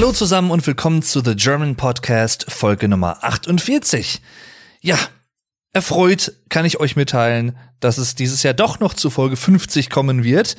[0.00, 4.22] Hallo zusammen und willkommen zu The German Podcast, Folge Nummer 48.
[4.80, 4.98] Ja,
[5.74, 10.24] erfreut kann ich euch mitteilen, dass es dieses Jahr doch noch zu Folge 50 kommen
[10.24, 10.56] wird.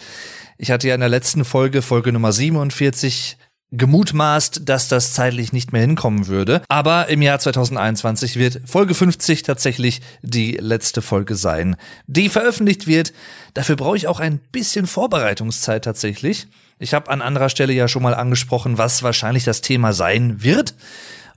[0.60, 3.40] Ich hatte ja in der letzten Folge, Folge Nummer 47,
[3.72, 6.62] gemutmaßt, dass das zeitlich nicht mehr hinkommen würde.
[6.70, 13.12] Aber im Jahr 2021 wird Folge 50 tatsächlich die letzte Folge sein, die veröffentlicht wird.
[13.56, 16.48] Dafür brauche ich auch ein bisschen Vorbereitungszeit tatsächlich.
[16.82, 20.74] Ich habe an anderer Stelle ja schon mal angesprochen, was wahrscheinlich das Thema sein wird.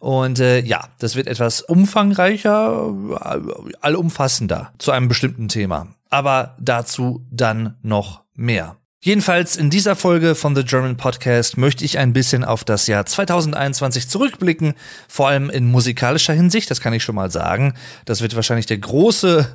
[0.01, 5.89] Und äh, ja, das wird etwas umfangreicher, äh, allumfassender zu einem bestimmten Thema.
[6.09, 8.77] Aber dazu dann noch mehr.
[9.05, 13.05] Jedenfalls in dieser Folge von The German Podcast möchte ich ein bisschen auf das Jahr
[13.05, 14.73] 2021 zurückblicken,
[15.09, 17.75] vor allem in musikalischer Hinsicht, das kann ich schon mal sagen.
[18.07, 19.47] Das wird wahrscheinlich der große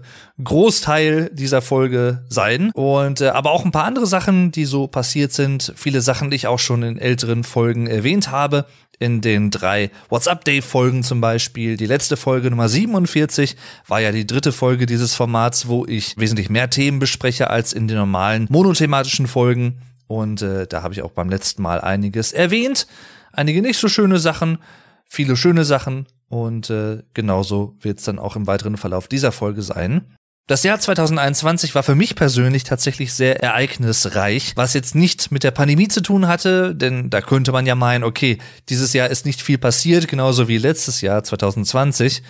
[0.44, 5.34] Großteil dieser Folge sein und äh, aber auch ein paar andere Sachen, die so passiert
[5.34, 8.68] sind, viele Sachen, die ich auch schon in älteren Folgen erwähnt habe,
[9.00, 11.78] in den drei WhatsApp-Day-Folgen zum Beispiel.
[11.78, 13.56] Die letzte Folge Nummer 47
[13.88, 17.88] war ja die dritte Folge dieses Formats, wo ich wesentlich mehr Themen bespreche als in
[17.88, 19.82] den normalen monothematischen Folgen.
[20.08, 22.88] Und äh, da habe ich auch beim letzten Mal einiges erwähnt.
[23.32, 24.58] Einige nicht so schöne Sachen,
[25.06, 26.06] viele schöne Sachen.
[26.28, 30.06] Und äh, genauso wird es dann auch im weiteren Verlauf dieser Folge sein.
[30.50, 35.52] Das Jahr 2021 war für mich persönlich tatsächlich sehr ereignisreich, was jetzt nicht mit der
[35.52, 39.44] Pandemie zu tun hatte, denn da könnte man ja meinen, okay, dieses Jahr ist nicht
[39.44, 42.24] viel passiert, genauso wie letztes Jahr 2020.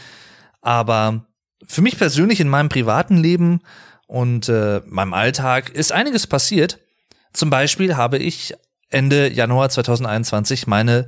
[0.60, 1.28] Aber
[1.66, 3.62] für mich persönlich in meinem privaten Leben
[4.06, 6.78] und äh, meinem Alltag ist einiges passiert.
[7.32, 8.54] Zum Beispiel habe ich
[8.90, 11.08] Ende Januar 2021 meine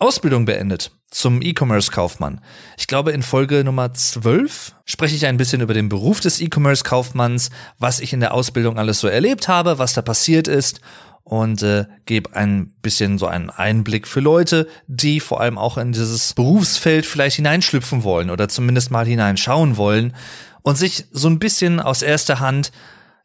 [0.00, 2.40] Ausbildung beendet zum E-Commerce-Kaufmann.
[2.76, 7.50] Ich glaube, in Folge Nummer 12 spreche ich ein bisschen über den Beruf des E-Commerce-Kaufmanns,
[7.78, 10.80] was ich in der Ausbildung alles so erlebt habe, was da passiert ist
[11.24, 15.90] und äh, gebe ein bisschen so einen Einblick für Leute, die vor allem auch in
[15.90, 20.14] dieses Berufsfeld vielleicht hineinschlüpfen wollen oder zumindest mal hineinschauen wollen
[20.62, 22.70] und sich so ein bisschen aus erster Hand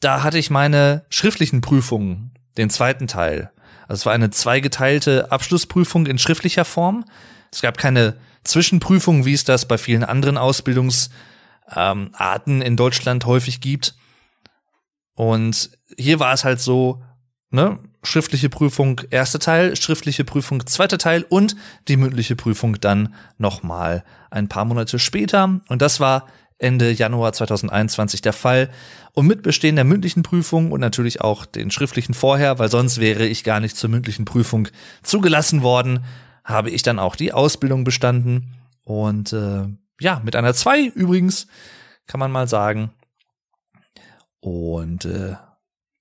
[0.00, 3.50] Da hatte ich meine schriftlichen Prüfungen, den zweiten Teil.
[3.82, 7.04] Also es war eine zweigeteilte Abschlussprüfung in schriftlicher Form.
[7.52, 11.12] Es gab keine Zwischenprüfung, wie es das bei vielen anderen Ausbildungsarten
[12.46, 13.94] ähm, in Deutschland häufig gibt.
[15.14, 17.02] Und hier war es halt so,
[17.50, 21.56] ne, schriftliche Prüfung, erster Teil, schriftliche Prüfung, zweiter Teil und
[21.88, 25.60] die mündliche Prüfung dann nochmal ein paar Monate später.
[25.68, 26.26] Und das war
[26.58, 28.70] Ende Januar 2021 der Fall.
[29.12, 33.26] Und mit Bestehen der mündlichen Prüfung und natürlich auch den schriftlichen vorher, weil sonst wäre
[33.26, 34.68] ich gar nicht zur mündlichen Prüfung
[35.02, 36.04] zugelassen worden,
[36.44, 38.54] habe ich dann auch die Ausbildung bestanden.
[38.84, 39.64] Und äh,
[40.00, 41.46] ja, mit einer 2 übrigens,
[42.06, 42.90] kann man mal sagen.
[44.40, 45.36] Und äh,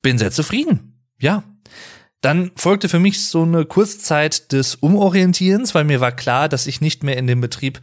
[0.02, 1.02] bin sehr zufrieden.
[1.20, 1.44] Ja.
[2.22, 6.82] Dann folgte für mich so eine Kurzzeit des Umorientierens, weil mir war klar, dass ich
[6.82, 7.80] nicht mehr in dem Betrieb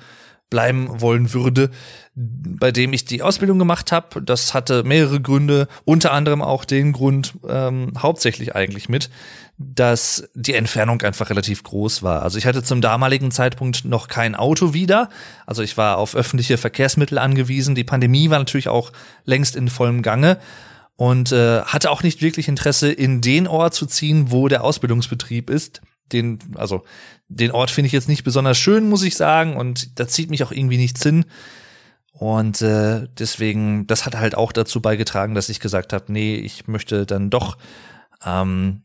[0.51, 1.71] bleiben wollen würde,
[2.15, 4.23] bei dem ich die Ausbildung gemacht habe.
[4.23, 9.11] Das hatte mehrere Gründe, unter anderem auch den Grund, ähm, hauptsächlich eigentlich mit,
[9.59, 12.23] dass die Entfernung einfach relativ groß war.
[12.23, 15.09] Also ich hatte zum damaligen Zeitpunkt noch kein Auto wieder.
[15.47, 17.75] Also ich war auf öffentliche Verkehrsmittel angewiesen.
[17.75, 18.93] Die Pandemie war natürlich auch
[19.25, 20.39] längst in vollem Gange
[20.97, 25.49] und äh, hatte auch nicht wirklich Interesse, in den Ort zu ziehen, wo der Ausbildungsbetrieb
[25.49, 25.81] ist.
[26.13, 26.85] Den, also
[27.29, 30.45] den Ort finde ich jetzt nicht besonders schön, muss ich sagen, und da zieht mich
[30.45, 31.25] auch irgendwie nichts hin.
[32.13, 36.67] Und äh, deswegen, das hat halt auch dazu beigetragen, dass ich gesagt habe, nee, ich
[36.67, 37.59] möchte dann doch
[38.25, 38.83] ähm,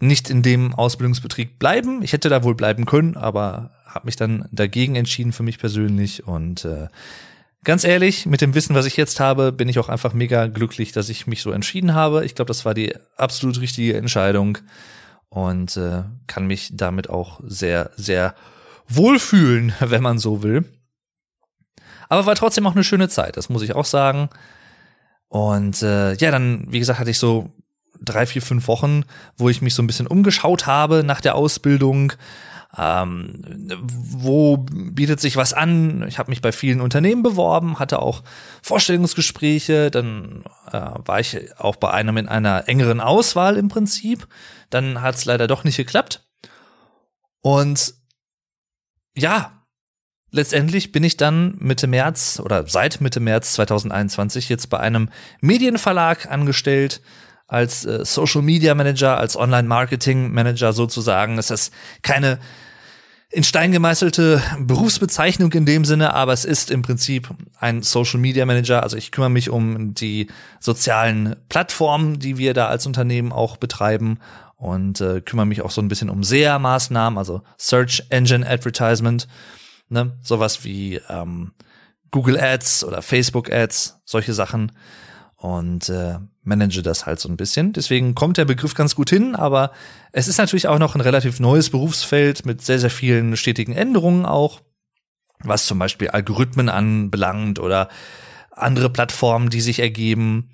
[0.00, 2.02] nicht in dem Ausbildungsbetrieb bleiben.
[2.02, 6.26] Ich hätte da wohl bleiben können, aber habe mich dann dagegen entschieden für mich persönlich.
[6.26, 6.88] Und äh,
[7.64, 10.92] ganz ehrlich, mit dem Wissen, was ich jetzt habe, bin ich auch einfach mega glücklich,
[10.92, 12.24] dass ich mich so entschieden habe.
[12.24, 14.58] Ich glaube, das war die absolut richtige Entscheidung
[15.28, 18.34] und äh, kann mich damit auch sehr, sehr
[18.88, 20.64] wohlfühlen, wenn man so will.
[22.08, 24.30] Aber war trotzdem auch eine schöne Zeit, das muss ich auch sagen.
[25.28, 27.52] Und äh, ja, dann, wie gesagt, hatte ich so
[28.02, 29.04] drei, vier, fünf Wochen,
[29.36, 32.12] wo ich mich so ein bisschen umgeschaut habe nach der Ausbildung.
[32.78, 33.42] Ähm,
[33.82, 36.06] wo bietet sich was an?
[36.06, 38.22] Ich habe mich bei vielen Unternehmen beworben, hatte auch
[38.62, 44.28] Vorstellungsgespräche, dann äh, war ich auch bei einem in einer engeren Auswahl im Prinzip.
[44.70, 46.28] Dann hat es leider doch nicht geklappt.
[47.40, 47.94] Und
[49.16, 49.64] ja,
[50.30, 55.08] letztendlich bin ich dann Mitte März oder seit Mitte März 2021 jetzt bei einem
[55.40, 57.00] Medienverlag angestellt
[57.50, 61.38] als äh, Social Media Manager, als Online Marketing Manager sozusagen.
[61.38, 62.38] Es ist keine
[63.32, 67.28] in Stein gemeißelte Berufsbezeichnung in dem Sinne, aber es ist im Prinzip
[67.60, 68.82] ein Social Media Manager.
[68.82, 70.26] Also ich kümmere mich um die
[70.58, 74.18] sozialen Plattformen, die wir da als Unternehmen auch betreiben
[74.56, 79.28] und äh, kümmere mich auch so ein bisschen um SEA-Maßnahmen, also Search Engine Advertisement
[79.90, 80.12] ne?
[80.22, 81.52] Sowas wie ähm,
[82.10, 84.72] Google Ads oder Facebook Ads, solche Sachen.
[85.40, 87.72] Und äh, manage das halt so ein bisschen.
[87.72, 89.72] Deswegen kommt der Begriff ganz gut hin, aber
[90.12, 94.26] es ist natürlich auch noch ein relativ neues Berufsfeld mit sehr, sehr vielen stetigen Änderungen
[94.26, 94.60] auch,
[95.42, 97.88] was zum Beispiel Algorithmen anbelangt oder
[98.50, 100.50] andere Plattformen, die sich ergeben.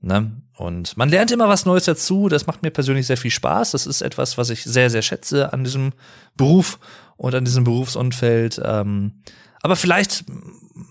[0.00, 0.30] Ne?
[0.56, 2.28] Und man lernt immer was Neues dazu.
[2.28, 3.72] Das macht mir persönlich sehr viel Spaß.
[3.72, 5.92] Das ist etwas, was ich sehr, sehr schätze an diesem
[6.36, 6.78] Beruf
[7.16, 8.60] und an diesem Berufsumfeld.
[8.64, 9.14] Ähm,
[9.62, 10.24] aber vielleicht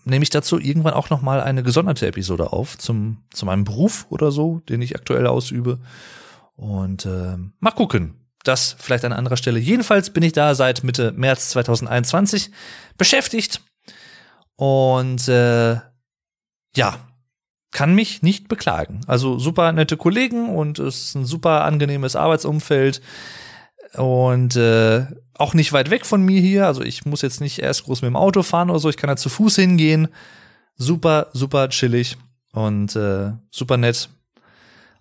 [0.05, 4.05] nehme ich dazu irgendwann auch noch mal eine gesonderte Episode auf zum zu meinem Beruf
[4.09, 5.79] oder so, den ich aktuell ausübe.
[6.55, 8.15] Und äh, mal gucken.
[8.43, 9.59] Das vielleicht an anderer Stelle.
[9.59, 12.51] Jedenfalls bin ich da seit Mitte März 2021
[12.97, 13.61] beschäftigt
[14.55, 15.79] und äh,
[16.75, 16.97] ja,
[17.71, 19.01] kann mich nicht beklagen.
[19.05, 23.01] Also super nette Kollegen und es ist ein super angenehmes Arbeitsumfeld
[23.93, 26.65] und äh, auch nicht weit weg von mir hier.
[26.65, 28.89] Also ich muss jetzt nicht erst groß mit dem Auto fahren oder so.
[28.89, 30.07] Ich kann da zu Fuß hingehen.
[30.75, 32.17] Super, super chillig
[32.51, 34.09] und äh, super nett.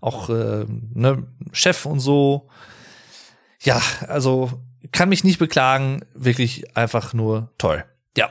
[0.00, 2.48] Auch äh, ne, Chef und so.
[3.62, 4.52] Ja, also
[4.92, 6.02] kann mich nicht beklagen.
[6.14, 7.84] Wirklich einfach nur toll.
[8.16, 8.30] Ja.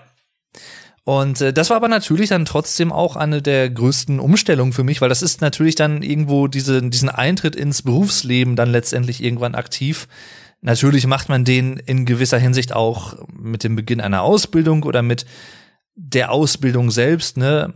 [1.04, 5.02] Und äh, das war aber natürlich dann trotzdem auch eine der größten Umstellungen für mich,
[5.02, 10.07] weil das ist natürlich dann irgendwo diese, diesen Eintritt ins Berufsleben dann letztendlich irgendwann aktiv
[10.66, 15.28] Natürlich macht man den in gewisser Hinsicht auch mit dem Beginn einer Ausbildung oder mit
[15.94, 17.72] der Ausbildung selbst, ne?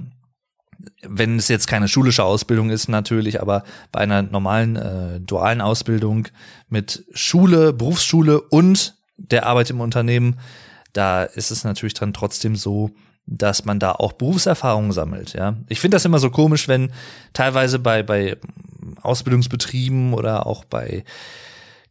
[1.03, 6.29] Wenn es jetzt keine schulische Ausbildung ist, natürlich, aber bei einer normalen äh, dualen Ausbildung
[6.67, 10.39] mit Schule, Berufsschule und der Arbeit im Unternehmen,
[10.91, 12.89] da ist es natürlich dann trotzdem so,
[13.27, 15.57] dass man da auch Berufserfahrung sammelt, ja.
[15.67, 16.91] Ich finde das immer so komisch, wenn
[17.33, 18.37] teilweise bei, bei
[19.03, 21.03] Ausbildungsbetrieben oder auch bei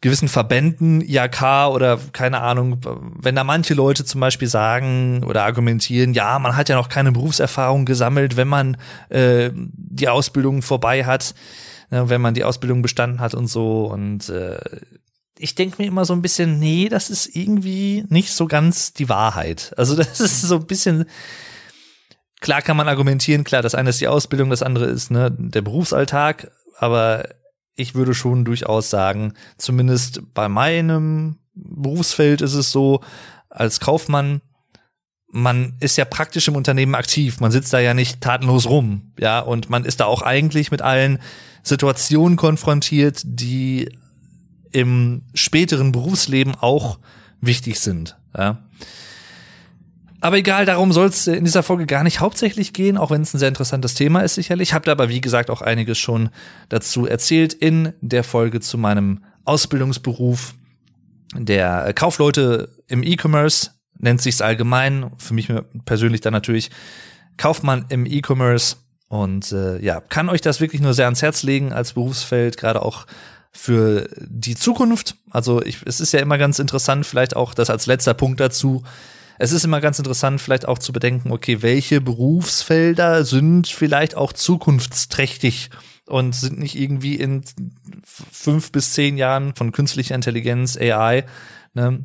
[0.00, 2.80] gewissen Verbänden, IAK oder keine Ahnung,
[3.20, 7.10] wenn da manche Leute zum Beispiel sagen oder argumentieren, ja, man hat ja noch keine
[7.10, 8.76] Berufserfahrung gesammelt, wenn man
[9.08, 11.34] äh, die Ausbildung vorbei hat,
[11.90, 13.86] ne, wenn man die Ausbildung bestanden hat und so.
[13.86, 14.60] Und äh,
[15.36, 19.08] ich denke mir immer so ein bisschen, nee, das ist irgendwie nicht so ganz die
[19.08, 19.72] Wahrheit.
[19.76, 21.06] Also das ist so ein bisschen.
[22.40, 25.60] Klar kann man argumentieren, klar, das eine ist die Ausbildung, das andere ist ne, der
[25.60, 27.24] Berufsalltag, aber
[27.78, 33.00] ich würde schon durchaus sagen, zumindest bei meinem Berufsfeld ist es so,
[33.48, 34.42] als Kaufmann,
[35.30, 37.38] man ist ja praktisch im Unternehmen aktiv.
[37.40, 40.82] Man sitzt da ja nicht tatenlos rum, ja, und man ist da auch eigentlich mit
[40.82, 41.20] allen
[41.62, 43.88] Situationen konfrontiert, die
[44.72, 46.98] im späteren Berufsleben auch
[47.40, 48.58] wichtig sind, ja.
[50.20, 53.34] Aber egal, darum soll es in dieser Folge gar nicht hauptsächlich gehen, auch wenn es
[53.34, 54.74] ein sehr interessantes Thema ist sicherlich.
[54.74, 56.30] Habt aber, wie gesagt, auch einiges schon
[56.68, 60.54] dazu erzählt in der Folge zu meinem Ausbildungsberuf
[61.34, 65.10] der Kaufleute im E-Commerce, nennt sich's allgemein.
[65.18, 65.52] Für mich
[65.84, 66.70] persönlich dann natürlich
[67.36, 68.76] Kaufmann im E-Commerce.
[69.08, 72.82] Und äh, ja, kann euch das wirklich nur sehr ans Herz legen als Berufsfeld, gerade
[72.82, 73.06] auch
[73.52, 75.16] für die Zukunft.
[75.30, 78.82] Also ich, es ist ja immer ganz interessant, vielleicht auch das als letzter Punkt dazu,
[79.38, 84.32] es ist immer ganz interessant, vielleicht auch zu bedenken, okay, welche Berufsfelder sind vielleicht auch
[84.32, 85.70] zukunftsträchtig
[86.06, 87.42] und sind nicht irgendwie in
[88.04, 91.24] fünf bis zehn Jahren von künstlicher Intelligenz, AI,
[91.74, 92.04] ne,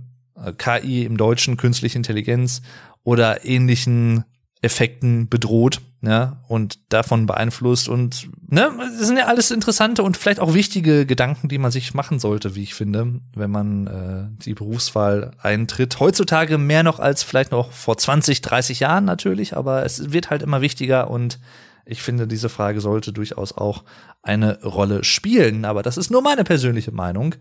[0.57, 2.61] KI im Deutschen, künstliche Intelligenz
[3.03, 4.25] oder ähnlichen
[4.63, 10.39] Effekten bedroht, ja, und davon beeinflusst und ne, das sind ja alles interessante und vielleicht
[10.39, 14.53] auch wichtige Gedanken, die man sich machen sollte, wie ich finde, wenn man äh, die
[14.53, 15.99] Berufswahl eintritt.
[15.99, 20.41] Heutzutage mehr noch als vielleicht noch vor 20, 30 Jahren natürlich, aber es wird halt
[20.41, 21.39] immer wichtiger und
[21.85, 23.83] ich finde, diese Frage sollte durchaus auch
[24.21, 27.35] eine Rolle spielen, aber das ist nur meine persönliche Meinung.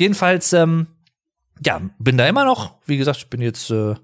[0.00, 0.86] Jedenfalls, ähm,
[1.62, 2.74] ja, bin da immer noch.
[2.86, 3.94] Wie gesagt, ich bin jetzt äh,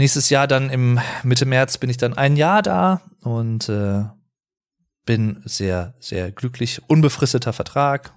[0.00, 4.04] nächstes Jahr dann im Mitte März bin ich dann ein Jahr da und äh,
[5.06, 6.82] bin sehr, sehr glücklich.
[6.88, 8.12] Unbefristeter Vertrag.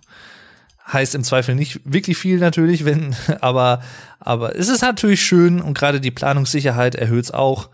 [0.92, 3.82] Heißt im Zweifel nicht wirklich viel natürlich, wenn, aber,
[4.20, 7.70] aber es ist natürlich schön und gerade die Planungssicherheit erhöht es auch.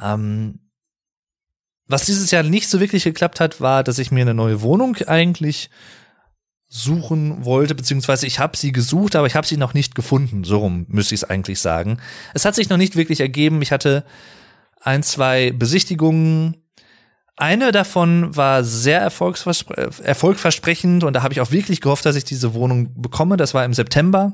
[0.00, 0.60] Ähm,
[1.88, 4.96] was dieses Jahr nicht so wirklich geklappt hat, war, dass ich mir eine neue Wohnung
[5.06, 5.70] eigentlich
[6.76, 10.44] suchen wollte, beziehungsweise ich habe sie gesucht, aber ich habe sie noch nicht gefunden.
[10.44, 11.98] So rum müsste ich es eigentlich sagen.
[12.34, 13.62] Es hat sich noch nicht wirklich ergeben.
[13.62, 14.04] Ich hatte
[14.80, 16.56] ein, zwei Besichtigungen.
[17.36, 22.54] Eine davon war sehr erfolgversprechend und da habe ich auch wirklich gehofft, dass ich diese
[22.54, 23.36] Wohnung bekomme.
[23.36, 24.32] Das war im September.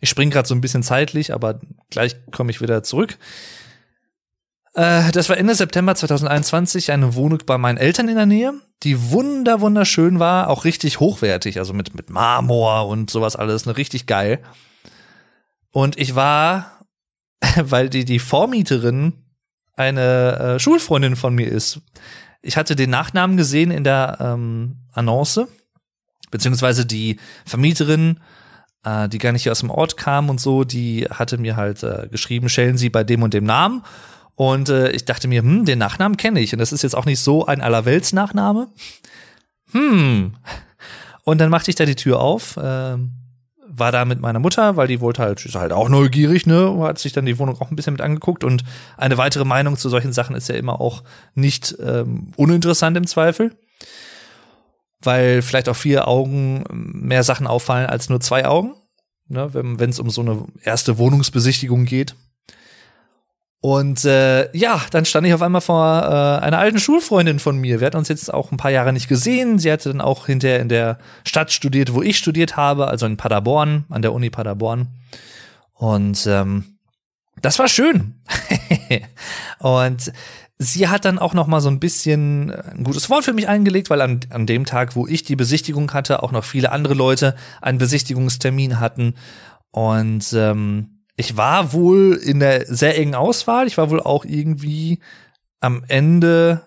[0.00, 1.60] Ich springe gerade so ein bisschen zeitlich, aber
[1.90, 3.18] gleich komme ich wieder zurück.
[4.74, 9.10] Äh, das war Ende September 2021 eine Wohnung bei meinen Eltern in der Nähe, die
[9.10, 14.06] wunder wunderschön war, auch richtig hochwertig, also mit mit Marmor und sowas alles, ne richtig
[14.06, 14.40] geil.
[15.72, 16.86] Und ich war,
[17.56, 19.14] weil die die Vormieterin
[19.76, 21.80] eine äh, Schulfreundin von mir ist.
[22.42, 25.46] Ich hatte den Nachnamen gesehen in der ähm, Annonce,
[26.30, 28.20] beziehungsweise die Vermieterin
[28.84, 32.08] äh, die gar nicht aus dem Ort kam und so, die hatte mir halt äh,
[32.10, 33.82] geschrieben, stellen Sie bei dem und dem Namen.
[34.40, 36.54] Und äh, ich dachte mir, hm, den Nachnamen kenne ich.
[36.54, 38.68] Und das ist jetzt auch nicht so ein Allerwelts-Nachname.
[39.72, 40.32] Hm.
[41.24, 42.96] Und dann machte ich da die Tür auf, äh,
[43.66, 46.98] war da mit meiner Mutter, weil die wollte halt, ist halt auch neugierig, ne, hat
[46.98, 48.42] sich dann die Wohnung auch ein bisschen mit angeguckt.
[48.42, 48.64] Und
[48.96, 51.02] eine weitere Meinung zu solchen Sachen ist ja immer auch
[51.34, 53.54] nicht ähm, uninteressant im Zweifel.
[55.02, 58.72] Weil vielleicht auch vier Augen mehr Sachen auffallen als nur zwei Augen,
[59.28, 62.14] ne, wenn es um so eine erste Wohnungsbesichtigung geht.
[63.62, 67.80] Und äh, ja, dann stand ich auf einmal vor äh, einer alten Schulfreundin von mir.
[67.80, 69.58] Wir hatten uns jetzt auch ein paar Jahre nicht gesehen.
[69.58, 73.18] Sie hatte dann auch hinterher in der Stadt studiert, wo ich studiert habe, also in
[73.18, 74.88] Paderborn, an der Uni Paderborn.
[75.74, 76.78] Und ähm,
[77.42, 78.14] das war schön.
[79.58, 80.10] und
[80.58, 83.90] sie hat dann auch noch mal so ein bisschen ein gutes Wort für mich eingelegt,
[83.90, 87.34] weil an, an dem Tag, wo ich die Besichtigung hatte, auch noch viele andere Leute
[87.60, 89.14] einen Besichtigungstermin hatten.
[89.70, 93.66] Und ähm, ich war wohl in der sehr engen Auswahl.
[93.66, 95.00] Ich war wohl auch irgendwie
[95.60, 96.66] am Ende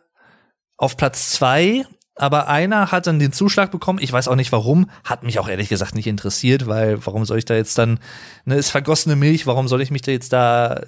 [0.78, 3.98] auf Platz zwei, aber einer hat dann den Zuschlag bekommen.
[4.00, 4.92] Ich weiß auch nicht warum.
[5.04, 8.00] Hat mich auch ehrlich gesagt nicht interessiert, weil warum soll ich da jetzt dann,
[8.46, 10.82] ne, ist vergossene Milch, warum soll ich mich da jetzt da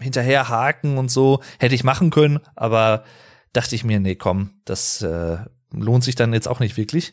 [0.00, 1.42] hinterher haken und so?
[1.58, 3.04] Hätte ich machen können, aber
[3.52, 5.36] dachte ich mir, nee, komm, das äh,
[5.70, 7.12] lohnt sich dann jetzt auch nicht wirklich.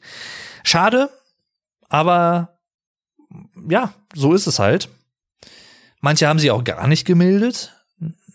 [0.63, 1.09] Schade,
[1.89, 2.57] aber
[3.69, 4.87] ja, so ist es halt.
[5.99, 7.73] Manche haben sie auch gar nicht gemeldet,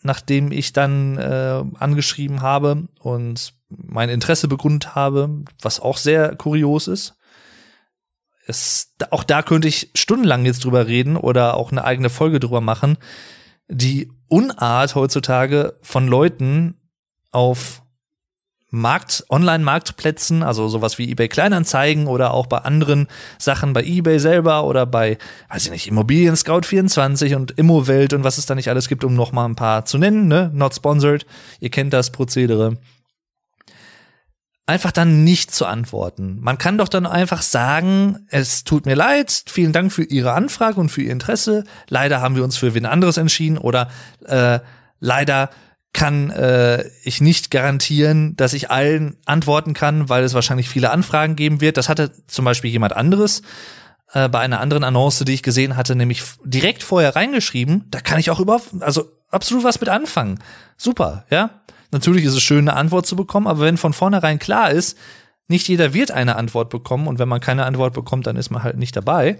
[0.02, 6.88] nachdem ich dann äh, angeschrieben habe und mein Interesse begründet habe, was auch sehr kurios
[6.88, 7.16] ist.
[8.46, 12.60] Es, auch da könnte ich stundenlang jetzt drüber reden oder auch eine eigene Folge drüber
[12.60, 12.98] machen.
[13.68, 16.74] Die Unart heutzutage von Leuten
[17.30, 17.83] auf
[18.74, 24.64] Markt, Online-Marktplätzen, also sowas wie eBay Kleinanzeigen oder auch bei anderen Sachen bei eBay selber
[24.64, 28.68] oder bei, weiß ich nicht, Immobilien Scout 24 und Immowelt und was es da nicht
[28.68, 30.50] alles gibt, um noch mal ein paar zu nennen, ne?
[30.54, 31.26] Not sponsored.
[31.60, 32.76] Ihr kennt das Prozedere.
[34.66, 36.38] Einfach dann nicht zu antworten.
[36.40, 40.80] Man kann doch dann einfach sagen, es tut mir leid, vielen Dank für Ihre Anfrage
[40.80, 41.64] und für Ihr Interesse.
[41.88, 43.90] Leider haben wir uns für wen anderes entschieden oder
[44.24, 44.60] äh,
[45.00, 45.50] leider
[45.94, 51.36] kann äh, ich nicht garantieren, dass ich allen antworten kann, weil es wahrscheinlich viele Anfragen
[51.36, 51.76] geben wird.
[51.76, 53.42] Das hatte zum Beispiel jemand anderes
[54.12, 57.84] äh, bei einer anderen Annonce, die ich gesehen hatte, nämlich direkt vorher reingeschrieben.
[57.90, 60.40] Da kann ich auch überhaupt, also absolut was mit anfangen.
[60.76, 61.50] Super, ja.
[61.92, 64.98] Natürlich ist es schön, eine Antwort zu bekommen, aber wenn von vornherein klar ist,
[65.46, 68.64] nicht jeder wird eine Antwort bekommen und wenn man keine Antwort bekommt, dann ist man
[68.64, 69.38] halt nicht dabei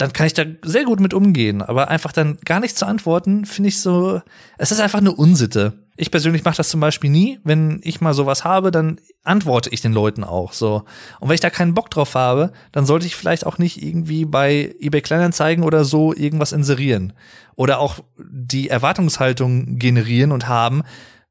[0.00, 1.60] dann kann ich da sehr gut mit umgehen.
[1.60, 4.22] Aber einfach dann gar nicht zu antworten, finde ich so,
[4.56, 5.74] es ist einfach eine Unsitte.
[5.94, 7.38] Ich persönlich mache das zum Beispiel nie.
[7.44, 10.84] Wenn ich mal sowas habe, dann antworte ich den Leuten auch so.
[11.20, 14.24] Und wenn ich da keinen Bock drauf habe, dann sollte ich vielleicht auch nicht irgendwie
[14.24, 17.12] bei eBay Kleinanzeigen oder so irgendwas inserieren.
[17.54, 20.82] Oder auch die Erwartungshaltung generieren und haben,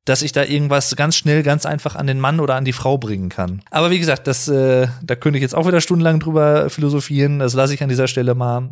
[0.06, 2.98] dass ich da irgendwas ganz schnell, ganz einfach an den Mann oder an die Frau
[2.98, 3.62] bringen kann.
[3.70, 7.39] Aber wie gesagt, das, äh, da könnte ich jetzt auch wieder stundenlang drüber philosophieren.
[7.39, 8.70] Das lasse ich an dieser Stelle mal.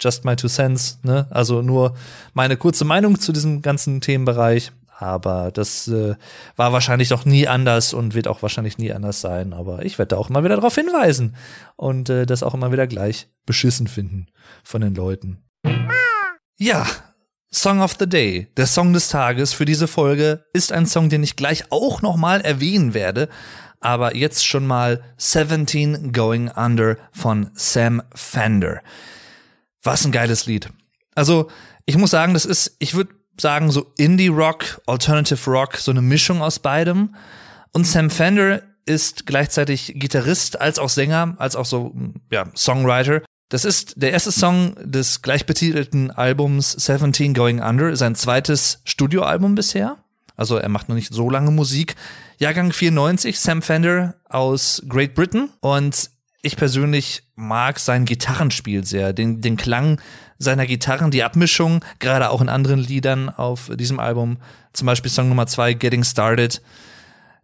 [0.00, 1.26] Just my two cents, ne?
[1.30, 1.94] Also nur
[2.32, 4.70] meine kurze Meinung zu diesem ganzen Themenbereich.
[5.00, 6.16] Aber das äh,
[6.56, 9.52] war wahrscheinlich noch nie anders und wird auch wahrscheinlich nie anders sein.
[9.52, 11.36] Aber ich werde da auch immer wieder darauf hinweisen
[11.76, 14.26] und äh, das auch immer wieder gleich beschissen finden
[14.64, 15.38] von den Leuten.
[16.56, 16.86] Ja,
[17.50, 21.22] Song of the Day, der Song des Tages für diese Folge, ist ein Song, den
[21.22, 23.28] ich gleich auch nochmal erwähnen werde.
[23.80, 28.82] Aber jetzt schon mal 17 Going Under von Sam Fender.
[29.82, 30.68] Was ein geiles Lied.
[31.14, 31.48] Also,
[31.86, 36.42] ich muss sagen, das ist, ich würde sagen, so Indie-Rock, Alternative Rock, so eine Mischung
[36.42, 37.14] aus beidem.
[37.72, 41.94] Und Sam Fender ist gleichzeitig Gitarrist als auch Sänger, als auch so,
[42.30, 43.22] ja, Songwriter.
[43.48, 49.96] Das ist der erste Song des gleichbetitelten Albums 17 Going Under, sein zweites Studioalbum bisher.
[50.36, 51.96] Also er macht noch nicht so lange Musik.
[52.36, 55.48] Jahrgang 94, Sam Fender aus Great Britain.
[55.60, 56.10] Und
[56.42, 60.00] ich persönlich mag sein Gitarrenspiel sehr, den, den Klang
[60.38, 64.36] seiner Gitarren, die Abmischung, gerade auch in anderen Liedern auf diesem Album,
[64.72, 66.62] zum Beispiel Song Nummer zwei, Getting Started,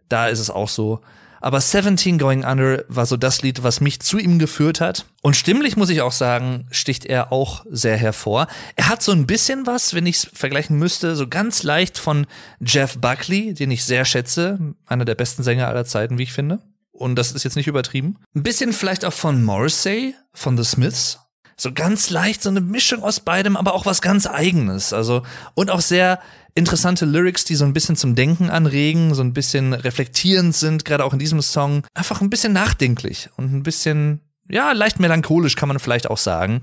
[0.09, 1.01] da ist es auch so.
[1.45, 5.05] Aber 17 Going Under war so das Lied, was mich zu ihm geführt hat.
[5.21, 8.47] Und stimmlich muss ich auch sagen, sticht er auch sehr hervor.
[8.77, 12.27] Er hat so ein bisschen was, wenn ich es vergleichen müsste, so ganz leicht von
[12.65, 16.61] Jeff Buckley, den ich sehr schätze, einer der besten Sänger aller Zeiten, wie ich finde.
[16.93, 18.17] Und das ist jetzt nicht übertrieben.
[18.35, 21.19] Ein bisschen vielleicht auch von Morrissey, von The Smiths
[21.57, 24.93] so ganz leicht so eine Mischung aus beidem, aber auch was ganz eigenes.
[24.93, 25.23] Also
[25.55, 26.21] und auch sehr
[26.55, 31.05] interessante Lyrics, die so ein bisschen zum Denken anregen, so ein bisschen reflektierend sind, gerade
[31.05, 31.85] auch in diesem Song.
[31.95, 36.61] Einfach ein bisschen nachdenklich und ein bisschen ja, leicht melancholisch kann man vielleicht auch sagen.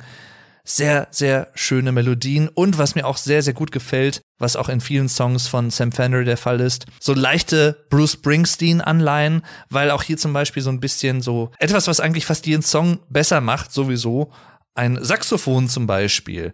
[0.64, 4.80] Sehr, sehr schöne Melodien und was mir auch sehr, sehr gut gefällt, was auch in
[4.80, 10.18] vielen Songs von Sam Fender der Fall ist, so leichte Bruce Springsteen-Anleihen, weil auch hier
[10.18, 14.32] zum Beispiel so ein bisschen so etwas, was eigentlich fast jeden Song besser macht, sowieso,
[14.76, 16.54] ein Saxophon zum Beispiel.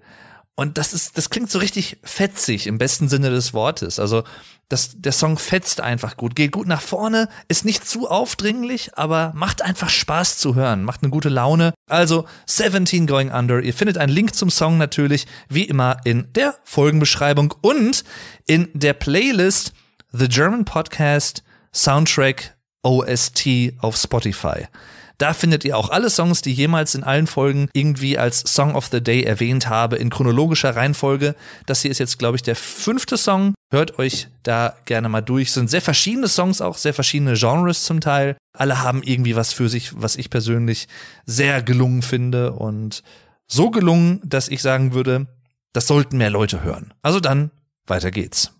[0.56, 4.00] Und das ist, das klingt so richtig fetzig im besten Sinne des Wortes.
[4.00, 4.24] Also,
[4.70, 9.32] das, der Song fetzt einfach gut, geht gut nach vorne, ist nicht zu aufdringlich, aber
[9.34, 11.74] macht einfach Spaß zu hören, macht eine gute Laune.
[11.90, 13.62] Also 17 Going Under.
[13.62, 18.04] Ihr findet einen Link zum Song natürlich wie immer in der Folgenbeschreibung und
[18.46, 19.74] in der Playlist
[20.12, 24.68] The German Podcast Soundtrack OST auf Spotify.
[25.18, 28.90] Da findet ihr auch alle Songs, die jemals in allen Folgen irgendwie als Song of
[28.92, 31.36] the Day erwähnt habe, in chronologischer Reihenfolge.
[31.66, 33.56] Das hier ist jetzt, glaube ich, der fünfte Song.
[33.72, 35.48] Hört euch da gerne mal durch.
[35.48, 38.38] Es sind sehr verschiedene Songs, auch sehr verschiedene Genres zum Teil.
[38.56, 40.88] Alle haben irgendwie was für sich, was ich persönlich
[41.26, 43.02] sehr gelungen finde und
[43.48, 45.26] so gelungen, dass ich sagen würde,
[45.74, 46.94] das sollten mehr Leute hören.
[47.02, 47.50] Also dann,
[47.88, 48.52] weiter geht's.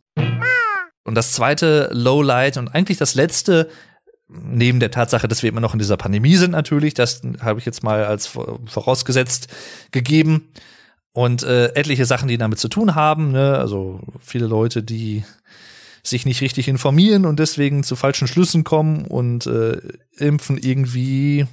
[1.08, 3.70] Und das zweite Lowlight und eigentlich das letzte
[4.30, 7.66] neben der Tatsache, dass wir immer noch in dieser Pandemie sind natürlich, das habe ich
[7.66, 9.48] jetzt mal als vorausgesetzt
[9.92, 10.50] gegeben
[11.14, 13.58] und äh, etliche Sachen, die damit zu tun haben, ne?
[13.58, 15.24] also viele Leute, die
[16.04, 19.78] sich nicht richtig informieren und deswegen zu falschen Schlüssen kommen und äh,
[20.18, 21.46] Impfen irgendwie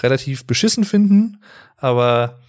[0.00, 1.40] relativ beschissen finden,
[1.76, 2.41] aber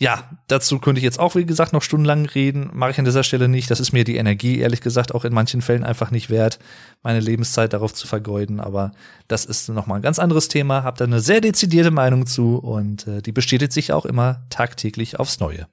[0.00, 2.70] ja, dazu könnte ich jetzt auch, wie gesagt, noch stundenlang reden.
[2.72, 3.68] Mache ich an dieser Stelle nicht.
[3.68, 6.60] Das ist mir die Energie, ehrlich gesagt, auch in manchen Fällen einfach nicht wert,
[7.02, 8.60] meine Lebenszeit darauf zu vergeuden.
[8.60, 8.92] Aber
[9.26, 10.84] das ist nochmal ein ganz anderes Thema.
[10.84, 15.18] Hab da eine sehr dezidierte Meinung zu und äh, die bestätigt sich auch immer tagtäglich
[15.18, 15.66] aufs Neue.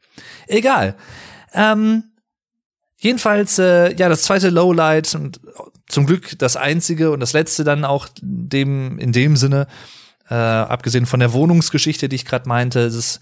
[0.47, 0.95] Egal.
[1.53, 2.05] Ähm,
[2.97, 5.39] jedenfalls, äh, ja, das zweite Lowlight und
[5.87, 9.67] zum Glück das einzige und das letzte dann auch dem, in dem Sinne,
[10.29, 13.19] äh, abgesehen von der Wohnungsgeschichte, die ich gerade meinte, es ist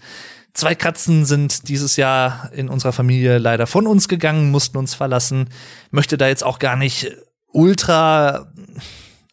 [0.54, 5.50] Zwei Katzen sind dieses Jahr in unserer Familie leider von uns gegangen, mussten uns verlassen.
[5.90, 7.10] Möchte da jetzt auch gar nicht
[7.48, 8.52] ultra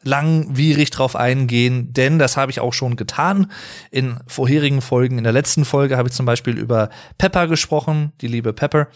[0.03, 3.51] langwierig drauf eingehen, denn das habe ich auch schon getan
[3.91, 5.19] in vorherigen Folgen.
[5.19, 8.87] In der letzten Folge habe ich zum Beispiel über Pepper gesprochen, die liebe Pepper,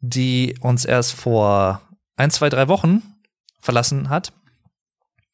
[0.00, 1.82] die uns erst vor
[2.16, 3.02] ein, zwei, drei Wochen
[3.60, 4.32] verlassen hat.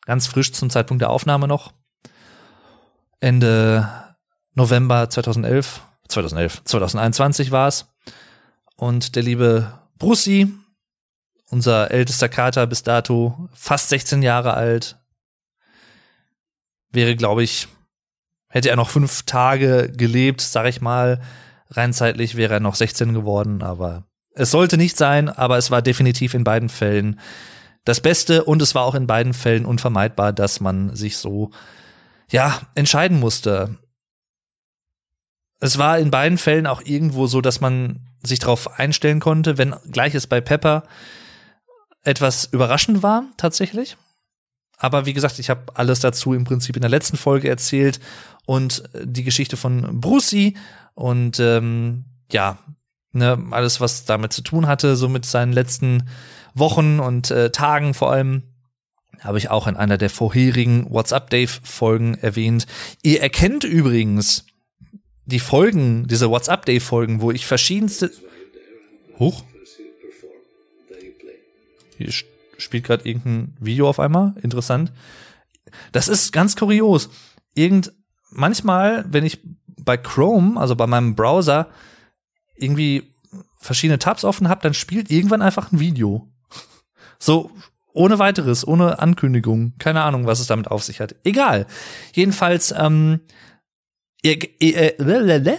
[0.06, 1.72] Ganz frisch zum Zeitpunkt der Aufnahme noch.
[3.20, 3.88] Ende
[4.54, 7.86] November 2011, 2011, 2021 war es.
[8.76, 10.52] Und der liebe Brussi,
[11.50, 14.96] unser ältester Kater bis dato, fast 16 Jahre alt,
[16.90, 17.68] wäre, glaube ich,
[18.48, 21.20] hätte er noch fünf Tage gelebt, sag ich mal,
[21.70, 25.82] rein zeitlich wäre er noch 16 geworden, aber es sollte nicht sein, aber es war
[25.82, 27.18] definitiv in beiden Fällen
[27.84, 31.50] das Beste und es war auch in beiden Fällen unvermeidbar, dass man sich so,
[32.30, 33.78] ja, entscheiden musste
[35.60, 39.74] es war in beiden Fällen auch irgendwo so, dass man sich darauf einstellen konnte, wenn
[39.90, 40.84] gleiches bei Pepper
[42.02, 43.96] etwas überraschend war, tatsächlich.
[44.76, 48.00] Aber wie gesagt, ich habe alles dazu im Prinzip in der letzten Folge erzählt
[48.44, 50.56] und die Geschichte von Brucey
[50.94, 52.58] und ähm, ja,
[53.12, 56.08] ne, alles, was damit zu tun hatte, so mit seinen letzten
[56.54, 58.42] Wochen und äh, Tagen vor allem,
[59.20, 62.66] habe ich auch in einer der vorherigen WhatsApp Dave Folgen erwähnt.
[63.02, 64.44] Ihr erkennt übrigens
[65.26, 68.10] die Folgen, diese WhatsApp Dave Folgen, wo ich verschiedenste
[69.18, 69.44] Hoch.
[71.96, 72.12] Hier
[72.58, 74.92] spielt gerade irgendein Video auf einmal, interessant.
[75.92, 77.08] Das ist ganz kurios.
[77.54, 77.92] Irgend
[78.30, 81.68] manchmal, wenn ich bei Chrome, also bei meinem Browser
[82.56, 83.14] irgendwie
[83.58, 86.28] verschiedene Tabs offen habe, dann spielt irgendwann einfach ein Video.
[87.18, 87.50] So
[87.92, 89.74] ohne weiteres, ohne Ankündigung.
[89.78, 91.14] Keine Ahnung, was es damit auf sich hat.
[91.24, 91.66] Egal.
[92.12, 93.20] Jedenfalls, ähm,
[94.24, 95.56] ihr, ihr, äh,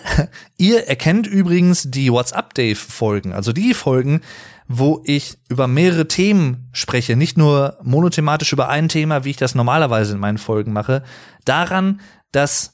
[0.57, 4.21] ihr erkennt übrigens die WhatsApp-Dave-Folgen, also die Folgen,
[4.67, 9.53] wo ich über mehrere Themen spreche, nicht nur monothematisch über ein Thema, wie ich das
[9.53, 11.03] normalerweise in meinen Folgen mache,
[11.45, 12.01] daran,
[12.31, 12.73] dass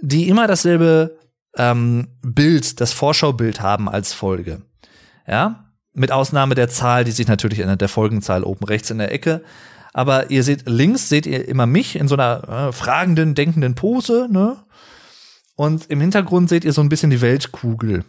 [0.00, 1.18] die immer dasselbe
[1.56, 4.62] ähm, Bild, das Vorschaubild haben als Folge.
[5.26, 9.12] Ja, mit Ausnahme der Zahl, die sich natürlich ändert, der Folgenzahl oben rechts in der
[9.12, 9.42] Ecke.
[9.92, 14.28] Aber ihr seht links, seht ihr immer mich in so einer äh, fragenden, denkenden Pose,
[14.30, 14.56] ne?
[15.56, 18.04] Und im Hintergrund seht ihr so ein bisschen die Weltkugel.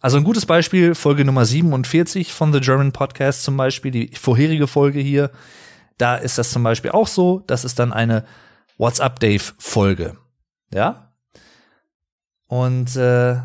[0.00, 4.66] Also ein gutes Beispiel, Folge Nummer 47 von The German Podcast zum Beispiel, die vorherige
[4.66, 5.30] Folge hier.
[5.98, 7.42] Da ist das zum Beispiel auch so.
[7.46, 8.24] Das ist dann eine
[8.76, 10.16] WhatsApp-Dave-Folge.
[10.72, 11.12] Ja?
[12.46, 13.40] Und äh,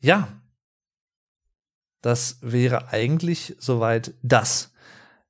[0.00, 0.28] ja,
[2.00, 4.72] das wäre eigentlich soweit das.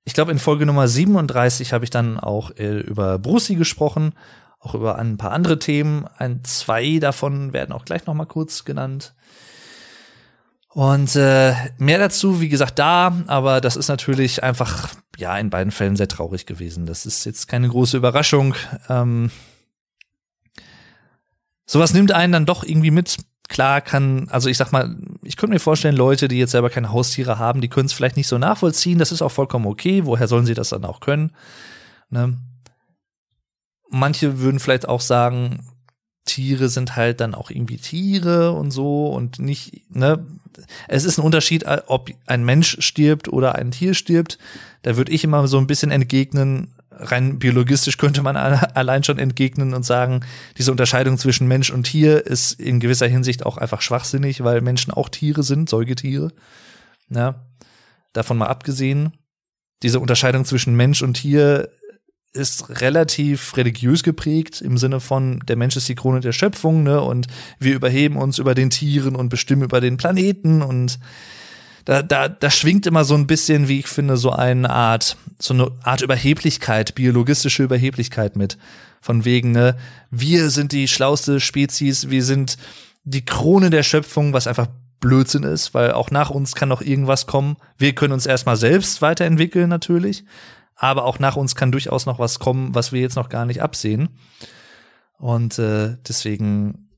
[0.05, 4.15] Ich glaube, in Folge Nummer 37 habe ich dann auch äh, über Brucey gesprochen,
[4.63, 6.07] auch über ein paar andere Themen.
[6.19, 9.13] Ein, zwei davon werden auch gleich noch mal kurz genannt.
[10.69, 15.71] Und äh, mehr dazu, wie gesagt, da, aber das ist natürlich einfach, ja, in beiden
[15.71, 16.87] Fällen sehr traurig gewesen.
[16.87, 18.55] Das ist jetzt keine große Überraschung.
[18.89, 19.31] Ähm,
[21.67, 23.17] sowas nimmt einen dann doch irgendwie mit
[23.49, 26.91] klar kann, also ich sag mal, ich könnte mir vorstellen, Leute, die jetzt selber keine
[26.91, 28.99] Haustiere haben, die können es vielleicht nicht so nachvollziehen.
[28.99, 30.07] Das ist auch vollkommen okay.
[30.07, 31.33] Woher sollen sie das dann auch können?
[32.09, 32.39] Ne?
[33.95, 35.67] Manche würden vielleicht auch sagen,
[36.25, 40.25] Tiere sind halt dann auch irgendwie Tiere und so und nicht, ne?
[40.89, 44.39] Es ist ein Unterschied, ob ein Mensch stirbt oder ein Tier stirbt.
[44.83, 49.75] Da würde ich immer so ein bisschen entgegnen, rein biologistisch könnte man allein schon entgegnen
[49.75, 50.21] und sagen,
[50.59, 54.93] diese Unterscheidung zwischen Mensch und Tier ist in gewisser Hinsicht auch einfach schwachsinnig, weil Menschen
[54.93, 56.33] auch Tiere sind, Säugetiere.
[57.11, 57.47] Ja,
[58.13, 59.13] davon mal abgesehen.
[59.83, 61.69] Diese Unterscheidung zwischen Mensch und Tier
[62.33, 67.01] ist relativ religiös geprägt im Sinne von der Mensch ist die Krone der Schöpfung, ne?
[67.01, 67.27] Und
[67.59, 70.99] wir überheben uns über den Tieren und bestimmen über den Planeten und
[71.85, 75.53] da, da, da schwingt immer so ein bisschen, wie ich finde, so eine Art, so
[75.53, 78.57] eine Art Überheblichkeit, biologistische Überheblichkeit mit.
[79.01, 79.77] Von wegen, ne,
[80.11, 82.57] wir sind die schlauste Spezies, wir sind
[83.05, 84.69] die Krone der Schöpfung, was einfach
[85.01, 87.57] Blödsinn ist, weil auch nach uns kann noch irgendwas kommen.
[87.77, 90.25] Wir können uns erstmal selbst weiterentwickeln, natürlich.
[90.83, 93.63] Aber auch nach uns kann durchaus noch was kommen, was wir jetzt noch gar nicht
[93.63, 94.09] absehen.
[95.17, 96.89] Und äh, deswegen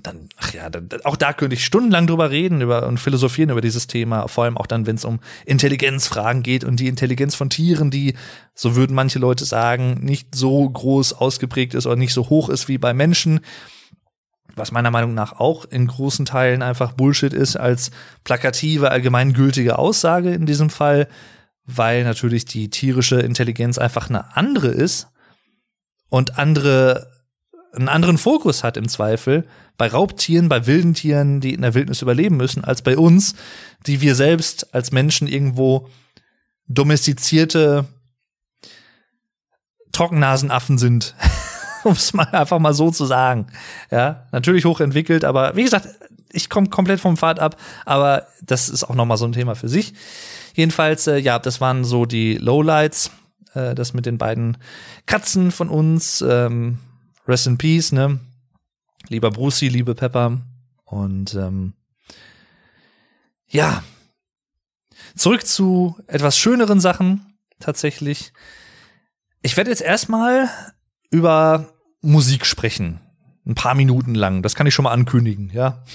[0.00, 3.60] dann, ach ja, dann, auch da könnte ich stundenlang drüber reden über, und philosophieren über
[3.60, 7.50] dieses Thema, vor allem auch dann, wenn es um Intelligenzfragen geht und die Intelligenz von
[7.50, 8.14] Tieren, die,
[8.54, 12.68] so würden manche Leute sagen, nicht so groß ausgeprägt ist oder nicht so hoch ist
[12.68, 13.40] wie bei Menschen.
[14.54, 17.90] Was meiner Meinung nach auch in großen Teilen einfach Bullshit ist als
[18.22, 21.08] plakative, allgemeingültige Aussage in diesem Fall,
[21.66, 25.08] weil natürlich die tierische Intelligenz einfach eine andere ist
[26.08, 27.14] und andere
[27.72, 32.00] einen anderen Fokus hat im Zweifel bei Raubtieren, bei wilden Tieren, die in der Wildnis
[32.00, 33.34] überleben müssen, als bei uns,
[33.86, 35.90] die wir selbst als Menschen irgendwo
[36.66, 37.84] domestizierte
[39.92, 41.14] Trockennasenaffen sind.
[41.84, 43.46] um es mal einfach mal so zu sagen.
[43.90, 45.88] Ja, natürlich hochentwickelt, aber wie gesagt,
[46.32, 49.54] ich komme komplett vom Pfad ab, aber das ist auch noch mal so ein Thema
[49.54, 49.94] für sich.
[50.56, 53.10] Jedenfalls, äh, ja, das waren so die Lowlights,
[53.52, 54.56] äh, das mit den beiden
[55.04, 56.24] Katzen von uns.
[56.26, 56.78] Ähm,
[57.28, 58.20] Rest in Peace, ne?
[59.08, 60.40] Lieber Brucey, liebe Pepper.
[60.86, 61.74] Und ähm,
[63.48, 63.84] ja,
[65.14, 68.32] zurück zu etwas schöneren Sachen tatsächlich.
[69.42, 70.48] Ich werde jetzt erstmal
[71.10, 73.00] über Musik sprechen.
[73.46, 74.42] Ein paar Minuten lang.
[74.42, 75.82] Das kann ich schon mal ankündigen, ja.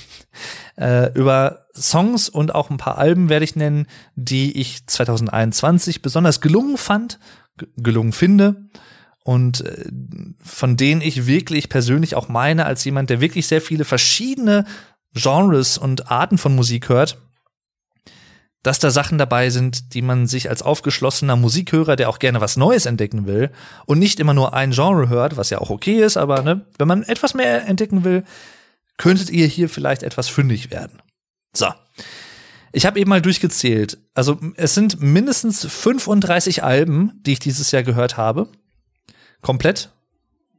[0.77, 6.39] Äh, über Songs und auch ein paar Alben werde ich nennen, die ich 2021 besonders
[6.39, 7.19] gelungen fand,
[7.75, 8.69] gelungen finde
[9.23, 9.85] und äh,
[10.39, 14.65] von denen ich wirklich persönlich auch meine, als jemand, der wirklich sehr viele verschiedene
[15.13, 17.17] Genres und Arten von Musik hört,
[18.63, 22.57] dass da Sachen dabei sind, die man sich als aufgeschlossener Musikhörer, der auch gerne was
[22.57, 23.49] Neues entdecken will
[23.85, 26.87] und nicht immer nur ein Genre hört, was ja auch okay ist, aber ne, wenn
[26.87, 28.23] man etwas mehr entdecken will,
[28.97, 31.01] könntet ihr hier vielleicht etwas fündig werden.
[31.53, 31.67] So.
[32.71, 33.97] Ich habe eben mal durchgezählt.
[34.13, 38.47] Also es sind mindestens 35 Alben, die ich dieses Jahr gehört habe.
[39.41, 39.89] Komplett.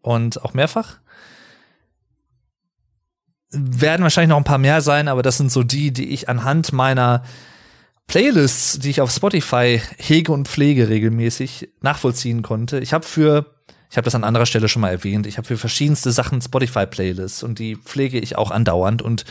[0.03, 0.99] Und auch mehrfach.
[3.51, 6.73] Werden wahrscheinlich noch ein paar mehr sein, aber das sind so die, die ich anhand
[6.73, 7.23] meiner
[8.13, 12.79] Playlists, die ich auf Spotify hege und pflege regelmäßig nachvollziehen konnte.
[12.79, 13.47] Ich habe für,
[13.91, 17.43] ich habe das an anderer Stelle schon mal erwähnt, ich habe für verschiedenste Sachen Spotify-Playlists
[17.43, 19.25] und die pflege ich auch andauernd und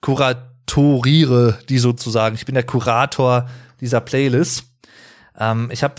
[0.00, 2.36] kuratoriere die sozusagen.
[2.36, 3.48] Ich bin der Kurator
[3.80, 4.66] dieser Playlist.
[5.36, 5.96] Ähm, ich habe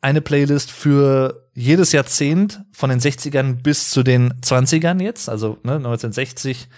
[0.00, 5.74] eine Playlist für jedes Jahrzehnt von den 60ern bis zu den 20ern jetzt, also ne,
[5.78, 6.68] 1960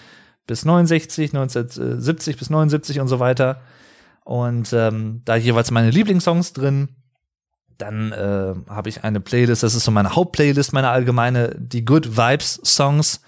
[0.47, 3.61] bis 69, 1970 bis 79 und so weiter.
[4.25, 6.97] Und ähm, da jeweils meine Lieblingssongs drin.
[7.79, 12.17] Dann äh, habe ich eine Playlist, das ist so meine Hauptplaylist, meine allgemeine, die Good
[12.17, 13.23] Vibes Songs.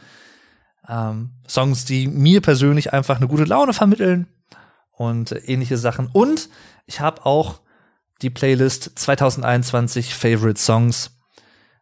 [0.88, 4.26] Ähm, Songs, die mir persönlich einfach eine gute Laune vermitteln
[4.90, 6.08] und ähnliche Sachen.
[6.12, 6.50] Und
[6.86, 7.60] ich habe auch
[8.20, 11.18] die Playlist 2021 Favorite Songs.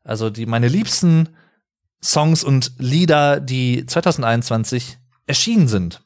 [0.05, 1.29] Also die meine liebsten
[2.03, 6.03] Songs und Lieder, die 2021 erschienen sind.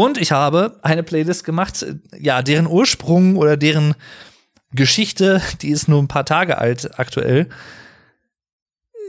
[0.00, 1.84] Und ich habe eine Playlist gemacht,
[2.18, 3.94] ja, deren Ursprung oder deren
[4.72, 7.50] Geschichte, die ist nur ein paar Tage alt aktuell,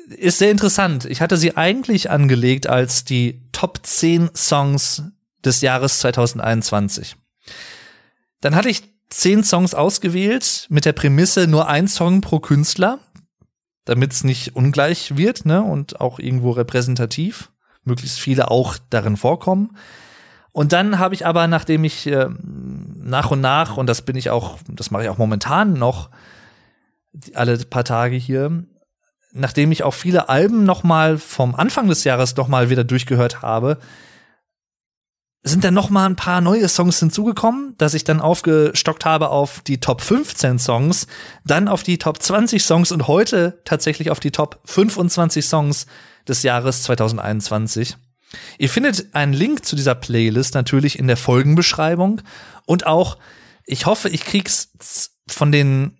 [0.09, 1.05] ist sehr interessant.
[1.05, 5.03] Ich hatte sie eigentlich angelegt als die Top 10 Songs
[5.45, 7.15] des Jahres 2021.
[8.41, 12.99] Dann hatte ich zehn Songs ausgewählt mit der Prämisse nur ein Song pro Künstler,
[13.85, 17.49] damit es nicht ungleich wird, ne, und auch irgendwo repräsentativ,
[17.85, 19.77] möglichst viele auch darin vorkommen.
[20.51, 24.29] Und dann habe ich aber, nachdem ich äh, nach und nach, und das bin ich
[24.29, 26.09] auch, das mache ich auch momentan noch,
[27.33, 28.63] alle paar Tage hier,
[29.33, 33.41] nachdem ich auch viele Alben noch mal vom Anfang des Jahres noch mal wieder durchgehört
[33.41, 33.77] habe,
[35.43, 39.61] sind dann noch mal ein paar neue Songs hinzugekommen, dass ich dann aufgestockt habe auf
[39.61, 41.07] die Top 15 Songs,
[41.45, 45.87] dann auf die Top 20 Songs und heute tatsächlich auf die Top 25 Songs
[46.27, 47.97] des Jahres 2021.
[48.57, 52.21] Ihr findet einen Link zu dieser Playlist natürlich in der Folgenbeschreibung
[52.65, 53.17] und auch,
[53.65, 54.71] ich hoffe, ich krieg's
[55.27, 55.97] von den,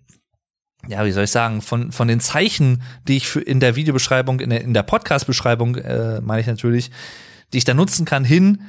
[0.88, 4.40] ja, wie soll ich sagen, von, von den Zeichen, die ich für in der Videobeschreibung,
[4.40, 6.90] in der, in der Podcast-Beschreibung, äh, meine ich natürlich,
[7.52, 8.62] die ich da nutzen kann, hin,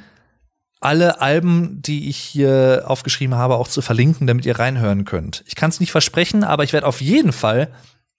[0.80, 5.42] alle Alben, die ich hier aufgeschrieben habe, auch zu verlinken, damit ihr reinhören könnt.
[5.46, 7.70] Ich kann es nicht versprechen, aber ich werde auf jeden Fall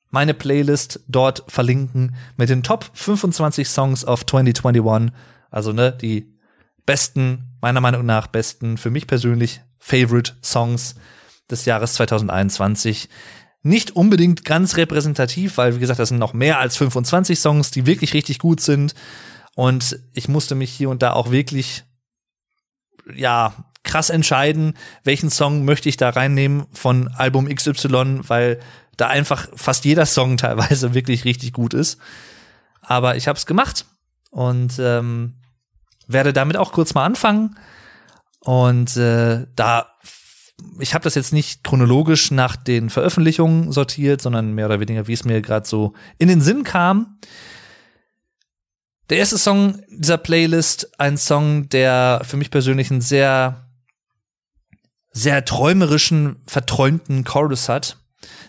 [0.10, 5.12] meine Playlist dort verlinken mit den Top 25 Songs of 2021
[5.56, 6.38] also, ne, die
[6.86, 10.96] besten, meiner Meinung nach besten, für mich persönlich Favorite Songs
[11.50, 13.08] des Jahres 2021.
[13.64, 17.86] Nicht unbedingt ganz repräsentativ, weil, wie gesagt, das sind noch mehr als 25 Songs, die
[17.86, 18.96] wirklich richtig gut sind.
[19.56, 21.86] Und ich musste mich hier und da auch wirklich,
[23.16, 24.74] ja, krass entscheiden,
[25.06, 28.60] welchen Song möchte ich da reinnehmen von Album XY, weil
[28.98, 31.98] da einfach fast jeder Song teilweise wirklich richtig gut ist.
[32.82, 33.86] Aber ich habe es gemacht
[34.32, 35.36] und ähm,
[36.08, 37.56] werde damit auch kurz mal anfangen.
[38.40, 39.88] Und äh, da,
[40.80, 45.14] ich habe das jetzt nicht chronologisch nach den Veröffentlichungen sortiert, sondern mehr oder weniger, wie
[45.14, 47.18] es mir gerade so in den Sinn kam.
[49.10, 53.68] Der erste Song dieser Playlist, ein Song, der für mich persönlich einen sehr,
[55.12, 57.98] sehr träumerischen, verträumten Chorus hat.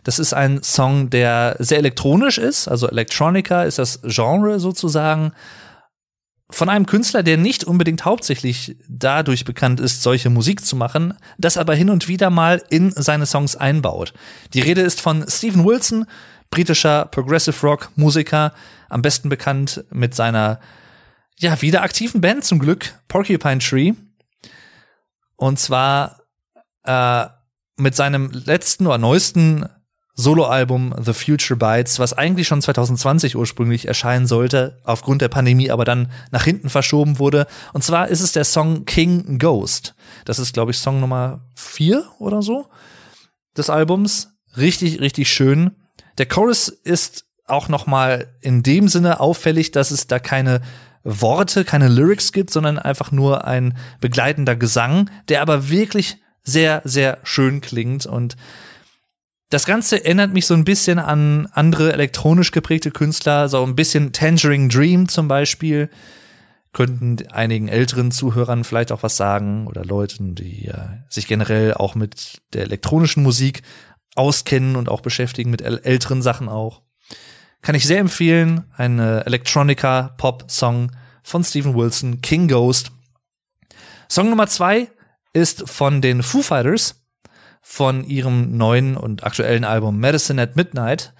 [0.05, 5.33] Das ist ein Song, der sehr elektronisch ist, also Electronica ist das Genre sozusagen
[6.49, 11.57] von einem Künstler, der nicht unbedingt hauptsächlich dadurch bekannt ist, solche Musik zu machen, das
[11.57, 14.13] aber hin und wieder mal in seine Songs einbaut.
[14.55, 16.07] Die Rede ist von Stephen Wilson,
[16.51, 18.53] britischer Progressive Rock Musiker,
[18.89, 20.61] am besten bekannt mit seiner
[21.39, 23.93] ja wieder aktiven Band zum Glück Porcupine Tree.
[25.37, 26.23] Und zwar
[26.85, 27.27] äh,
[27.77, 29.69] mit seinem letzten oder neuesten
[30.16, 35.85] Soloalbum The Future Bites, was eigentlich schon 2020 ursprünglich erscheinen sollte, aufgrund der Pandemie aber
[35.85, 37.46] dann nach hinten verschoben wurde.
[37.74, 39.94] Und zwar ist es der Song King Ghost.
[40.24, 42.66] Das ist, glaube ich, Song Nummer vier oder so
[43.57, 44.31] des Albums.
[44.57, 45.72] Richtig, richtig schön.
[46.16, 50.62] Der Chorus ist auch noch mal in dem Sinne auffällig, dass es da keine
[51.05, 57.18] Worte, keine Lyrics gibt, sondern einfach nur ein begleitender Gesang, der aber wirklich sehr, sehr
[57.22, 58.37] schön klingt und
[59.49, 64.13] das Ganze erinnert mich so ein bisschen an andere elektronisch geprägte Künstler, so ein bisschen
[64.13, 65.89] Tangerine Dream zum Beispiel.
[66.73, 70.75] Könnten einigen älteren Zuhörern vielleicht auch was sagen oder Leuten, die äh,
[71.09, 73.63] sich generell auch mit der elektronischen Musik
[74.15, 76.83] auskennen und auch beschäftigen mit älteren Sachen auch.
[77.63, 78.65] Kann ich sehr empfehlen.
[78.77, 82.93] Ein Electronica Pop Song von Stephen Wilson, King Ghost.
[84.09, 84.89] Song Nummer zwei
[85.33, 87.06] ist von den Foo Fighters
[87.68, 91.12] von ihrem neuen und aktuellen Album Medicine at Midnight,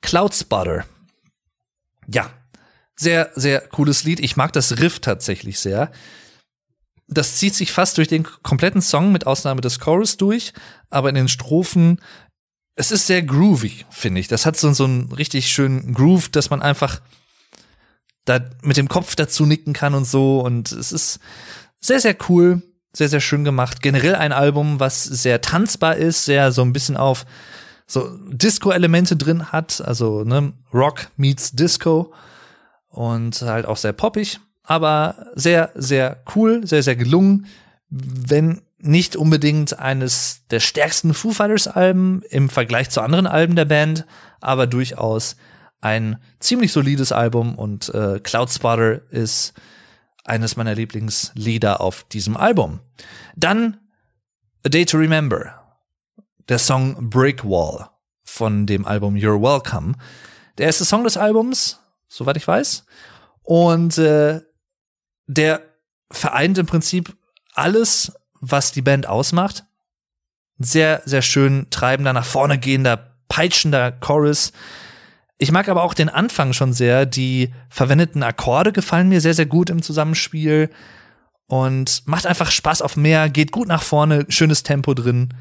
[0.00, 0.86] Cloud Spotter.
[2.06, 2.30] Ja,
[2.94, 4.20] sehr, sehr cooles Lied.
[4.20, 5.90] Ich mag das Riff tatsächlich sehr.
[7.08, 10.52] Das zieht sich fast durch den kompletten Song mit Ausnahme des Chorus durch,
[10.88, 12.00] aber in den Strophen,
[12.76, 14.28] es ist sehr groovy, finde ich.
[14.28, 17.02] Das hat so, so einen richtig schönen Groove, dass man einfach
[18.24, 20.40] da mit dem Kopf dazu nicken kann und so.
[20.40, 21.18] Und es ist
[21.80, 22.62] sehr, sehr cool,
[22.92, 23.82] sehr, sehr schön gemacht.
[23.82, 27.24] Generell ein Album, was sehr tanzbar ist, sehr so ein bisschen auf
[27.86, 32.12] so Disco-Elemente drin hat, also ne, Rock meets Disco
[32.88, 37.46] und halt auch sehr poppig, aber sehr, sehr cool, sehr, sehr gelungen,
[37.88, 43.64] wenn nicht unbedingt eines der stärksten Foo Fighters Alben im Vergleich zu anderen Alben der
[43.64, 44.06] Band,
[44.40, 45.36] aber durchaus
[45.80, 49.52] ein ziemlich solides Album und äh, Cloud Spotter ist
[50.24, 52.80] eines meiner Lieblingslieder auf diesem Album.
[53.36, 53.78] Dann
[54.64, 55.62] A Day to Remember,
[56.48, 57.88] der Song Brick Wall
[58.24, 59.94] von dem Album You're Welcome.
[60.58, 62.84] Der erste Song des Albums, soweit ich weiß.
[63.42, 64.40] Und äh,
[65.26, 65.62] der
[66.10, 67.16] vereint im Prinzip
[67.54, 69.64] alles, was die Band ausmacht.
[70.58, 74.52] Sehr, sehr schön treibender, nach vorne gehender, peitschender Chorus,
[75.42, 77.04] ich mag aber auch den Anfang schon sehr.
[77.04, 80.70] Die verwendeten Akkorde gefallen mir sehr, sehr gut im Zusammenspiel
[81.48, 85.34] und macht einfach Spaß auf mehr, geht gut nach vorne, schönes Tempo drin.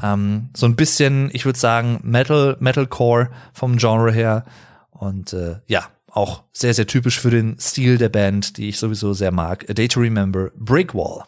[0.00, 4.44] Ähm, so ein bisschen, ich würde sagen, Metal, Metalcore vom Genre her.
[4.90, 9.14] Und äh, ja, auch sehr, sehr typisch für den Stil der Band, die ich sowieso
[9.14, 9.68] sehr mag.
[9.68, 11.24] A Day to Remember, Break Wall.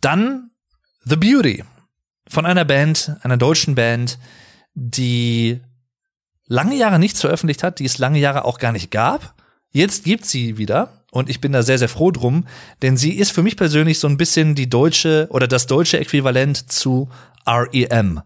[0.00, 0.50] Dann
[1.04, 1.62] The Beauty
[2.28, 4.18] von einer Band, einer deutschen Band,
[4.74, 5.60] die
[6.46, 9.34] lange Jahre nichts veröffentlicht hat, die es lange Jahre auch gar nicht gab.
[9.70, 12.46] Jetzt gibt sie wieder und ich bin da sehr, sehr froh drum,
[12.82, 16.70] denn sie ist für mich persönlich so ein bisschen die deutsche oder das deutsche Äquivalent
[16.70, 17.08] zu
[17.46, 18.22] REM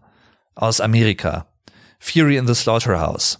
[0.55, 1.47] aus Amerika.
[1.99, 3.39] Fury in the Slaughterhouse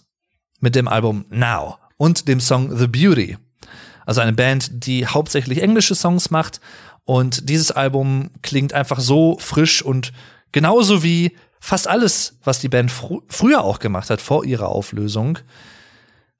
[0.60, 3.36] mit dem Album Now und dem Song The Beauty.
[4.06, 6.60] Also eine Band, die hauptsächlich englische Songs macht
[7.04, 10.12] und dieses Album klingt einfach so frisch und
[10.52, 15.38] genauso wie fast alles, was die Band fr früher auch gemacht hat, vor ihrer Auflösung,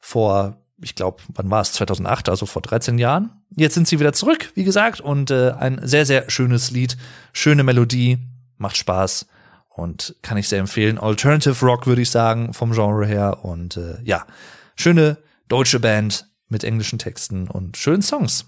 [0.01, 1.73] vor, ich glaube, wann war es?
[1.73, 3.31] 2008, also vor 13 Jahren.
[3.57, 6.97] Jetzt sind sie wieder zurück, wie gesagt, und äh, ein sehr, sehr schönes Lied,
[7.33, 8.19] schöne Melodie,
[8.59, 9.27] macht Spaß
[9.69, 10.99] und kann ich sehr empfehlen.
[10.99, 13.45] Alternative Rock, würde ich sagen, vom Genre her.
[13.45, 14.27] Und äh, ja,
[14.75, 18.47] schöne deutsche Band mit englischen Texten und schönen Songs.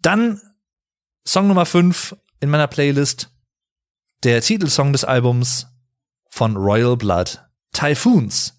[0.00, 0.40] Dann
[1.26, 3.30] Song Nummer 5 in meiner Playlist
[4.24, 5.68] der Titelsong des Albums
[6.28, 7.40] von Royal Blood,
[7.72, 8.54] Typhoons.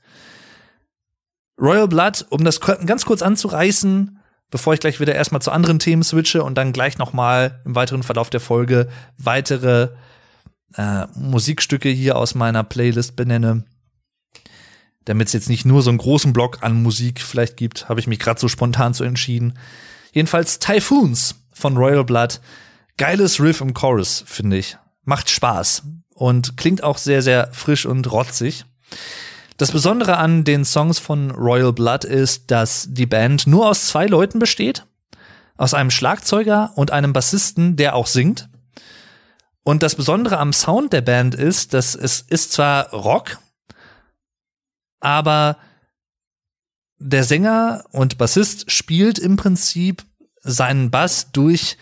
[1.60, 4.20] Royal Blood, um das ganz kurz anzureißen,
[4.50, 8.04] bevor ich gleich wieder erstmal zu anderen Themen switche und dann gleich nochmal im weiteren
[8.04, 9.90] Verlauf der Folge weitere
[10.76, 13.66] äh, Musikstücke hier aus meiner Playlist benenne.
[15.06, 18.08] Damit es jetzt nicht nur so einen großen Block an Musik vielleicht gibt, habe ich
[18.08, 19.58] mich gerade so spontan so entschieden.
[20.14, 22.40] Jedenfalls Typhoons von Royal Blood.
[22.98, 24.78] Geiles Riff im Chorus, finde ich
[25.10, 28.64] macht Spaß und klingt auch sehr, sehr frisch und rotzig.
[29.58, 34.06] Das Besondere an den Songs von Royal Blood ist, dass die Band nur aus zwei
[34.06, 34.86] Leuten besteht.
[35.58, 38.48] Aus einem Schlagzeuger und einem Bassisten, der auch singt.
[39.64, 43.40] Und das Besondere am Sound der Band ist, dass es ist zwar Rock,
[45.02, 45.58] aber
[46.98, 50.06] der Sänger und Bassist spielt im Prinzip
[50.42, 51.78] seinen Bass durch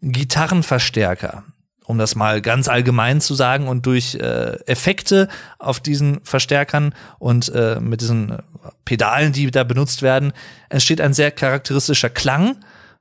[0.00, 1.44] Gitarrenverstärker
[1.86, 7.50] um das mal ganz allgemein zu sagen, und durch äh, Effekte auf diesen Verstärkern und
[7.54, 8.38] äh, mit diesen
[8.84, 10.32] Pedalen, die da benutzt werden,
[10.68, 12.56] entsteht ein sehr charakteristischer Klang.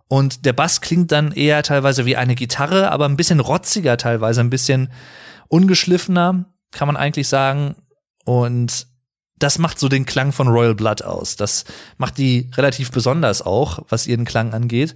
[0.07, 4.41] Und der Bass klingt dann eher teilweise wie eine Gitarre, aber ein bisschen rotziger teilweise,
[4.41, 4.89] ein bisschen
[5.47, 7.75] ungeschliffener, kann man eigentlich sagen.
[8.25, 8.87] Und
[9.39, 11.35] das macht so den Klang von Royal Blood aus.
[11.35, 11.65] Das
[11.97, 14.95] macht die relativ besonders auch, was ihren Klang angeht.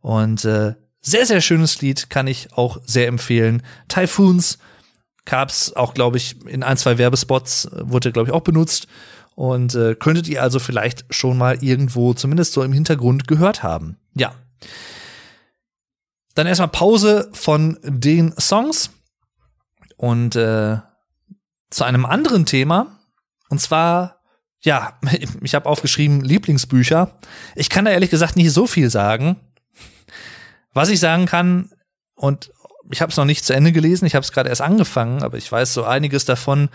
[0.00, 3.62] Und äh, sehr, sehr schönes Lied, kann ich auch sehr empfehlen.
[3.88, 4.58] Typhoons
[5.24, 8.86] gab's auch, glaube ich, in ein, zwei Werbespots, äh, wurde, glaube ich, auch benutzt.
[9.34, 13.96] Und äh, könntet ihr also vielleicht schon mal irgendwo, zumindest so im Hintergrund, gehört haben.
[14.14, 14.34] Ja.
[16.34, 18.90] Dann erstmal Pause von den Songs
[19.96, 20.78] und äh,
[21.70, 22.98] zu einem anderen Thema.
[23.48, 24.20] Und zwar,
[24.60, 24.98] ja,
[25.40, 27.18] ich habe aufgeschrieben Lieblingsbücher.
[27.56, 29.36] Ich kann da ehrlich gesagt nicht so viel sagen.
[30.72, 31.70] Was ich sagen kann,
[32.14, 32.52] und
[32.90, 35.36] ich habe es noch nicht zu Ende gelesen, ich habe es gerade erst angefangen, aber
[35.36, 36.68] ich weiß so einiges davon,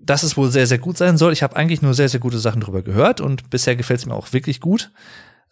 [0.00, 1.32] dass es wohl sehr, sehr gut sein soll.
[1.32, 4.14] Ich habe eigentlich nur sehr, sehr gute Sachen drüber gehört und bisher gefällt es mir
[4.14, 4.90] auch wirklich gut.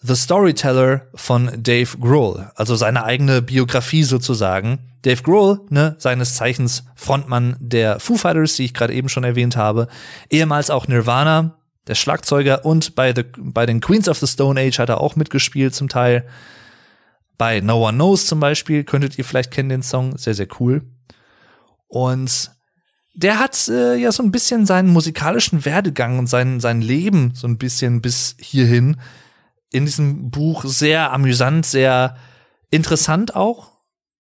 [0.03, 4.79] The Storyteller von Dave Grohl, also seine eigene Biografie sozusagen.
[5.03, 9.57] Dave Grohl, ne, seines Zeichens Frontmann der Foo Fighters, die ich gerade eben schon erwähnt
[9.57, 9.89] habe,
[10.31, 14.79] ehemals auch Nirvana, der Schlagzeuger und bei, the, bei den Queens of the Stone Age
[14.79, 16.27] hat er auch mitgespielt zum Teil.
[17.41, 20.83] Bei No One Knows zum Beispiel, könntet ihr vielleicht kennen den Song, sehr, sehr cool.
[21.89, 22.51] Und
[23.15, 27.47] der hat äh, ja so ein bisschen seinen musikalischen Werdegang und sein, sein Leben so
[27.49, 28.99] ein bisschen bis hierhin
[29.73, 32.19] in diesem Buch sehr amüsant, sehr
[32.71, 33.73] interessant auch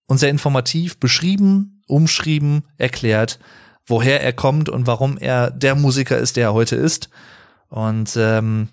[0.07, 3.39] und sehr informativ beschrieben, umschrieben, erklärt,
[3.85, 7.11] woher er kommt und warum er der Musiker ist, der er heute ist.
[7.69, 8.71] Und ähm,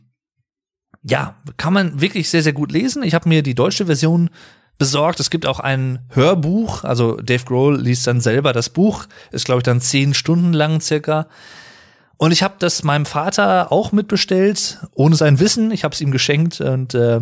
[1.09, 3.03] ja, kann man wirklich sehr, sehr gut lesen.
[3.03, 4.29] Ich habe mir die deutsche Version
[4.77, 5.19] besorgt.
[5.19, 9.59] Es gibt auch ein Hörbuch, also Dave Grohl liest dann selber das Buch, ist glaube
[9.59, 11.27] ich dann zehn Stunden lang circa.
[12.17, 15.71] Und ich habe das meinem Vater auch mitbestellt, ohne sein Wissen.
[15.71, 17.21] Ich habe es ihm geschenkt und äh,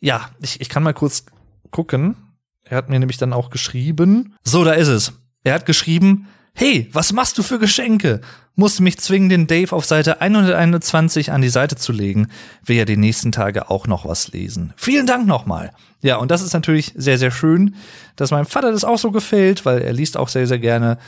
[0.00, 1.26] ja, ich, ich kann mal kurz
[1.70, 2.16] gucken.
[2.64, 4.34] Er hat mir nämlich dann auch geschrieben.
[4.42, 5.12] So, da ist es.
[5.44, 6.26] Er hat geschrieben,
[6.56, 8.20] hey, was machst du für Geschenke?
[8.56, 12.28] Musste mich zwingen, den Dave auf Seite 121 an die Seite zu legen.
[12.64, 14.72] Will ja die nächsten Tage auch noch was lesen.
[14.76, 15.72] Vielen Dank nochmal.
[16.00, 17.74] Ja, und das ist natürlich sehr, sehr schön,
[18.16, 20.98] dass meinem Vater das auch so gefällt, weil er liest auch sehr, sehr gerne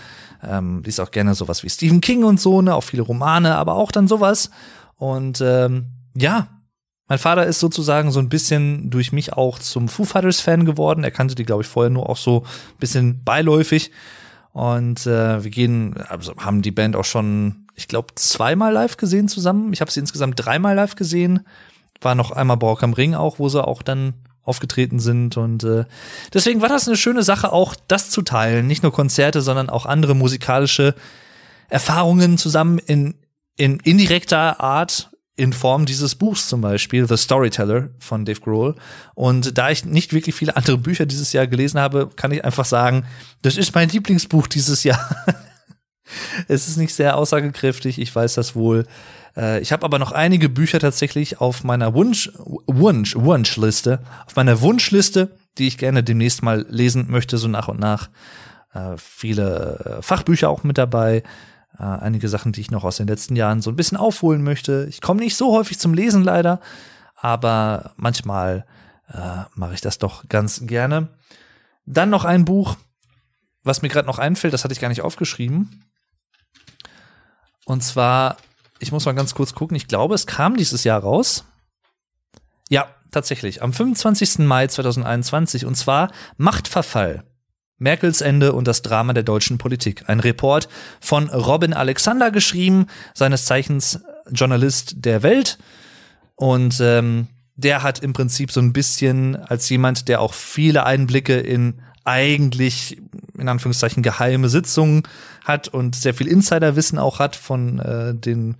[0.42, 3.74] ähm, liest auch gerne sowas wie Stephen King und so, ne, auch viele Romane, aber
[3.74, 4.50] auch dann sowas.
[4.96, 5.86] Und ähm,
[6.16, 6.48] ja,
[7.08, 11.04] mein Vater ist sozusagen so ein bisschen durch mich auch zum Foo Fighters Fan geworden.
[11.04, 13.90] Er kannte die, glaube ich, vorher nur auch so ein bisschen beiläufig.
[14.58, 19.28] Und äh, wir gehen, also haben die Band auch schon, ich glaube, zweimal live gesehen
[19.28, 19.72] zusammen.
[19.72, 21.46] Ich habe sie insgesamt dreimal live gesehen.
[22.00, 25.36] War noch einmal Borg am Ring auch, wo sie auch dann aufgetreten sind.
[25.36, 25.84] Und äh,
[26.34, 28.66] deswegen war das eine schöne Sache, auch das zu teilen.
[28.66, 30.96] Nicht nur Konzerte, sondern auch andere musikalische
[31.68, 33.14] Erfahrungen zusammen in,
[33.54, 38.74] in indirekter Art in Form dieses Buchs zum Beispiel, The Storyteller von Dave Grohl.
[39.14, 42.64] Und da ich nicht wirklich viele andere Bücher dieses Jahr gelesen habe, kann ich einfach
[42.64, 43.04] sagen,
[43.42, 44.98] das ist mein Lieblingsbuch dieses Jahr.
[46.48, 48.84] es ist nicht sehr aussagekräftig, ich weiß das wohl.
[49.36, 52.32] Äh, ich habe aber noch einige Bücher tatsächlich auf meiner Wunsch,
[52.66, 57.78] Wunsch, Wunschliste, auf meiner Wunschliste, die ich gerne demnächst mal lesen möchte, so nach und
[57.78, 58.10] nach.
[58.74, 61.22] Äh, viele äh, Fachbücher auch mit dabei.
[61.78, 64.86] Äh, einige Sachen, die ich noch aus den letzten Jahren so ein bisschen aufholen möchte.
[64.88, 66.60] Ich komme nicht so häufig zum Lesen leider,
[67.14, 68.66] aber manchmal
[69.08, 71.08] äh, mache ich das doch ganz gerne.
[71.86, 72.76] Dann noch ein Buch,
[73.62, 75.84] was mir gerade noch einfällt, das hatte ich gar nicht aufgeschrieben.
[77.64, 78.36] Und zwar
[78.78, 79.76] ich muss mal ganz kurz gucken.
[79.76, 81.44] Ich glaube, es kam dieses Jahr raus.
[82.68, 83.62] Ja, tatsächlich.
[83.62, 84.38] Am 25.
[84.40, 85.66] Mai 2021.
[85.66, 87.24] Und zwar Machtverfall.
[87.78, 90.04] Merkels Ende und das Drama der deutschen Politik.
[90.08, 90.68] Ein Report
[91.00, 94.00] von Robin Alexander geschrieben, seines Zeichens
[94.30, 95.58] Journalist der Welt.
[96.34, 101.38] Und ähm, der hat im Prinzip so ein bisschen als jemand, der auch viele Einblicke
[101.38, 102.98] in eigentlich
[103.36, 105.02] in Anführungszeichen geheime Sitzungen
[105.44, 108.56] hat und sehr viel Insiderwissen auch hat von äh, den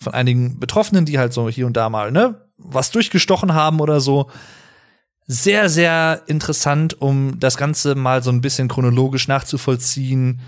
[0.00, 4.00] von einigen Betroffenen, die halt so hier und da mal ne was durchgestochen haben oder
[4.00, 4.30] so.
[5.26, 10.40] Sehr sehr interessant, um das Ganze mal so ein bisschen chronologisch nachzuvollziehen.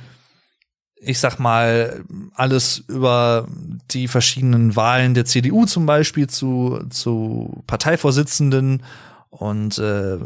[0.96, 2.04] Ich sag mal
[2.34, 3.46] alles über
[3.90, 8.82] die verschiedenen Wahlen der CDU zum Beispiel zu zu Parteivorsitzenden
[9.30, 10.18] und äh,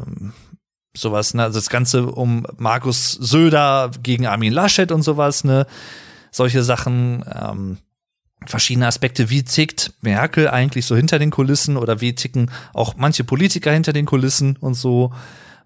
[0.96, 1.44] sowas, ne?
[1.44, 5.66] Also das Ganze um Markus Söder gegen Armin Laschet und sowas, ne?
[6.30, 7.78] Solche Sachen, ähm,
[8.49, 13.24] verschiedene Aspekte, wie tickt Merkel eigentlich so hinter den Kulissen oder wie ticken auch manche
[13.24, 15.12] Politiker hinter den Kulissen und so.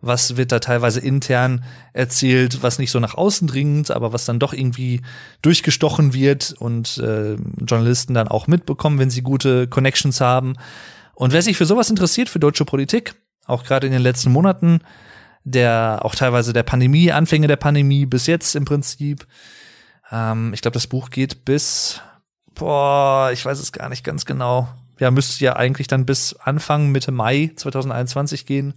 [0.04, 1.62] Was wird da teilweise intern
[1.92, 5.00] erzählt, was nicht so nach außen dringt, aber was dann doch irgendwie
[5.42, 10.54] durchgestochen wird und äh, Journalisten dann auch mitbekommen, wenn sie gute Connections haben.
[11.14, 13.14] Und wer sich für sowas interessiert, für deutsche Politik,
[13.46, 14.80] auch gerade in den letzten Monaten,
[15.44, 19.26] der auch teilweise der Pandemie, Anfänge der Pandemie bis jetzt im Prinzip.
[20.10, 22.00] Ähm, ich glaube, das Buch geht bis,
[22.62, 24.68] boah, ich weiß es gar nicht ganz genau.
[25.00, 28.74] Ja, müsste ja eigentlich dann bis Anfang, Mitte Mai 2021 gehen.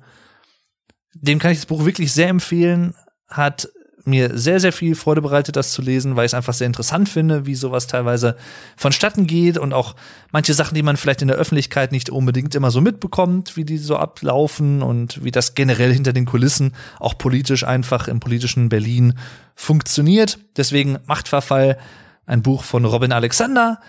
[1.14, 2.96] Dem kann ich das Buch wirklich sehr empfehlen.
[3.28, 3.70] Hat
[4.04, 7.10] mir sehr, sehr viel Freude bereitet, das zu lesen, weil ich es einfach sehr interessant
[7.10, 8.38] finde, wie sowas teilweise
[8.76, 9.96] vonstatten geht und auch
[10.32, 13.78] manche Sachen, die man vielleicht in der Öffentlichkeit nicht unbedingt immer so mitbekommt, wie die
[13.78, 19.14] so ablaufen und wie das generell hinter den Kulissen auch politisch einfach im politischen Berlin
[19.56, 20.40] funktioniert.
[20.58, 21.78] Deswegen Machtverfall,
[22.26, 23.80] ein Buch von Robin Alexander.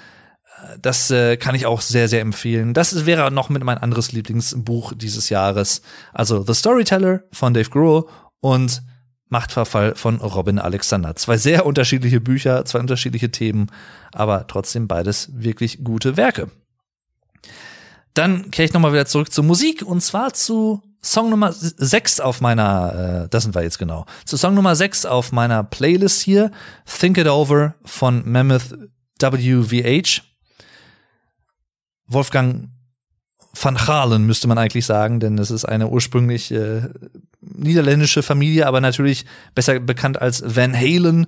[0.80, 2.72] Das äh, kann ich auch sehr, sehr empfehlen.
[2.72, 5.82] Das wäre noch mit mein anderes Lieblingsbuch dieses Jahres.
[6.12, 8.06] Also The Storyteller von Dave Grohl
[8.40, 8.82] und
[9.28, 11.16] Machtverfall von Robin Alexander.
[11.16, 13.66] Zwei sehr unterschiedliche Bücher, zwei unterschiedliche Themen,
[14.12, 16.48] aber trotzdem beides wirklich gute Werke.
[18.14, 22.40] dann kehre ich nochmal wieder zurück zur Musik und zwar zu Song Nummer 6 auf
[22.40, 26.50] meiner, äh, das sind wir jetzt genau, zu Song Nummer 6 auf meiner Playlist hier,
[26.84, 28.74] Think It Over von Mammoth
[29.20, 30.22] WVH.
[32.08, 32.70] Wolfgang
[33.54, 36.82] van Halen müsste man eigentlich sagen, denn es ist eine ursprünglich äh,
[37.40, 41.26] niederländische Familie, aber natürlich besser bekannt als Van Halen.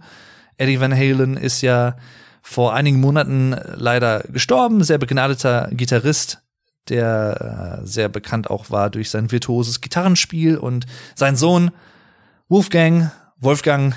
[0.57, 1.97] Eddie Van Halen ist ja
[2.43, 6.43] vor einigen Monaten leider gestorben, sehr begnadeter Gitarrist,
[6.91, 11.71] der äh, sehr bekannt auch war durch sein virtuoses Gitarrenspiel und sein Sohn
[12.49, 13.95] Wolfgang, Wolfgang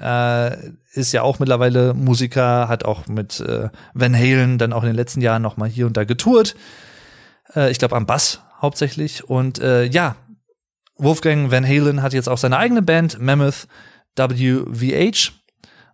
[0.00, 0.56] äh,
[0.92, 4.96] ist ja auch mittlerweile Musiker, hat auch mit äh, Van Halen dann auch in den
[4.96, 6.54] letzten Jahren noch mal hier und da getourt.
[7.54, 10.16] Äh, ich glaube am Bass hauptsächlich und äh, ja,
[10.96, 13.68] Wolfgang Van Halen hat jetzt auch seine eigene Band Mammoth
[14.16, 15.32] WVH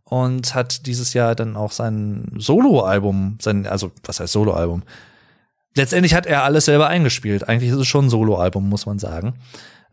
[0.05, 4.82] und hat dieses Jahr dann auch sein Soloalbum, sein also was heißt Soloalbum?
[5.76, 7.48] Letztendlich hat er alles selber eingespielt.
[7.48, 9.34] Eigentlich ist es schon ein Soloalbum, muss man sagen.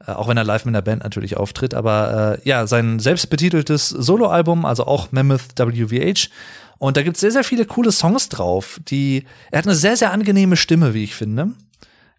[0.06, 1.74] Äh, auch wenn er live mit der Band natürlich auftritt.
[1.74, 6.30] Aber äh, ja, sein selbstbetiteltes Soloalbum, also auch Mammoth WVH.
[6.78, 8.80] Und da gibt es sehr, sehr viele coole Songs drauf.
[8.88, 11.52] Die, er hat eine sehr, sehr angenehme Stimme, wie ich finde.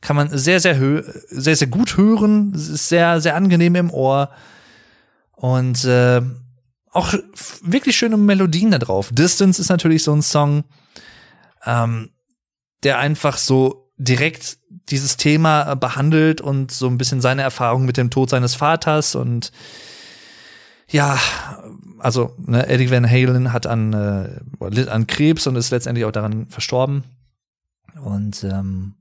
[0.01, 0.77] Kann man sehr, sehr,
[1.29, 2.53] sehr, sehr gut hören.
[2.55, 4.31] Ist sehr, sehr angenehm im Ohr.
[5.33, 6.21] Und äh,
[6.93, 7.15] auch
[7.63, 9.11] wirklich schöne Melodien da drauf.
[9.13, 10.65] Distance ist natürlich so ein Song,
[11.65, 12.11] ähm,
[12.83, 14.59] der einfach so direkt
[14.89, 19.53] dieses Thema behandelt und so ein bisschen seine Erfahrung mit dem Tod seines Vaters und
[20.89, 21.19] ja,
[21.99, 26.49] also ne, Eddie Van Halen hat an, äh, an Krebs und ist letztendlich auch daran
[26.49, 27.05] verstorben.
[28.05, 28.95] Und ähm,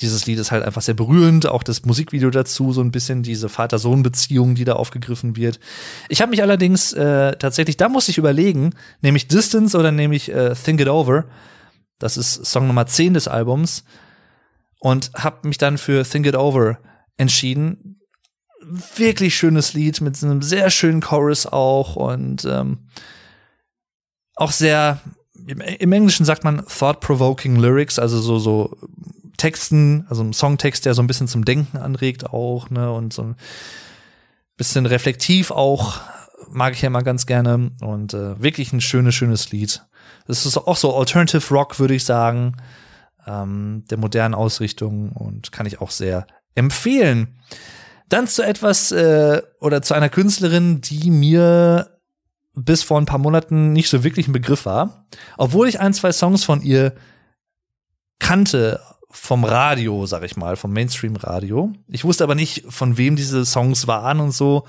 [0.00, 3.48] dieses Lied ist halt einfach sehr berührend, auch das Musikvideo dazu, so ein bisschen diese
[3.48, 5.60] Vater-Sohn-Beziehung, die da aufgegriffen wird.
[6.08, 10.54] Ich habe mich allerdings äh, tatsächlich, da muss ich überlegen, nämlich Distance oder nämlich äh,
[10.54, 11.24] Think It Over.
[12.02, 13.84] Das ist Song Nummer 10 des Albums.
[14.80, 16.78] Und habe mich dann für Think It Over
[17.16, 18.00] entschieden.
[18.96, 22.88] Wirklich schönes Lied mit einem sehr schönen Chorus auch und ähm,
[24.34, 25.00] auch sehr,
[25.46, 28.76] im Englischen sagt man thought-provoking Lyrics, also so, so
[29.36, 33.22] Texten, also ein Songtext, der so ein bisschen zum Denken anregt auch, ne, und so
[33.22, 33.36] ein
[34.56, 36.00] bisschen reflektiv auch,
[36.50, 39.84] mag ich ja immer ganz gerne und äh, wirklich ein schönes, schönes Lied.
[40.26, 42.56] Das ist auch so Alternative Rock, würde ich sagen,
[43.26, 47.38] ähm, der modernen Ausrichtung und kann ich auch sehr empfehlen.
[48.08, 51.98] Dann zu etwas äh, oder zu einer Künstlerin, die mir
[52.54, 55.06] bis vor ein paar Monaten nicht so wirklich ein Begriff war,
[55.38, 56.94] obwohl ich ein, zwei Songs von ihr
[58.18, 61.72] kannte vom Radio, sag ich mal, vom Mainstream-Radio.
[61.88, 64.64] Ich wusste aber nicht, von wem diese Songs waren und so.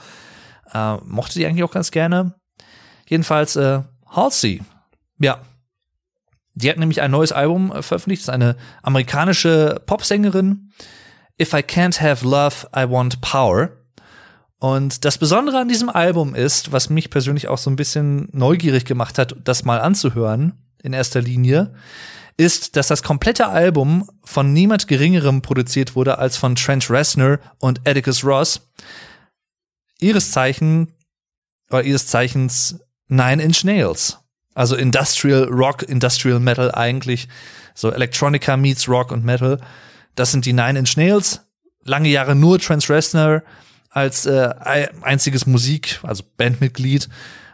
[0.73, 2.35] Äh, mochte die eigentlich auch ganz gerne.
[3.07, 4.61] Jedenfalls äh, Halsey.
[5.23, 5.39] Ja.
[6.53, 8.21] Die hat nämlich ein neues Album äh, veröffentlicht.
[8.21, 10.71] Das ist eine amerikanische Popsängerin.
[11.41, 13.71] If I can't have love, I want power.
[14.59, 18.85] Und das Besondere an diesem Album ist, was mich persönlich auch so ein bisschen neugierig
[18.85, 20.53] gemacht hat, das mal anzuhören,
[20.83, 21.73] in erster Linie,
[22.37, 27.81] ist, dass das komplette Album von niemand Geringerem produziert wurde als von Trent Reznor und
[27.87, 28.69] Atticus Ross.
[29.99, 30.93] Ihres Zeichen,
[31.69, 34.22] oder ihres Zeichens Nine Inch Nails.
[34.53, 37.27] Also Industrial Rock, Industrial Metal eigentlich.
[37.73, 39.59] So Electronica meets Rock und Metal.
[40.15, 41.41] Das sind die Nine Inch Nails.
[41.83, 43.43] Lange Jahre nur Trent Reznor
[43.89, 44.49] als äh,
[45.01, 47.09] einziges Musik, also Bandmitglied.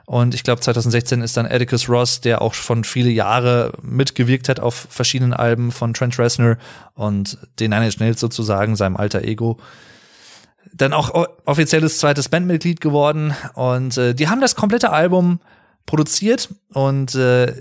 [0.05, 4.59] Und ich glaube, 2016 ist dann Atticus Ross, der auch schon viele Jahre mitgewirkt hat
[4.59, 6.57] auf verschiedenen Alben von Trent Reznor
[6.95, 9.59] und den Nine Inch Nails sozusagen, seinem alter Ego,
[10.73, 13.35] dann auch offizielles zweites Bandmitglied geworden.
[13.53, 15.39] Und äh, die haben das komplette Album
[15.89, 17.55] produziert und äh,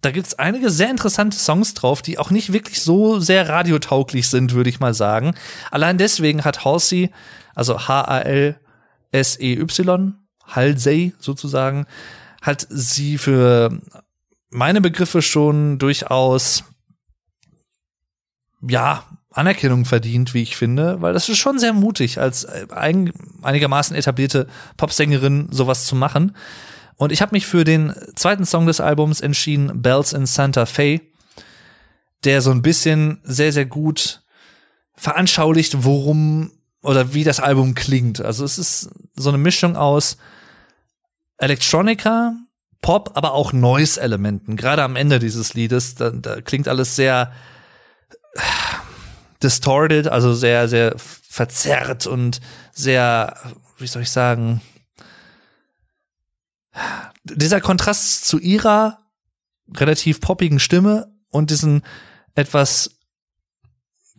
[0.00, 4.52] da gibt's einige sehr interessante Songs drauf, die auch nicht wirklich so sehr radiotauglich sind,
[4.52, 5.36] würde ich mal sagen.
[5.70, 7.12] Allein deswegen hat Halsey,
[7.54, 8.58] also H-A-L-S-E-Y,
[10.44, 11.86] Halsey sozusagen,
[12.42, 13.78] hat sie für
[14.50, 16.64] meine Begriffe schon durchaus,
[18.60, 23.12] ja, Anerkennung verdient, wie ich finde, weil das ist schon sehr mutig, als ein,
[23.42, 26.36] einigermaßen etablierte Popsängerin sowas zu machen.
[26.96, 31.00] Und ich habe mich für den zweiten Song des Albums entschieden, Bells in Santa Fe,
[32.24, 34.22] der so ein bisschen sehr, sehr gut
[34.96, 38.20] veranschaulicht, worum oder wie das Album klingt.
[38.20, 40.16] Also es ist so eine Mischung aus
[41.38, 42.34] Electronica,
[42.80, 44.56] Pop, aber auch Noise-Elementen.
[44.56, 47.32] Gerade am Ende dieses Liedes, da, da klingt alles sehr
[49.42, 52.40] distorted, also sehr, sehr verzerrt und
[52.72, 53.36] sehr,
[53.78, 54.60] wie soll ich sagen,
[57.24, 58.98] dieser Kontrast zu ihrer
[59.74, 61.82] relativ poppigen Stimme und diesen
[62.34, 62.98] etwas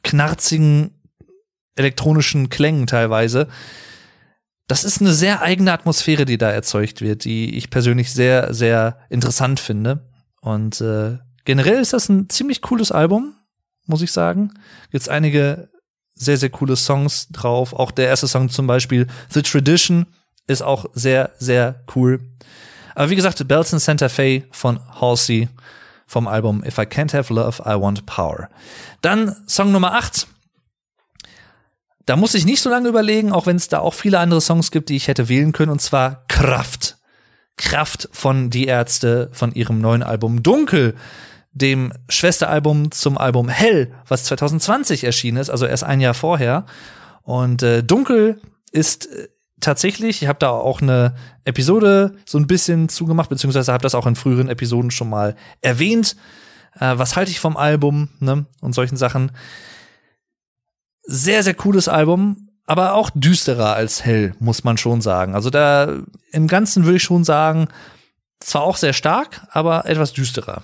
[0.04, 0.92] knarzigen
[1.76, 3.48] elektronischen Klängen teilweise.
[4.68, 9.00] Das ist eine sehr eigene Atmosphäre, die da erzeugt wird, die ich persönlich sehr, sehr
[9.10, 10.10] interessant finde.
[10.42, 13.36] Und äh, generell ist das ein ziemlich cooles Album,
[13.86, 14.54] muss ich sagen.
[14.92, 15.70] Gibt's einige
[16.14, 17.74] sehr, sehr coole Songs drauf.
[17.74, 20.08] Auch der erste Song zum Beispiel, The Tradition,
[20.48, 22.20] ist auch sehr, sehr cool.
[22.94, 25.50] Aber wie gesagt, Bells in Santa Fe von Halsey
[26.08, 28.50] vom Album If I Can't Have Love, I Want Power.
[29.02, 30.28] Dann Song Nummer 8.
[32.06, 34.70] Da muss ich nicht so lange überlegen, auch wenn es da auch viele andere Songs
[34.70, 36.98] gibt, die ich hätte wählen können, und zwar Kraft.
[37.58, 40.96] Kraft von Die Ärzte von ihrem neuen Album Dunkel,
[41.52, 46.66] dem Schwesteralbum zum Album Hell, was 2020 erschienen ist, also erst ein Jahr vorher.
[47.24, 48.40] Und äh, Dunkel
[48.72, 49.30] ist äh,
[49.60, 54.08] tatsächlich, ich habe da auch eine Episode so ein bisschen zugemacht, beziehungsweise habe das auch
[54.08, 56.16] in früheren Episoden schon mal erwähnt.
[56.80, 58.46] Äh, was halte ich vom Album ne?
[58.62, 59.32] und solchen Sachen.
[61.04, 65.36] Sehr, sehr cooles Album, aber auch düsterer als hell, muss man schon sagen.
[65.36, 66.00] Also da
[66.32, 67.68] im Ganzen würde ich schon sagen,
[68.40, 70.64] zwar auch sehr stark, aber etwas düsterer.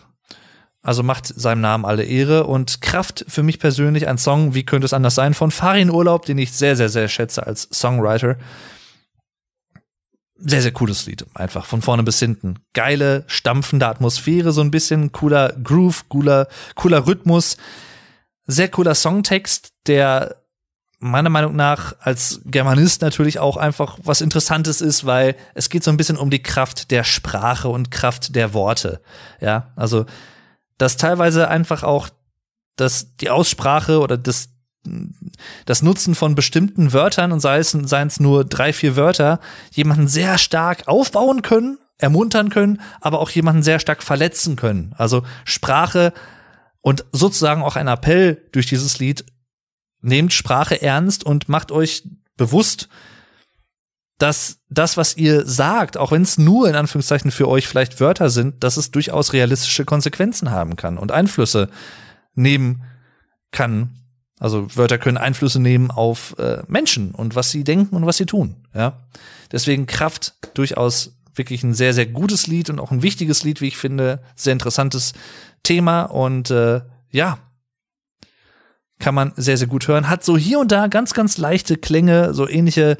[0.83, 4.85] Also macht seinem Namen alle Ehre und Kraft für mich persönlich ein Song, wie könnte
[4.85, 8.37] es anders sein, von Farin Urlaub, den ich sehr, sehr, sehr schätze als Songwriter
[10.43, 11.25] sehr, sehr cooles Lied.
[11.33, 12.59] Einfach von vorne bis hinten.
[12.73, 17.57] Geile, stampfende Atmosphäre, so ein bisschen cooler Groove, cooler, cooler Rhythmus.
[18.47, 20.37] Sehr cooler Songtext, der
[20.99, 25.89] meiner Meinung nach als Germanist natürlich auch einfach was Interessantes ist, weil es geht so
[25.89, 29.01] ein bisschen um die Kraft der Sprache und Kraft der Worte.
[29.39, 30.05] Ja, also,
[30.77, 32.09] dass teilweise einfach auch
[32.75, 34.49] dass die Aussprache oder das,
[35.65, 39.39] das Nutzen von bestimmten Wörtern und sei es, seien es nur drei, vier Wörter,
[39.71, 44.93] jemanden sehr stark aufbauen können, ermuntern können, aber auch jemanden sehr stark verletzen können.
[44.97, 46.13] Also Sprache
[46.81, 49.25] und sozusagen auch ein Appell durch dieses Lied,
[50.01, 52.03] nehmt Sprache ernst und macht euch
[52.35, 52.89] bewusst,
[54.17, 58.29] dass das, was ihr sagt, auch wenn es nur in Anführungszeichen für euch vielleicht Wörter
[58.29, 61.69] sind, dass es durchaus realistische Konsequenzen haben kann und Einflüsse
[62.33, 62.83] nehmen
[63.51, 64.00] kann
[64.41, 68.25] also Wörter können Einflüsse nehmen auf äh, Menschen und was sie denken und was sie
[68.25, 68.55] tun.
[68.73, 68.97] Ja,
[69.51, 73.67] deswegen Kraft durchaus wirklich ein sehr sehr gutes Lied und auch ein wichtiges Lied, wie
[73.67, 75.13] ich finde, sehr interessantes
[75.61, 76.81] Thema und äh,
[77.11, 77.37] ja
[78.97, 80.09] kann man sehr sehr gut hören.
[80.09, 82.97] Hat so hier und da ganz ganz leichte Klänge, so ähnliche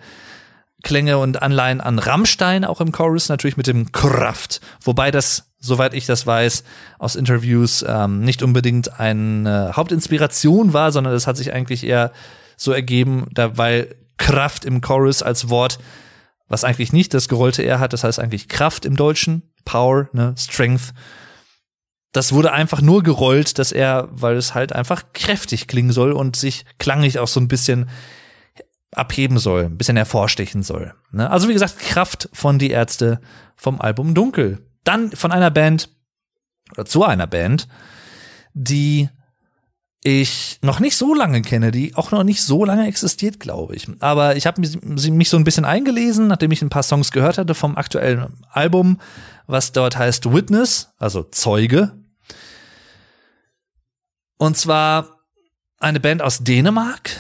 [0.84, 5.94] Klänge und Anleihen an Rammstein auch im Chorus natürlich mit dem Kraft, wobei das soweit
[5.94, 6.64] ich das weiß,
[6.98, 12.12] aus Interviews ähm, nicht unbedingt eine Hauptinspiration war, sondern das hat sich eigentlich eher
[12.58, 15.80] so ergeben, da, weil Kraft im Chorus als Wort,
[16.48, 20.34] was eigentlich nicht das gerollte R hat, das heißt eigentlich Kraft im Deutschen, Power, ne,
[20.38, 20.94] Strength.
[22.12, 26.36] Das wurde einfach nur gerollt, dass er, weil es halt einfach kräftig klingen soll und
[26.36, 27.90] sich klanglich auch so ein bisschen
[28.94, 30.94] abheben soll, ein bisschen hervorstechen soll.
[31.12, 31.30] Ne?
[31.30, 33.22] Also wie gesagt, Kraft von die Ärzte
[33.56, 34.66] vom Album Dunkel.
[34.84, 35.90] Dann von einer Band
[36.72, 37.68] oder zu einer Band,
[38.54, 39.10] die
[40.04, 43.88] ich noch nicht so lange kenne, die auch noch nicht so lange existiert, glaube ich.
[44.00, 47.54] Aber ich habe mich so ein bisschen eingelesen, nachdem ich ein paar Songs gehört hatte
[47.54, 49.00] vom aktuellen Album,
[49.46, 51.92] was dort heißt Witness, also Zeuge.
[54.38, 55.20] Und zwar
[55.78, 57.12] eine Band aus Dänemark,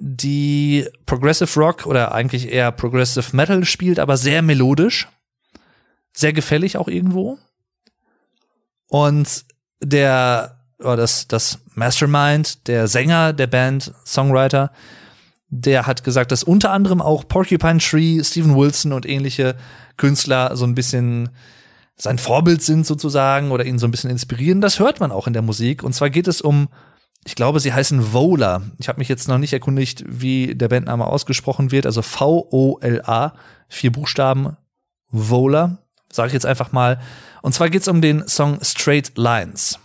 [0.00, 5.08] die Progressive Rock oder eigentlich eher Progressive Metal spielt, aber sehr melodisch
[6.18, 7.38] sehr gefällig auch irgendwo.
[8.88, 9.44] Und
[9.80, 14.72] der, oder das, das Mastermind, der Sänger der Band, Songwriter,
[15.48, 19.54] der hat gesagt, dass unter anderem auch Porcupine Tree, Steven Wilson und ähnliche
[19.96, 21.30] Künstler so ein bisschen
[21.96, 24.60] sein Vorbild sind sozusagen oder ihn so ein bisschen inspirieren.
[24.60, 25.82] Das hört man auch in der Musik.
[25.82, 26.68] Und zwar geht es um,
[27.24, 28.62] ich glaube, sie heißen Vola.
[28.78, 31.84] Ich habe mich jetzt noch nicht erkundigt, wie der Bandname ausgesprochen wird.
[31.84, 33.34] Also V-O-L-A,
[33.68, 34.56] vier Buchstaben,
[35.10, 35.78] Vola
[36.12, 37.00] sage ich jetzt einfach mal.
[37.42, 39.78] Und zwar geht es um den Song Straight Lines.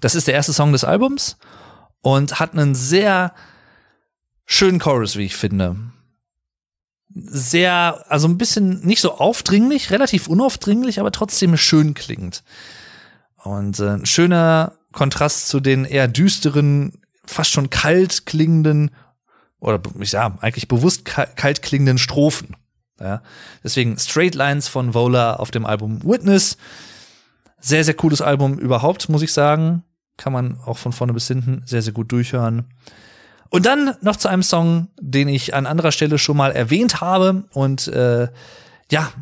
[0.00, 1.36] Das ist der erste Song des Albums
[2.02, 3.34] und hat einen sehr
[4.44, 5.76] schönen Chorus, wie ich finde.
[7.14, 12.42] Sehr, also ein bisschen nicht so aufdringlich, relativ unaufdringlich, aber trotzdem schön klingt.
[13.36, 18.90] Und äh, ein schöner Kontrast zu den eher düsteren, fast schon kalt klingenden,
[19.60, 22.56] oder sag eigentlich bewusst kalt klingenden Strophen.
[23.00, 23.22] Ja,
[23.62, 26.56] deswegen Straight Lines von Vola auf dem Album Witness.
[27.58, 29.82] Sehr, sehr cooles Album überhaupt, muss ich sagen.
[30.16, 32.72] Kann man auch von vorne bis hinten sehr, sehr gut durchhören.
[33.50, 37.44] Und dann noch zu einem Song, den ich an anderer Stelle schon mal erwähnt habe
[37.52, 38.28] und äh,
[38.90, 39.12] ja,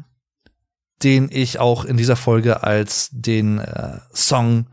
[1.02, 4.66] den ich auch in dieser Folge als den äh, Song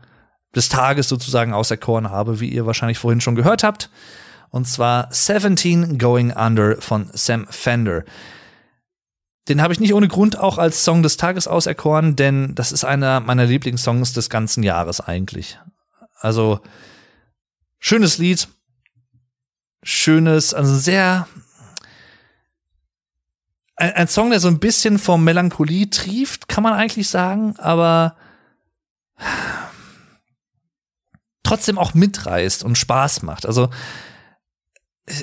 [0.54, 3.90] des Tages sozusagen auserkoren habe, wie ihr wahrscheinlich vorhin schon gehört habt.
[4.50, 8.04] Und zwar 17 Going Under von Sam Fender.
[9.48, 12.84] Den habe ich nicht ohne Grund auch als Song des Tages auserkoren, denn das ist
[12.84, 15.58] einer meiner Lieblingssongs des ganzen Jahres eigentlich.
[16.18, 16.60] Also
[17.78, 18.48] schönes Lied,
[19.82, 21.26] schönes, also sehr
[23.80, 28.16] ein, ein Song, der so ein bisschen vor Melancholie trieft, kann man eigentlich sagen, aber
[31.50, 33.44] trotzdem auch mitreißt und Spaß macht.
[33.44, 33.70] Also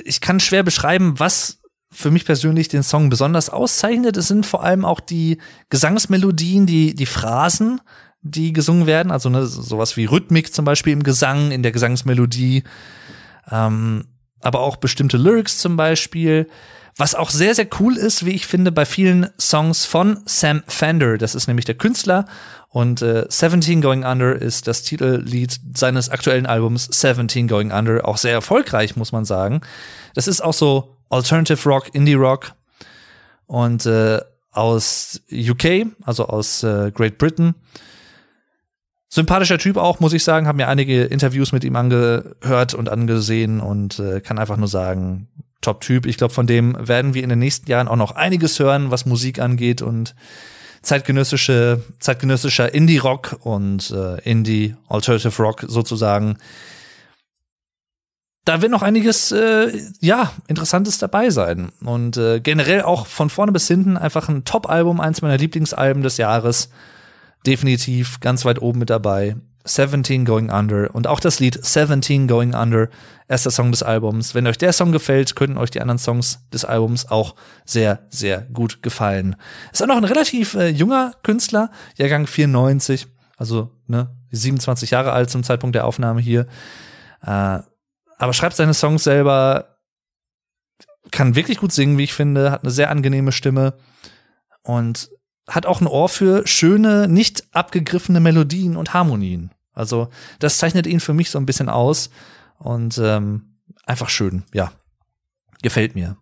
[0.04, 1.60] ich kann schwer beschreiben, was
[1.90, 4.18] für mich persönlich den Song besonders auszeichnet.
[4.18, 5.38] Es sind vor allem auch die
[5.70, 7.80] Gesangsmelodien, die, die Phrasen,
[8.20, 9.10] die gesungen werden.
[9.10, 12.64] Also ne, sowas wie Rhythmik zum Beispiel im Gesang, in der Gesangsmelodie.
[13.50, 14.04] Ähm,
[14.40, 16.46] aber auch bestimmte Lyrics zum Beispiel.
[16.98, 21.16] Was auch sehr, sehr cool ist, wie ich finde, bei vielen Songs von Sam Fender.
[21.16, 22.26] Das ist nämlich der Künstler.
[22.70, 28.06] Und äh, 17 Going Under ist das Titellied seines aktuellen Albums 17 Going Under.
[28.06, 29.60] Auch sehr erfolgreich, muss man sagen.
[30.14, 32.52] Das ist auch so Alternative Rock, Indie Rock.
[33.46, 34.20] Und äh,
[34.50, 37.54] aus UK, also aus äh, Great Britain.
[39.08, 40.48] Sympathischer Typ auch, muss ich sagen.
[40.48, 45.28] Habe mir einige Interviews mit ihm angehört und angesehen und äh, kann einfach nur sagen,
[45.60, 46.06] Top-Typ.
[46.06, 49.06] Ich glaube, von dem werden wir in den nächsten Jahren auch noch einiges hören, was
[49.06, 50.14] Musik angeht und
[50.82, 56.38] zeitgenössische, zeitgenössischer Indie-Rock und äh, Indie-Alternative Rock sozusagen.
[58.44, 61.70] Da wird noch einiges, äh, ja, Interessantes dabei sein.
[61.84, 66.16] Und äh, generell auch von vorne bis hinten einfach ein Top-Album, eins meiner Lieblingsalben des
[66.16, 66.70] Jahres.
[67.46, 69.36] Definitiv ganz weit oben mit dabei.
[69.68, 72.88] 17 Going Under und auch das Lied 17 Going Under,
[73.28, 74.34] erster Song des Albums.
[74.34, 78.40] Wenn euch der Song gefällt, könnten euch die anderen Songs des Albums auch sehr, sehr
[78.52, 79.36] gut gefallen.
[79.72, 83.06] Ist auch noch ein relativ äh, junger Künstler, Jahrgang 94,
[83.36, 86.46] also ne, 27 Jahre alt zum Zeitpunkt der Aufnahme hier.
[87.22, 87.60] Äh,
[88.18, 89.76] aber schreibt seine Songs selber,
[91.10, 93.74] kann wirklich gut singen, wie ich finde, hat eine sehr angenehme Stimme
[94.62, 95.10] und
[95.48, 99.50] hat auch ein Ohr für schöne, nicht abgegriffene Melodien und Harmonien.
[99.78, 100.08] Also
[100.40, 102.10] das zeichnet ihn für mich so ein bisschen aus
[102.58, 104.72] und ähm, einfach schön, ja,
[105.62, 106.16] gefällt mir.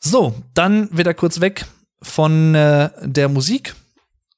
[0.00, 1.66] So, dann wieder kurz weg
[2.02, 3.74] von äh, der Musik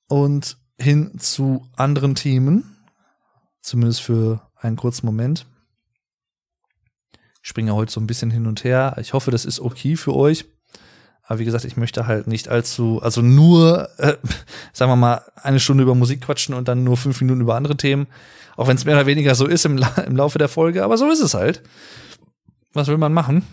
[0.08, 2.76] und hin zu anderen Themen,
[3.60, 5.46] zumindest für einen kurzen Moment.
[7.42, 8.96] Ich springe heute so ein bisschen hin und her.
[9.00, 10.44] Ich hoffe, das ist okay für euch.
[11.30, 14.16] Aber wie gesagt, ich möchte halt nicht allzu, also nur, äh,
[14.72, 17.76] sagen wir mal, eine Stunde über Musik quatschen und dann nur fünf Minuten über andere
[17.76, 18.08] Themen.
[18.56, 21.08] Auch wenn es mehr oder weniger so ist im, im Laufe der Folge, aber so
[21.08, 21.62] ist es halt.
[22.72, 23.44] Was will man machen?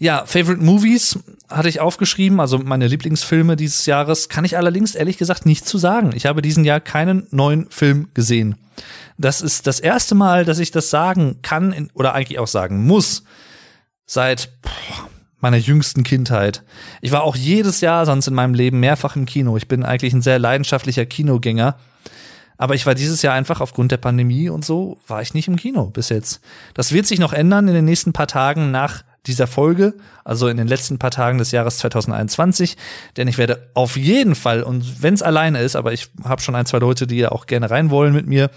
[0.00, 5.18] Ja, Favorite Movies hatte ich aufgeschrieben, also meine Lieblingsfilme dieses Jahres, kann ich allerdings ehrlich
[5.18, 6.10] gesagt nicht zu sagen.
[6.16, 8.56] Ich habe diesen Jahr keinen neuen Film gesehen.
[9.18, 13.22] Das ist das erste Mal, dass ich das sagen kann oder eigentlich auch sagen muss.
[14.04, 15.11] Seit boah,
[15.42, 16.62] meiner jüngsten Kindheit.
[17.02, 19.56] Ich war auch jedes Jahr sonst in meinem Leben mehrfach im Kino.
[19.56, 21.76] Ich bin eigentlich ein sehr leidenschaftlicher Kinogänger.
[22.56, 25.56] Aber ich war dieses Jahr einfach aufgrund der Pandemie und so, war ich nicht im
[25.56, 26.40] Kino bis jetzt.
[26.74, 30.56] Das wird sich noch ändern in den nächsten paar Tagen nach dieser Folge, also in
[30.56, 32.76] den letzten paar Tagen des Jahres 2021,
[33.16, 36.54] denn ich werde auf jeden Fall, und wenn es alleine ist, aber ich habe schon
[36.54, 38.50] ein, zwei Leute, die ja auch gerne rein wollen mit mir,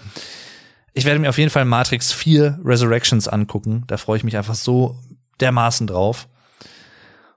[0.92, 3.84] ich werde mir auf jeden Fall Matrix 4 Resurrections angucken.
[3.86, 4.98] Da freue ich mich einfach so
[5.40, 6.26] dermaßen drauf.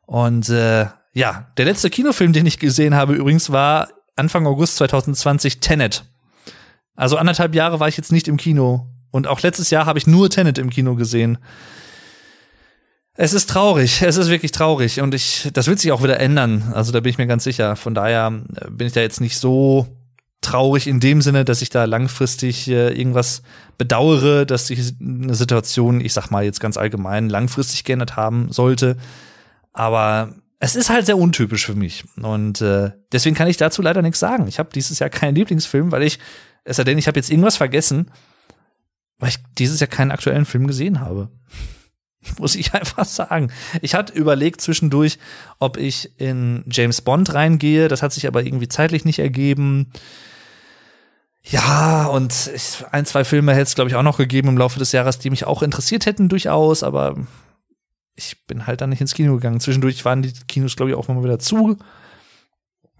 [0.09, 5.59] Und äh, ja, der letzte Kinofilm, den ich gesehen habe übrigens, war Anfang August 2020
[5.59, 6.03] Tenet.
[6.95, 8.87] Also anderthalb Jahre war ich jetzt nicht im Kino.
[9.11, 11.37] Und auch letztes Jahr habe ich nur Tenet im Kino gesehen.
[13.13, 16.71] Es ist traurig, es ist wirklich traurig und ich, das wird sich auch wieder ändern.
[16.73, 17.75] Also da bin ich mir ganz sicher.
[17.75, 19.85] Von daher äh, bin ich da jetzt nicht so
[20.41, 23.43] traurig in dem Sinne, dass ich da langfristig äh, irgendwas
[23.77, 28.97] bedauere, dass sich eine Situation, ich sag mal jetzt ganz allgemein, langfristig geändert haben sollte.
[29.73, 32.03] Aber es ist halt sehr untypisch für mich.
[32.21, 34.47] Und äh, deswegen kann ich dazu leider nichts sagen.
[34.47, 36.19] Ich habe dieses Jahr keinen Lieblingsfilm, weil ich,
[36.65, 38.11] es sei denn, ich habe jetzt irgendwas vergessen,
[39.19, 41.29] weil ich dieses Jahr keinen aktuellen Film gesehen habe.
[42.37, 43.51] Muss ich einfach sagen.
[43.81, 45.17] Ich hatte überlegt zwischendurch,
[45.59, 47.87] ob ich in James Bond reingehe.
[47.87, 49.91] Das hat sich aber irgendwie zeitlich nicht ergeben.
[51.41, 54.77] Ja, und ich, ein, zwei Filme hätte es, glaube ich, auch noch gegeben im Laufe
[54.77, 57.15] des Jahres, die mich auch interessiert hätten durchaus, aber
[58.19, 59.61] ich bin halt dann nicht ins Kino gegangen.
[59.61, 61.77] Zwischendurch waren die Kinos, glaube ich, auch mal wieder zu.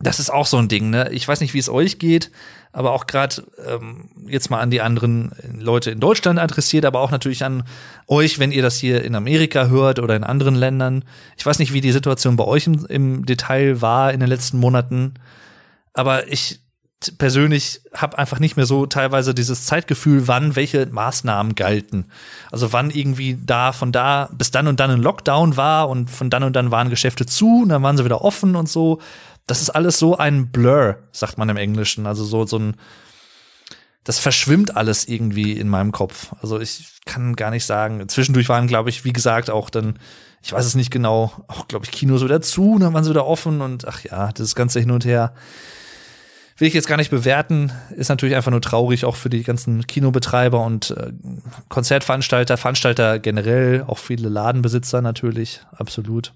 [0.02, 1.10] Das ist auch so ein Ding, ne?
[1.12, 2.32] Ich weiß nicht, wie es euch geht,
[2.72, 7.12] aber auch gerade ähm, jetzt mal an die anderen Leute in Deutschland adressiert, aber auch
[7.12, 7.64] natürlich an
[8.08, 11.04] euch, wenn ihr das hier in Amerika hört oder in anderen Ländern.
[11.36, 14.58] Ich weiß nicht, wie die Situation bei euch im, im Detail war in den letzten
[14.58, 15.16] Monaten,
[15.94, 16.62] aber ich
[17.18, 22.06] persönlich habe einfach nicht mehr so teilweise dieses Zeitgefühl, wann welche Maßnahmen galten.
[22.52, 26.30] Also wann irgendwie da von da bis dann und dann ein Lockdown war und von
[26.30, 29.00] dann und dann waren Geschäfte zu und dann waren sie wieder offen und so.
[29.48, 32.06] Das ist alles so ein Blur, sagt man im Englischen.
[32.06, 32.76] Also so, so ein,
[34.04, 36.34] das verschwimmt alles irgendwie in meinem Kopf.
[36.42, 38.10] Also ich kann gar nicht sagen.
[38.10, 39.98] Zwischendurch waren, glaube ich, wie gesagt, auch dann,
[40.44, 43.26] ich weiß es nicht genau, auch, glaube ich, Kinos wieder zu, dann waren sie wieder
[43.26, 45.34] offen und ach ja, das Ganze hin und her
[46.60, 49.88] will ich jetzt gar nicht bewerten, ist natürlich einfach nur traurig, auch für die ganzen
[49.88, 51.14] Kinobetreiber und äh,
[51.70, 56.34] Konzertveranstalter, Veranstalter generell, auch viele Ladenbesitzer natürlich, absolut.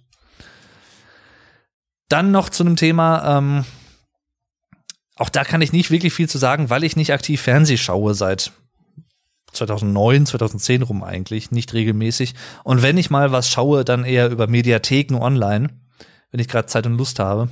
[2.10, 3.66] Dann noch zu einem Thema, ähm,
[5.16, 8.14] auch da kann ich nicht wirklich viel zu sagen, weil ich nicht aktiv Fernseh schaue
[8.14, 8.52] seit
[9.52, 12.34] 2009, 2010 rum eigentlich, nicht regelmäßig.
[12.64, 15.70] Und wenn ich mal was schaue, dann eher über Mediatheken online,
[16.34, 17.48] wenn ich gerade Zeit und Lust habe.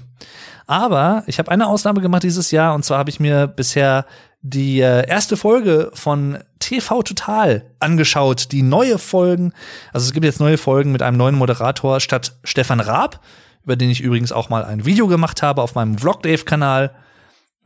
[0.66, 4.06] Aber ich habe eine Ausnahme gemacht dieses Jahr und zwar habe ich mir bisher
[4.42, 9.54] die äh, erste Folge von TV Total angeschaut, die neue Folgen.
[9.94, 13.22] Also es gibt jetzt neue Folgen mit einem neuen Moderator statt Stefan Raab,
[13.64, 16.92] über den ich übrigens auch mal ein Video gemacht habe auf meinem Vlogdave-Kanal.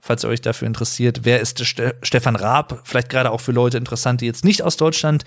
[0.01, 2.82] Falls ihr euch dafür interessiert, wer ist Ste Stefan Raab?
[2.84, 5.24] Vielleicht gerade auch für Leute interessant, die jetzt nicht aus Deutschland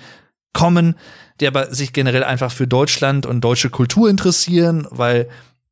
[0.52, 0.96] kommen,
[1.40, 5.28] die aber sich generell einfach für Deutschland und deutsche Kultur interessieren, weil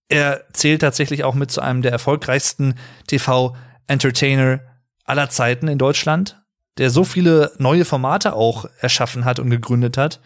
[0.08, 2.74] er zählt tatsächlich auch mit zu einem der erfolgreichsten
[3.08, 4.60] TV-Entertainer
[5.04, 6.42] aller Zeiten in Deutschland,
[6.78, 10.20] der so viele neue Formate auch erschaffen hat und gegründet hat.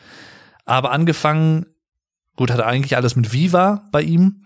[0.64, 1.66] Aber angefangen,
[2.36, 4.42] gut, hat eigentlich alles mit Viva bei ihm,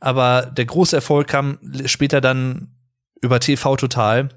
[0.00, 2.74] aber der große Erfolg kam später dann
[3.20, 4.28] über TV Total.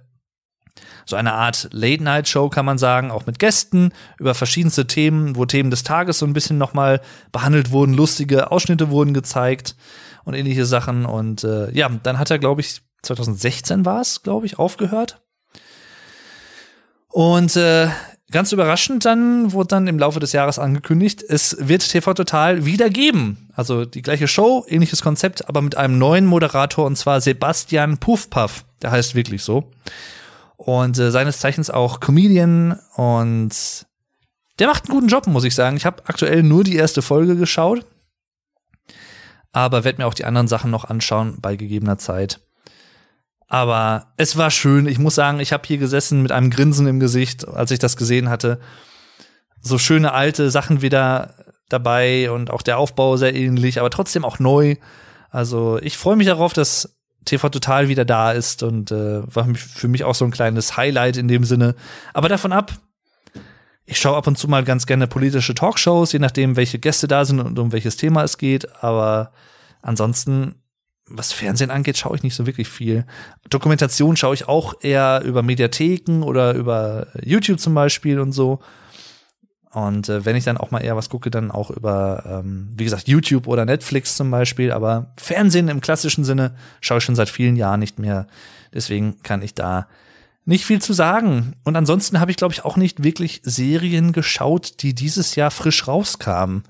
[1.05, 5.69] So eine Art Late-Night-Show kann man sagen, auch mit Gästen über verschiedenste Themen, wo Themen
[5.69, 9.75] des Tages so ein bisschen nochmal behandelt wurden, lustige Ausschnitte wurden gezeigt
[10.23, 11.05] und ähnliche Sachen.
[11.05, 15.21] Und äh, ja, dann hat er, glaube ich, 2016 war es, glaube ich, aufgehört.
[17.09, 17.89] Und äh,
[18.31, 22.89] ganz überraschend dann wurde dann im Laufe des Jahres angekündigt, es wird TV Total wieder
[22.89, 23.49] geben.
[23.53, 28.65] Also die gleiche Show, ähnliches Konzept, aber mit einem neuen Moderator und zwar Sebastian Puffpaff.
[28.81, 29.71] Der heißt wirklich so.
[30.55, 33.85] Und äh, seines Zeichens auch Comedian und
[34.59, 35.75] der macht einen guten Job, muss ich sagen.
[35.75, 37.85] Ich habe aktuell nur die erste Folge geschaut
[39.51, 42.39] aber werde mir auch die anderen Sachen noch anschauen bei gegebener Zeit.
[43.47, 44.87] Aber es war schön.
[44.87, 47.97] Ich muss sagen, ich habe hier gesessen mit einem Grinsen im Gesicht, als ich das
[47.97, 48.59] gesehen hatte.
[49.59, 51.35] So schöne alte Sachen wieder
[51.67, 54.77] dabei und auch der Aufbau sehr ähnlich, aber trotzdem auch neu.
[55.29, 56.95] Also ich freue mich darauf, dass
[57.25, 61.17] TV Total wieder da ist und äh, war für mich auch so ein kleines Highlight
[61.17, 61.75] in dem Sinne.
[62.13, 62.73] Aber davon ab,
[63.91, 67.25] ich schaue ab und zu mal ganz gerne politische Talkshows, je nachdem, welche Gäste da
[67.25, 68.81] sind und um welches Thema es geht.
[68.81, 69.33] Aber
[69.81, 70.55] ansonsten,
[71.07, 73.05] was Fernsehen angeht, schaue ich nicht so wirklich viel.
[73.49, 78.59] Dokumentation schaue ich auch eher über Mediatheken oder über YouTube zum Beispiel und so.
[79.73, 82.85] Und äh, wenn ich dann auch mal eher was gucke, dann auch über, ähm, wie
[82.85, 84.71] gesagt, YouTube oder Netflix zum Beispiel.
[84.71, 88.27] Aber Fernsehen im klassischen Sinne schaue ich schon seit vielen Jahren nicht mehr.
[88.73, 89.87] Deswegen kann ich da
[90.45, 91.55] nicht viel zu sagen.
[91.63, 95.87] Und ansonsten habe ich, glaube ich, auch nicht wirklich Serien geschaut, die dieses Jahr frisch
[95.87, 96.63] rauskamen.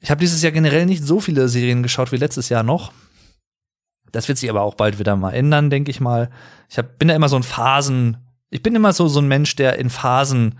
[0.00, 2.92] Ich habe dieses Jahr generell nicht so viele Serien geschaut wie letztes Jahr noch.
[4.12, 6.30] Das wird sich aber auch bald wieder mal ändern, denke ich mal.
[6.68, 8.16] Ich hab, bin da immer so ein Phasen.
[8.50, 10.58] Ich bin immer so, so ein Mensch, der in Phasen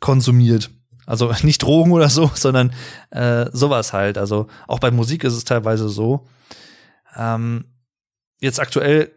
[0.00, 0.70] konsumiert.
[1.06, 2.72] Also nicht Drogen oder so, sondern
[3.10, 4.18] äh, sowas halt.
[4.18, 6.26] Also auch bei Musik ist es teilweise so.
[7.16, 7.64] Ähm,
[8.40, 9.12] jetzt aktuell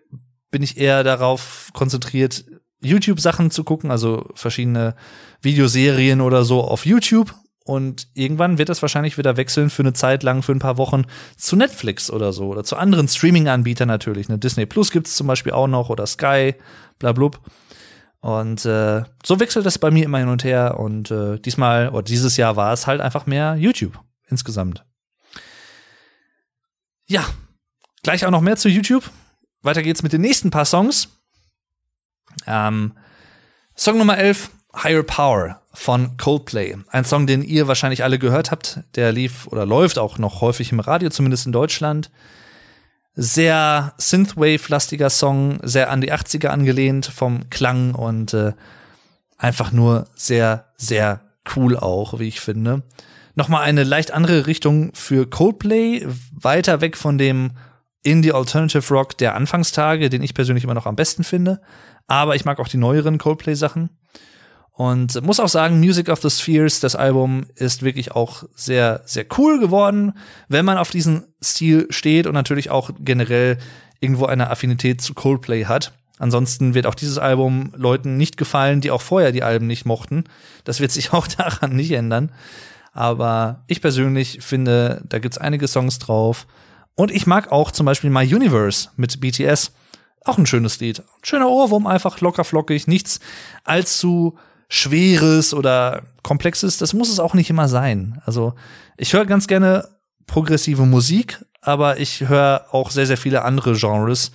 [0.51, 2.45] bin ich eher darauf konzentriert,
[2.81, 4.95] YouTube-Sachen zu gucken, also verschiedene
[5.41, 7.33] Videoserien oder so auf YouTube.
[7.65, 11.03] Und irgendwann wird das wahrscheinlich wieder wechseln für eine Zeit lang, für ein paar Wochen
[11.37, 14.27] zu Netflix oder so oder zu anderen Streaming-Anbietern natürlich.
[14.27, 14.39] Ne?
[14.39, 16.55] Disney Plus gibt's zum Beispiel auch noch oder Sky,
[16.97, 17.39] bla blub.
[18.21, 20.79] Und äh, so wechselt das bei mir immer hin und her.
[20.79, 24.85] Und äh, diesmal oder dieses Jahr war es halt einfach mehr YouTube insgesamt.
[27.05, 27.25] Ja,
[28.03, 29.09] gleich auch noch mehr zu YouTube.
[29.61, 31.09] Weiter geht's mit den nächsten paar Songs.
[32.45, 32.93] Ähm,
[33.75, 34.51] Song Nummer 11,
[34.83, 36.77] Higher Power von Coldplay.
[36.89, 38.79] Ein Song, den ihr wahrscheinlich alle gehört habt.
[38.95, 42.09] Der lief oder läuft auch noch häufig im Radio, zumindest in Deutschland.
[43.15, 48.53] Sehr Synthwave-lastiger Song, sehr an die 80er angelehnt vom Klang und äh,
[49.37, 51.21] einfach nur sehr, sehr
[51.55, 52.83] cool auch, wie ich finde.
[53.35, 57.51] Nochmal eine leicht andere Richtung für Coldplay, weiter weg von dem
[58.03, 61.61] Indie Alternative Rock der Anfangstage, den ich persönlich immer noch am besten finde.
[62.07, 63.89] Aber ich mag auch die neueren Coldplay-Sachen.
[64.71, 69.25] Und muss auch sagen, Music of the Spheres, das Album, ist wirklich auch sehr, sehr
[69.37, 70.13] cool geworden,
[70.47, 73.57] wenn man auf diesen Stil steht und natürlich auch generell
[73.99, 75.91] irgendwo eine Affinität zu Coldplay hat.
[76.17, 80.23] Ansonsten wird auch dieses Album Leuten nicht gefallen, die auch vorher die Alben nicht mochten.
[80.63, 82.31] Das wird sich auch daran nicht ändern.
[82.93, 86.47] Aber ich persönlich finde, da gibt's einige Songs drauf.
[86.99, 89.71] Und ich mag auch zum Beispiel My Universe mit BTS.
[90.25, 91.01] Auch ein schönes Lied.
[91.23, 92.87] Schöner Ohrwurm, einfach locker flockig.
[92.87, 93.21] Nichts
[93.63, 94.37] allzu
[94.67, 96.77] Schweres oder Komplexes.
[96.77, 98.21] Das muss es auch nicht immer sein.
[98.25, 98.53] Also
[98.97, 99.87] ich höre ganz gerne
[100.27, 104.33] progressive Musik, aber ich höre auch sehr, sehr viele andere Genres,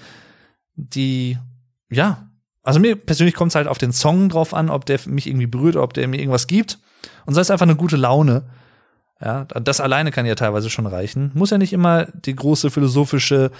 [0.75, 1.37] die,
[1.91, 2.31] ja,
[2.63, 5.47] also mir persönlich kommt es halt auf den Song drauf an, ob der mich irgendwie
[5.47, 6.79] berührt, ob der mir irgendwas gibt.
[7.27, 8.47] Und sei es einfach eine gute Laune.
[9.21, 11.31] Ja, das alleine kann ja teilweise schon reichen.
[11.35, 13.51] Muss ja nicht immer die große philosophische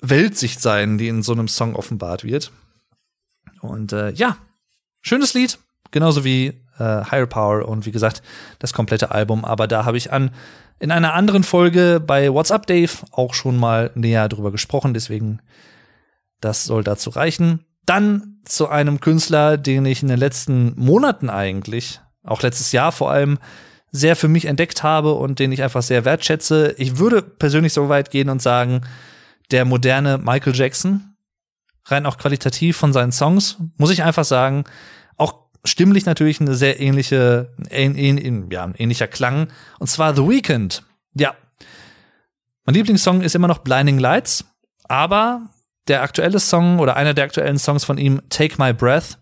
[0.00, 2.52] Weltsicht sein, die in so einem Song offenbart wird.
[3.60, 4.36] Und äh, ja,
[5.00, 5.58] schönes Lied,
[5.90, 8.22] genauso wie äh, Higher Power und wie gesagt
[8.58, 9.44] das komplette Album.
[9.44, 10.30] Aber da habe ich an
[10.78, 14.94] in einer anderen Folge bei What's Up Dave auch schon mal näher drüber gesprochen.
[14.94, 15.40] Deswegen
[16.40, 17.64] das soll dazu reichen.
[17.86, 23.10] Dann zu einem Künstler, den ich in den letzten Monaten eigentlich, auch letztes Jahr vor
[23.10, 23.38] allem,
[23.92, 26.74] sehr für mich entdeckt habe und den ich einfach sehr wertschätze.
[26.78, 28.80] Ich würde persönlich so weit gehen und sagen,
[29.50, 31.14] der moderne Michael Jackson,
[31.84, 34.64] rein auch qualitativ von seinen Songs, muss ich einfach sagen,
[35.18, 35.34] auch
[35.64, 39.48] stimmlich natürlich eine sehr ähnliche, ein, ein, ja, ein ähnlicher Klang.
[39.78, 40.84] Und zwar The Weeknd.
[41.14, 41.34] Ja.
[42.64, 44.46] Mein Lieblingssong ist immer noch Blinding Lights,
[44.84, 45.50] aber
[45.88, 49.18] der aktuelle Song oder einer der aktuellen Songs von ihm, Take My Breath,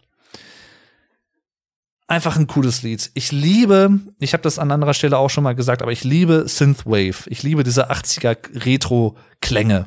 [2.10, 3.10] einfach ein cooles Lied.
[3.14, 6.48] Ich liebe, ich habe das an anderer Stelle auch schon mal gesagt, aber ich liebe
[6.48, 7.28] Synthwave.
[7.28, 9.86] Ich liebe diese 80er Retro-Klänge.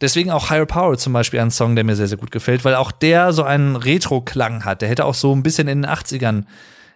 [0.00, 2.74] Deswegen auch Higher Power zum Beispiel ein Song, der mir sehr, sehr gut gefällt, weil
[2.74, 4.82] auch der so einen Retro-Klang hat.
[4.82, 6.44] Der hätte auch so ein bisschen in den 80ern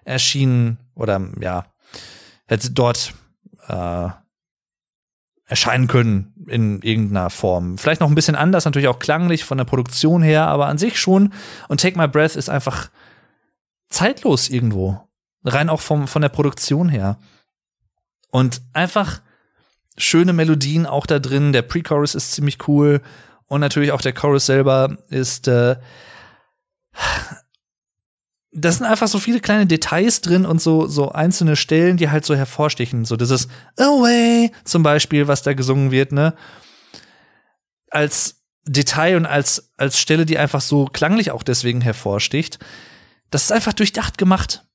[0.05, 1.67] erschienen oder ja,
[2.47, 3.15] hätte dort
[3.69, 4.09] äh,
[5.47, 7.79] erscheinen können in irgendeiner Form.
[7.79, 10.99] Vielleicht noch ein bisschen anders, natürlich auch klanglich von der Produktion her, aber an sich
[10.99, 11.33] schon.
[11.69, 12.91] Und Take My Breath ist einfach
[13.91, 15.09] zeitlos irgendwo.
[15.45, 17.19] Rein auch vom, von der Produktion her.
[18.31, 19.21] Und einfach
[19.99, 21.53] schöne Melodien auch da drin.
[21.53, 23.03] Der Pre-Chorus ist ziemlich cool.
[23.47, 25.77] Und natürlich auch der Chorus selber ist äh,
[28.53, 32.25] das sind einfach so viele kleine Details drin und so, so einzelne Stellen, die halt
[32.25, 33.05] so hervorstechen.
[33.05, 36.35] So dieses Away zum Beispiel, was da gesungen wird, ne?
[37.91, 42.59] Als Detail und als, als Stelle, die einfach so klanglich auch deswegen hervorsticht.
[43.31, 44.67] Das ist einfach durchdacht gemacht.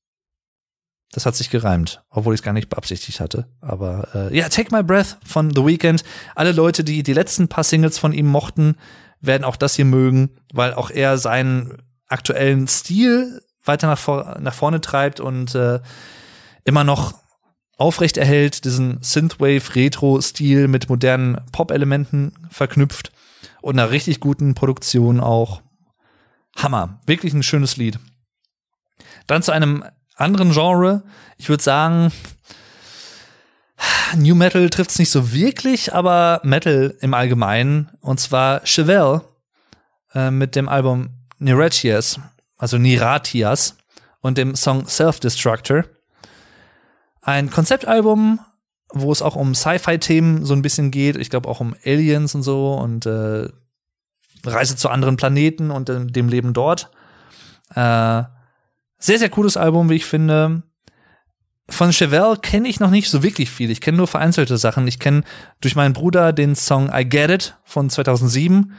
[1.11, 3.47] Das hat sich gereimt, obwohl ich es gar nicht beabsichtigt hatte.
[3.61, 6.03] Aber äh, ja, Take My Breath von The Weeknd.
[6.35, 8.75] Alle Leute, die die letzten paar Singles von ihm mochten,
[9.21, 11.77] werden auch das hier mögen, weil auch er seinen
[12.07, 15.79] aktuellen Stil weiter nach, vor, nach vorne treibt und äh,
[16.65, 17.15] immer noch
[17.77, 23.11] aufrecht erhält, diesen Synthwave-Retro-Stil mit modernen Pop-Elementen verknüpft
[23.61, 25.61] und einer richtig guten Produktion auch.
[26.55, 27.01] Hammer.
[27.05, 27.99] Wirklich ein schönes Lied.
[29.27, 29.83] Dann zu einem
[30.15, 31.03] anderen Genre.
[31.37, 32.11] Ich würde sagen,
[34.15, 37.89] New Metal trifft es nicht so wirklich, aber Metal im Allgemeinen.
[38.01, 39.21] Und zwar Chevelle
[40.13, 42.19] äh, mit dem Album Neratias
[42.57, 43.77] also Niratias
[44.21, 45.85] und dem Song Self-Destructor.
[47.21, 48.39] Ein Konzeptalbum,
[48.93, 51.15] wo es auch um Sci-Fi-Themen so ein bisschen geht.
[51.17, 53.49] Ich glaube auch um Aliens und so und äh,
[54.45, 56.91] Reise zu anderen Planeten und äh, dem Leben dort.
[57.73, 58.23] Äh,
[58.97, 60.63] sehr, sehr cooles Album, wie ich finde.
[61.67, 63.71] Von Chevelle kenne ich noch nicht so wirklich viel.
[63.71, 64.87] Ich kenne nur vereinzelte Sachen.
[64.87, 65.23] Ich kenne
[65.61, 68.73] durch meinen Bruder den Song I Get It von 2007.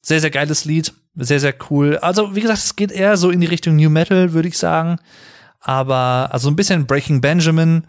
[0.00, 0.94] Sehr, sehr geiles Lied.
[1.16, 1.98] Sehr, sehr cool.
[1.98, 4.98] Also, wie gesagt, es geht eher so in die Richtung New Metal, würde ich sagen.
[5.60, 7.86] Aber, also ein bisschen Breaking Benjamin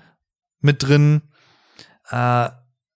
[0.61, 1.22] mit drin.
[2.09, 2.49] Äh,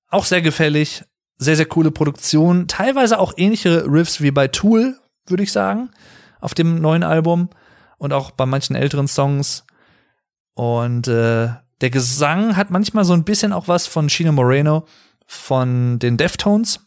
[0.09, 1.03] auch sehr gefällig.
[1.37, 2.67] Sehr, sehr coole Produktion.
[2.67, 5.89] Teilweise auch ähnliche Riffs wie bei Tool, würde ich sagen.
[6.41, 7.49] Auf dem neuen Album.
[7.99, 9.65] Und auch bei manchen älteren Songs.
[10.55, 11.49] Und äh,
[11.81, 14.85] der Gesang hat manchmal so ein bisschen auch was von Chino Moreno
[15.27, 16.79] von den Deftones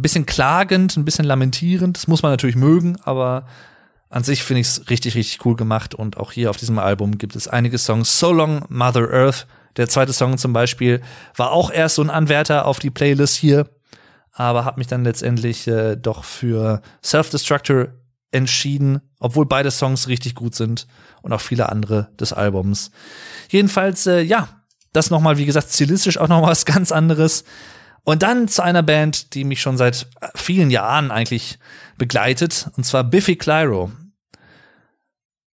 [0.00, 1.96] ein bisschen klagend, ein bisschen lamentierend.
[1.96, 3.46] Das muss man natürlich mögen, aber
[4.08, 5.94] an sich finde ich es richtig, richtig cool gemacht.
[5.94, 8.18] Und auch hier auf diesem Album gibt es einige Songs.
[8.18, 9.46] So Long Mother Earth,
[9.76, 11.00] der zweite Song zum Beispiel,
[11.36, 13.68] war auch erst so ein Anwärter auf die Playlist hier,
[14.32, 17.88] aber habe mich dann letztendlich äh, doch für Self-Destructor
[18.32, 20.86] entschieden, obwohl beide Songs richtig gut sind
[21.22, 22.90] und auch viele andere des Albums.
[23.48, 24.48] Jedenfalls, äh, ja,
[24.92, 27.44] das nochmal, wie gesagt, stilistisch auch noch was ganz anderes.
[28.02, 31.58] Und dann zu einer Band, die mich schon seit vielen Jahren eigentlich
[31.98, 33.90] begleitet, und zwar Biffy Clyro.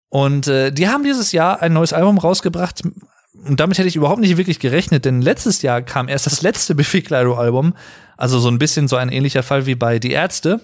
[0.10, 2.84] Und äh, die haben dieses Jahr ein neues Album rausgebracht,
[3.46, 6.74] und damit hätte ich überhaupt nicht wirklich gerechnet, denn letztes Jahr kam erst das letzte
[6.74, 7.76] Biffy Clyro Album,
[8.18, 10.62] also so ein bisschen so ein ähnlicher Fall wie bei Die Ärzte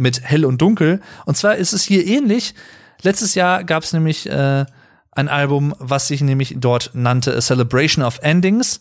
[0.00, 1.00] mit Hell und Dunkel.
[1.26, 2.54] Und zwar ist es hier ähnlich.
[3.02, 4.66] Letztes Jahr gab es nämlich äh,
[5.12, 8.80] ein Album, was sich nämlich dort nannte A Celebration of Endings.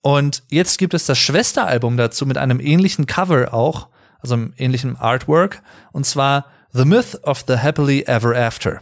[0.00, 3.88] Und jetzt gibt es das Schwesteralbum dazu mit einem ähnlichen Cover auch,
[4.20, 5.62] also einem ähnlichen Artwork.
[5.92, 8.80] Und zwar The Myth of the Happily Ever After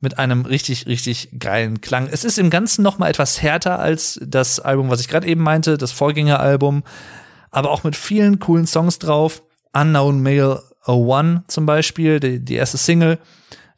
[0.00, 2.08] mit einem richtig, richtig geilen Klang.
[2.10, 5.42] Es ist im Ganzen noch mal etwas härter als das Album, was ich gerade eben
[5.42, 6.84] meinte, das Vorgängeralbum,
[7.50, 9.42] aber auch mit vielen coolen Songs drauf.
[9.72, 13.18] Unknown Male 01 zum Beispiel, die, die erste Single.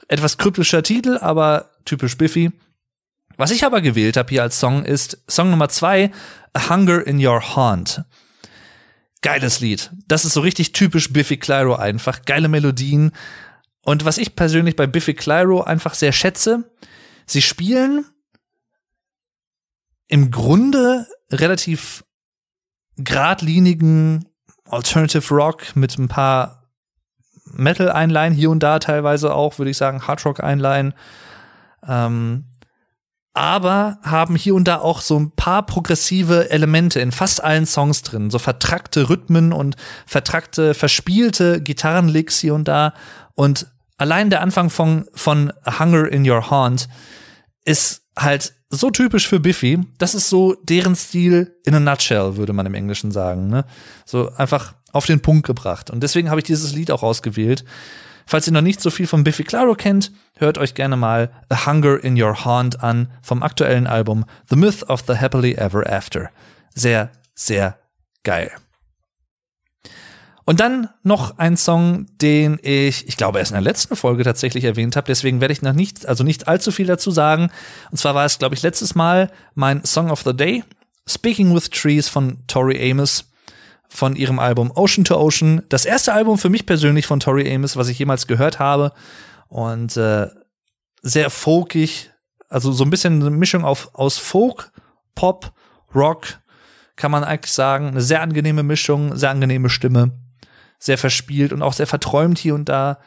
[0.08, 2.50] Etwas kryptischer Titel, aber typisch Biffy.
[3.36, 6.10] Was ich aber gewählt habe hier als Song ist Song Nummer zwei,
[6.54, 8.04] A Hunger in Your Haunt.
[9.22, 9.90] Geiles Lied.
[10.06, 12.22] Das ist so richtig typisch Biffy Clyro einfach.
[12.24, 13.12] Geile Melodien,
[13.88, 16.70] und was ich persönlich bei Biffy Clyro einfach sehr schätze,
[17.24, 18.04] sie spielen
[20.08, 22.04] im Grunde relativ
[22.98, 24.28] geradlinigen
[24.66, 26.57] Alternative Rock mit ein paar
[27.58, 30.94] Metal-Einleihen, hier und da teilweise auch, würde ich sagen, Hardrock-Einleihen.
[31.86, 32.44] Ähm,
[33.34, 38.02] aber haben hier und da auch so ein paar progressive Elemente in fast allen Songs
[38.02, 38.30] drin.
[38.30, 42.94] So vertrackte Rhythmen und vertrackte, verspielte Gitarrenlicks hier und da.
[43.34, 46.88] Und allein der Anfang von, von Hunger in Your Haunt
[47.64, 49.78] ist halt so typisch für Biffy.
[49.98, 53.48] Das ist so deren Stil in a nutshell, würde man im Englischen sagen.
[53.48, 53.64] Ne?
[54.04, 55.90] So einfach auf den Punkt gebracht.
[55.90, 57.64] Und deswegen habe ich dieses Lied auch ausgewählt.
[58.26, 61.66] Falls ihr noch nicht so viel von Biffy Claro kennt, hört euch gerne mal A
[61.66, 66.30] Hunger in Your Haunt an vom aktuellen Album The Myth of the Happily Ever After.
[66.74, 67.78] Sehr, sehr
[68.24, 68.50] geil.
[70.44, 74.64] Und dann noch ein Song, den ich, ich glaube, erst in der letzten Folge tatsächlich
[74.64, 75.06] erwähnt habe.
[75.06, 77.50] Deswegen werde ich noch nicht, also nicht allzu viel dazu sagen.
[77.90, 80.64] Und zwar war es, glaube ich, letztes Mal mein Song of the Day,
[81.06, 83.24] Speaking with Trees von Tori Amos
[83.88, 85.62] von ihrem Album Ocean to Ocean.
[85.68, 88.92] Das erste Album für mich persönlich von Tori Amos, was ich jemals gehört habe.
[89.48, 90.28] Und äh,
[91.02, 92.10] sehr folkig,
[92.48, 94.72] also so ein bisschen eine Mischung auf, aus Folk,
[95.14, 95.52] Pop,
[95.94, 96.40] Rock,
[96.96, 97.88] kann man eigentlich sagen.
[97.88, 100.12] Eine sehr angenehme Mischung, sehr angenehme Stimme
[100.78, 102.98] sehr verspielt und auch sehr verträumt hier und da.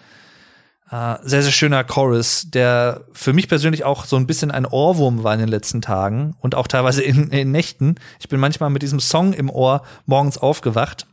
[0.92, 5.24] Äh, sehr, sehr schöner Chorus, der für mich persönlich auch so ein bisschen ein Ohrwurm
[5.24, 7.96] war in den letzten Tagen und auch teilweise in, in Nächten.
[8.20, 11.08] Ich bin manchmal mit diesem Song im Ohr morgens aufgewacht.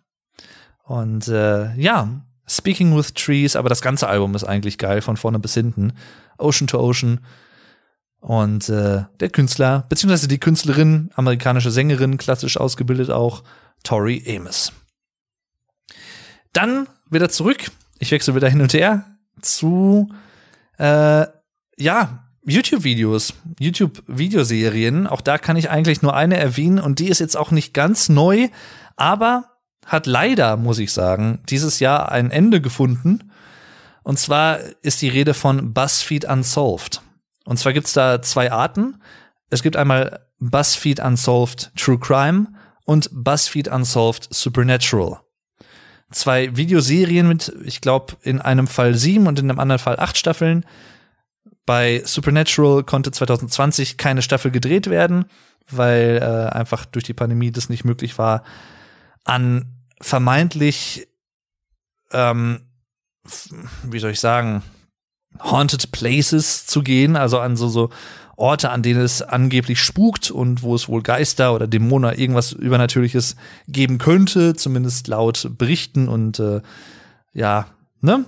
[0.83, 2.09] Und äh, ja,
[2.49, 5.93] Speaking with Trees, aber das ganze Album ist eigentlich geil, von vorne bis hinten.
[6.39, 7.21] Ocean to Ocean.
[8.19, 13.45] Und äh, der Künstler, beziehungsweise die Künstlerin, amerikanische Sängerin, klassisch ausgebildet auch,
[13.85, 14.73] Tori Amos.
[16.53, 17.71] Dann wieder zurück.
[18.01, 19.05] Ich wechsle wieder hin und her
[19.41, 20.13] zu,
[20.79, 21.27] äh,
[21.77, 25.07] ja, YouTube-Videos, YouTube-Videoserien.
[25.07, 28.09] Auch da kann ich eigentlich nur eine erwähnen und die ist jetzt auch nicht ganz
[28.09, 28.49] neu,
[28.97, 29.45] aber
[29.85, 33.33] hat leider, muss ich sagen, dieses Jahr ein Ende gefunden.
[34.03, 37.03] Und zwar ist die Rede von BuzzFeed Unsolved.
[37.45, 39.03] Und zwar gibt's da zwei Arten.
[39.51, 42.49] Es gibt einmal BuzzFeed Unsolved True Crime
[42.85, 45.21] und BuzzFeed Unsolved Supernatural
[46.11, 50.17] zwei Videoserien mit, ich glaube, in einem Fall sieben und in einem anderen Fall acht
[50.17, 50.65] Staffeln.
[51.67, 55.27] Bei Supernatural konnte 2020 keine Staffel gedreht werden,
[55.71, 58.43] weil äh, einfach durch die Pandemie das nicht möglich war,
[59.25, 59.67] an
[60.01, 61.09] vermeintlich,
[62.13, 62.61] ähm,
[63.83, 64.63] wie soll ich sagen,
[65.43, 67.91] Haunted Places zu gehen, also an so, so
[68.39, 73.37] Orte, an denen es angeblich spukt und wo es wohl Geister oder Dämonen irgendwas Übernatürliches
[73.67, 76.61] geben könnte, zumindest laut Berichten und äh,
[77.33, 77.67] ja,
[78.01, 78.25] ne?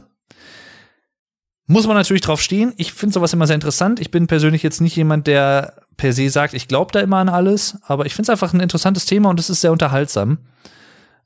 [1.66, 2.72] Muss man natürlich drauf stehen.
[2.78, 4.00] Ich finde sowas immer sehr interessant.
[4.00, 7.28] Ich bin persönlich jetzt nicht jemand, der per se sagt, ich glaube da immer an
[7.28, 10.38] alles, aber ich finde es einfach ein interessantes Thema und es ist sehr unterhaltsam.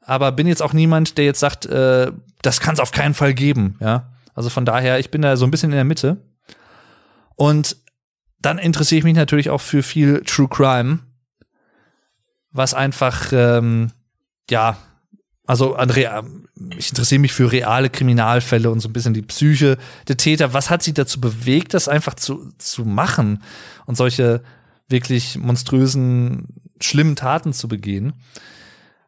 [0.03, 2.13] Aber bin jetzt auch niemand, der jetzt sagt, äh,
[2.43, 4.11] das kann es auf keinen Fall geben, ja.
[4.35, 6.19] Also von daher, ich bin da so ein bisschen in der Mitte.
[7.37, 7.77] Und
[8.45, 11.01] dann interessiere ich mich natürlich auch für viel True Crime,
[12.51, 13.91] was einfach, ähm,
[14.51, 14.77] ja,
[15.47, 15.91] also an
[16.77, 19.77] ich interessiere mich für reale Kriminalfälle und so ein bisschen die Psyche
[20.09, 20.53] der Täter.
[20.55, 23.43] Was hat sie dazu bewegt, das einfach zu, zu machen
[23.87, 24.43] und solche
[24.89, 26.49] wirklich monströsen,
[26.81, 28.15] schlimmen Taten zu begehen?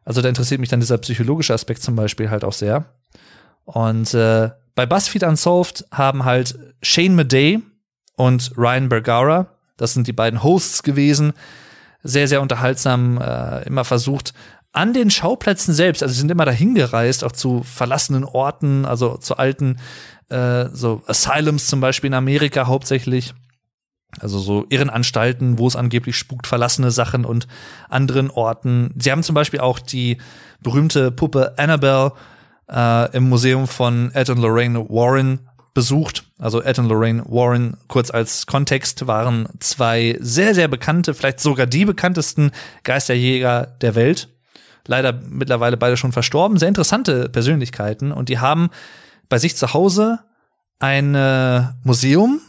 [0.03, 2.93] Also da interessiert mich dann dieser psychologische Aspekt zum Beispiel halt auch sehr.
[3.65, 7.61] Und äh, bei BuzzFeed Unsolved haben halt Shane Madej,
[8.17, 9.47] und Ryan Bergara.
[9.77, 11.31] Das sind die beiden Hosts gewesen.
[12.03, 14.33] Sehr, sehr unterhaltsam, äh, immer versucht,
[14.73, 19.17] an den Schauplätzen selbst, also sie sind immer dahin gereist, auch zu verlassenen Orten, also
[19.17, 19.77] zu alten
[20.29, 23.33] äh, so Asylums zum Beispiel in Amerika hauptsächlich.
[24.19, 27.47] Also so Irrenanstalten, wo es angeblich spukt, verlassene Sachen und
[27.89, 28.93] anderen Orten.
[28.97, 30.17] Sie haben zum Beispiel auch die
[30.61, 32.13] berühmte Puppe Annabelle
[32.71, 35.46] äh, im Museum von Ed und Lorraine Warren
[35.77, 36.23] besucht.
[36.39, 41.67] Also Ed und Lorraine Warren, kurz als Kontext, waren zwei sehr, sehr bekannte, vielleicht sogar
[41.67, 42.49] die bekanntesten
[42.83, 44.27] Geisterjäger der Welt.
[44.87, 46.57] Leider mittlerweile beide schon verstorben.
[46.57, 48.11] Sehr interessante Persönlichkeiten.
[48.11, 48.71] Und die haben
[49.29, 50.17] bei sich zu Hause
[50.79, 52.41] ein äh, Museum,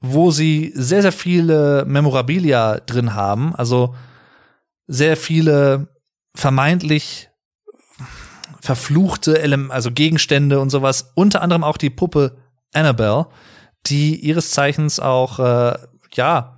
[0.00, 3.54] wo sie sehr, sehr viele Memorabilia drin haben.
[3.54, 3.94] Also
[4.88, 5.86] sehr viele
[6.34, 7.29] vermeintlich
[8.76, 11.10] verfluchte Ele also Gegenstände und sowas.
[11.16, 12.36] Unter anderem auch die Puppe
[12.72, 13.26] Annabelle,
[13.86, 15.76] die ihres Zeichens auch, äh,
[16.12, 16.56] ja,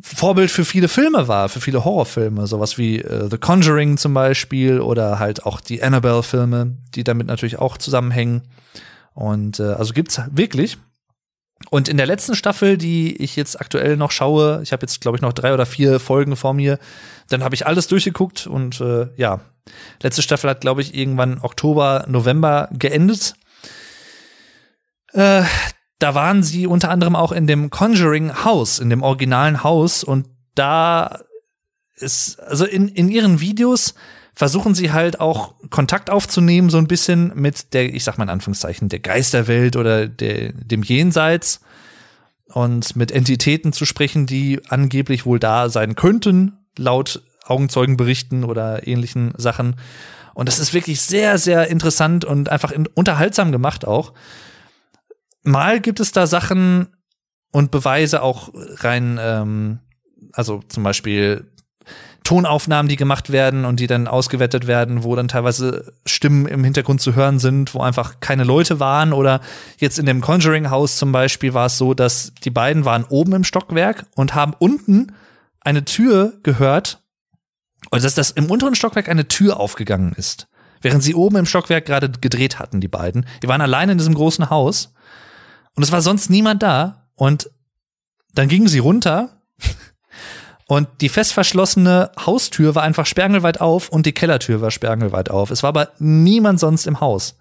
[0.00, 4.80] Vorbild für viele Filme war, für viele Horrorfilme, sowas wie äh, The Conjuring zum Beispiel
[4.80, 8.48] oder halt auch die Annabelle-Filme, die damit natürlich auch zusammenhängen.
[9.12, 10.78] Und äh, also gibt's wirklich.
[11.68, 15.18] Und in der letzten Staffel, die ich jetzt aktuell noch schaue, ich habe jetzt glaube
[15.18, 16.78] ich noch drei oder vier Folgen vor mir,
[17.28, 19.40] dann habe ich alles durchgeguckt und äh, ja,
[20.02, 23.34] letzte Staffel hat glaube ich irgendwann Oktober, November geendet.
[25.12, 25.42] Äh,
[25.98, 30.26] da waren sie unter anderem auch in dem Conjuring House, in dem originalen Haus und
[30.54, 31.20] da
[31.96, 33.94] ist, also in, in ihren Videos
[34.34, 38.30] versuchen sie halt auch Kontakt aufzunehmen, so ein bisschen mit der, ich sag mal in
[38.30, 41.60] Anführungszeichen, der Geisterwelt oder der, dem Jenseits
[42.46, 49.32] und mit Entitäten zu sprechen, die angeblich wohl da sein könnten, laut Augenzeugenberichten oder ähnlichen
[49.36, 49.76] Sachen.
[50.34, 54.12] Und das ist wirklich sehr, sehr interessant und einfach unterhaltsam gemacht auch.
[55.42, 56.88] Mal gibt es da Sachen
[57.50, 59.80] und Beweise auch rein, ähm,
[60.32, 61.50] also zum Beispiel
[62.28, 67.00] Tonaufnahmen, die gemacht werden und die dann ausgewertet werden, wo dann teilweise Stimmen im Hintergrund
[67.00, 69.14] zu hören sind, wo einfach keine Leute waren.
[69.14, 69.40] Oder
[69.78, 73.32] jetzt in dem Conjuring House zum Beispiel war es so, dass die beiden waren oben
[73.32, 75.14] im Stockwerk und haben unten
[75.60, 77.02] eine Tür gehört.
[77.90, 80.48] Und dass das im unteren Stockwerk eine Tür aufgegangen ist.
[80.80, 83.26] Während sie oben im Stockwerk gerade gedreht hatten, die beiden.
[83.42, 84.94] Die waren alleine in diesem großen Haus.
[85.74, 87.08] Und es war sonst niemand da.
[87.14, 87.50] Und
[88.34, 89.40] dann gingen sie runter
[90.66, 95.50] und die fest verschlossene Haustür war einfach sperrangelweit auf und die Kellertür war sperrangelweit auf.
[95.50, 97.36] Es war aber niemand sonst im Haus.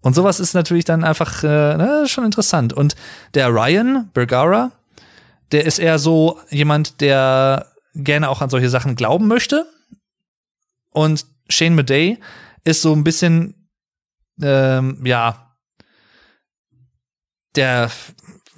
[0.00, 2.72] Und sowas ist natürlich dann einfach äh, na, schon interessant.
[2.72, 2.96] Und
[3.34, 4.72] der Ryan Bergara,
[5.52, 9.66] der ist eher so jemand, der gerne auch an solche Sachen glauben möchte.
[10.90, 12.18] Und Shane Madey
[12.64, 13.68] ist so ein bisschen,
[14.42, 15.56] ähm, ja,
[17.56, 17.90] der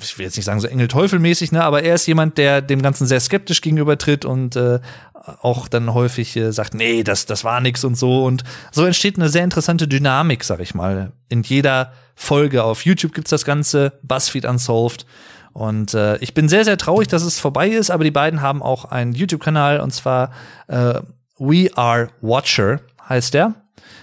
[0.04, 3.06] ich will jetzt nicht sagen so Engel-Teufel-mäßig, ne, aber er ist jemand, der dem Ganzen
[3.06, 4.80] sehr skeptisch gegenübertritt und äh,
[5.14, 8.24] auch dann häufig äh, sagt, nee, das, das war nix und so.
[8.24, 8.42] Und
[8.72, 11.12] so entsteht eine sehr interessante Dynamik, sag ich mal.
[11.28, 15.06] In jeder Folge auf YouTube gibt's das Ganze, BuzzFeed Unsolved.
[15.52, 18.62] Und äh, ich bin sehr, sehr traurig, dass es vorbei ist, aber die beiden haben
[18.62, 20.32] auch einen YouTube-Kanal und zwar
[20.68, 21.00] äh,
[21.38, 23.54] We Are Watcher heißt der.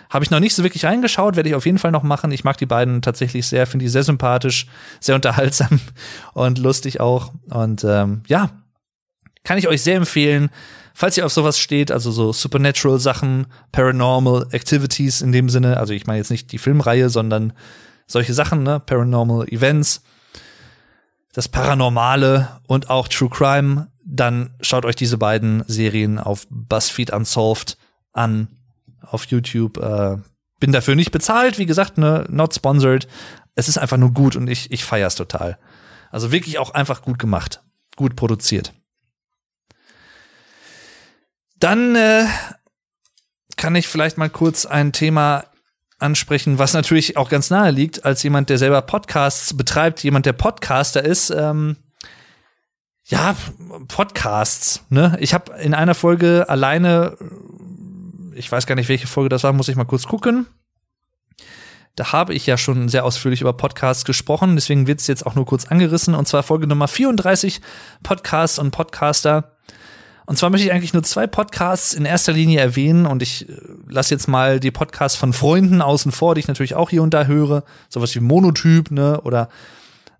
[0.10, 2.32] Habe ich noch nicht so wirklich reingeschaut, werde ich auf jeden Fall noch machen.
[2.32, 4.68] Ich mag die beiden tatsächlich sehr, finde die sehr sympathisch,
[5.00, 5.80] sehr unterhaltsam
[6.34, 7.32] und lustig auch.
[7.50, 8.50] Und ähm, ja,
[9.44, 10.50] kann ich euch sehr empfehlen,
[10.94, 15.94] falls ihr auf sowas steht, also so Supernatural Sachen, Paranormal Activities in dem Sinne, also
[15.94, 17.54] ich meine jetzt nicht die Filmreihe, sondern
[18.06, 20.04] solche Sachen, ne, Paranormal Events,
[21.34, 27.78] das Paranormale und auch True Crime, dann schaut euch diese beiden Serien auf BuzzFeed Unsolved
[28.12, 28.48] an
[29.02, 29.78] auf YouTube.
[29.78, 30.18] Äh,
[30.60, 33.08] bin dafür nicht bezahlt, wie gesagt, ne, not sponsored.
[33.56, 35.58] Es ist einfach nur gut und ich, ich feier's total.
[36.12, 37.62] Also wirklich auch einfach gut gemacht,
[37.96, 38.74] gut produziert.
[41.60, 42.26] Dann äh,
[43.58, 45.46] kann ich vielleicht mal kurz ein Thema
[46.00, 50.34] ansprechen, was natürlich auch ganz nahe liegt, als jemand, der selber Podcasts betreibt, jemand, der
[50.34, 51.30] Podcaster ist.
[51.30, 51.78] Ähm,
[53.06, 53.36] ja,
[53.88, 54.86] Podcasts.
[54.90, 55.18] Ne?
[55.20, 57.18] Ich habe in einer Folge alleine
[58.40, 60.48] ich weiß gar nicht, welche Folge das war, muss ich mal kurz gucken.
[61.96, 65.36] Da habe ich ja schon sehr ausführlich über Podcasts gesprochen, deswegen wird es jetzt auch
[65.36, 66.16] nur kurz angerissen.
[66.16, 67.60] Und zwar Folge Nummer 34,
[68.02, 69.58] Podcasts und Podcaster.
[70.30, 73.54] Und zwar möchte ich eigentlich nur zwei Podcasts in erster Linie erwähnen und ich äh,
[73.88, 77.16] lasse jetzt mal die Podcasts von Freunden außen vor, die ich natürlich auch hier und
[77.16, 77.64] da höre.
[77.90, 79.20] Sowas wie Monotyp, ne?
[79.22, 79.50] Oder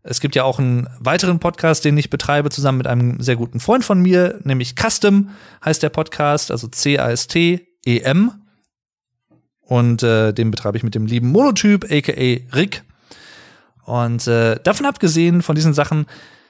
[0.02, 3.60] es gibt ja auch einen weiteren Podcast, den ich betreibe, zusammen mit einem sehr guten
[3.60, 5.30] Freund von mir, nämlich Custom
[5.64, 8.32] heißt der Podcast, also C-A-S-T EM.
[9.62, 12.84] Und äh, den betreibe ich mit dem lieben Monotyp, aka Rick.
[13.86, 16.08] Und äh, davon abgesehen, von diesen Sachen,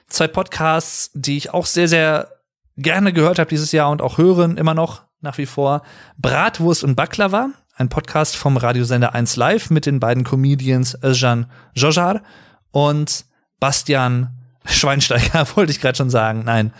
[0.08, 2.39] zwei Podcasts, die ich auch sehr, sehr
[2.80, 5.82] gerne gehört habe dieses Jahr und auch hören immer noch nach wie vor.
[6.18, 12.22] Bratwurst und Baklava, ein Podcast vom Radiosender 1 Live mit den beiden Comedians Özcan Jojar
[12.70, 13.24] und
[13.58, 14.30] Bastian
[14.64, 16.72] Schweinsteiger wollte ich gerade schon sagen, nein,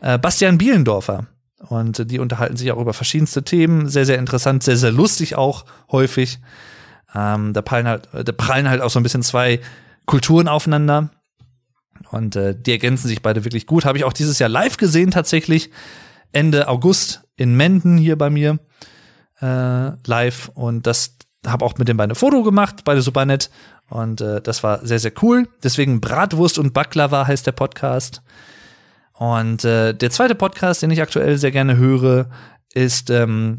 [0.00, 1.26] äh, Bastian Bielendorfer.
[1.68, 5.64] Und die unterhalten sich auch über verschiedenste Themen, sehr, sehr interessant, sehr, sehr lustig auch
[5.92, 6.40] häufig.
[7.14, 9.60] Ähm, da, prallen halt, da prallen halt auch so ein bisschen zwei
[10.06, 11.10] Kulturen aufeinander.
[12.10, 13.84] Und äh, die ergänzen sich beide wirklich gut.
[13.84, 15.70] Habe ich auch dieses Jahr live gesehen tatsächlich.
[16.32, 18.58] Ende August in Menden hier bei mir
[19.40, 20.50] äh, live.
[20.54, 21.16] Und das
[21.46, 23.50] habe auch mit den beiden ein Foto gemacht, beide super nett.
[23.88, 25.48] Und äh, das war sehr, sehr cool.
[25.62, 28.22] Deswegen Bratwurst und Baklava heißt der Podcast.
[29.12, 32.30] Und äh, der zweite Podcast, den ich aktuell sehr gerne höre,
[32.72, 33.58] ist ähm,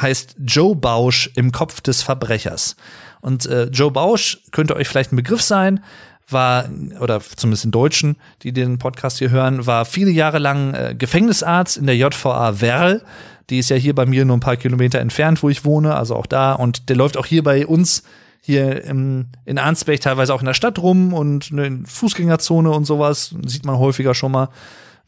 [0.00, 2.76] heißt Joe Bausch im Kopf des Verbrechers.
[3.20, 5.82] Und äh, Joe Bausch könnte euch vielleicht ein Begriff sein,
[6.28, 6.68] war,
[7.00, 11.76] oder zumindest in Deutschen, die den Podcast hier hören, war viele Jahre lang äh, Gefängnisarzt
[11.76, 13.02] in der JVA Werl.
[13.50, 16.16] Die ist ja hier bei mir nur ein paar Kilometer entfernt, wo ich wohne, also
[16.16, 16.52] auch da.
[16.52, 18.02] Und der läuft auch hier bei uns
[18.40, 23.34] hier im, in Arnsberg teilweise auch in der Stadt rum und in Fußgängerzone und sowas.
[23.46, 24.48] Sieht man häufiger schon mal.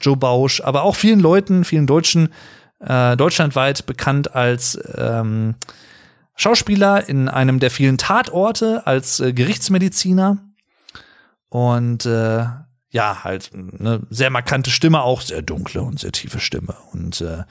[0.01, 2.29] Joe Bausch, aber auch vielen Leuten, vielen Deutschen,
[2.81, 5.55] äh, deutschlandweit bekannt als ähm,
[6.35, 10.39] Schauspieler in einem der vielen Tatorte, als äh, Gerichtsmediziner.
[11.49, 12.45] Und äh,
[12.91, 16.75] ja, halt eine sehr markante Stimme, auch sehr dunkle und sehr tiefe Stimme.
[16.93, 17.45] Und äh,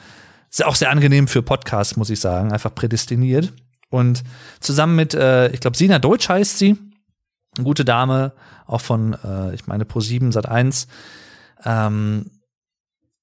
[0.49, 3.53] sehr, auch sehr angenehm für Podcasts, muss ich sagen, einfach prädestiniert.
[3.89, 4.23] Und
[4.59, 6.77] zusammen mit, äh, ich glaube, Sina Deutsch heißt sie,
[7.55, 8.33] eine gute Dame,
[8.65, 10.87] auch von, äh, ich meine, Pro7 Sat 1,
[11.63, 12.31] ähm,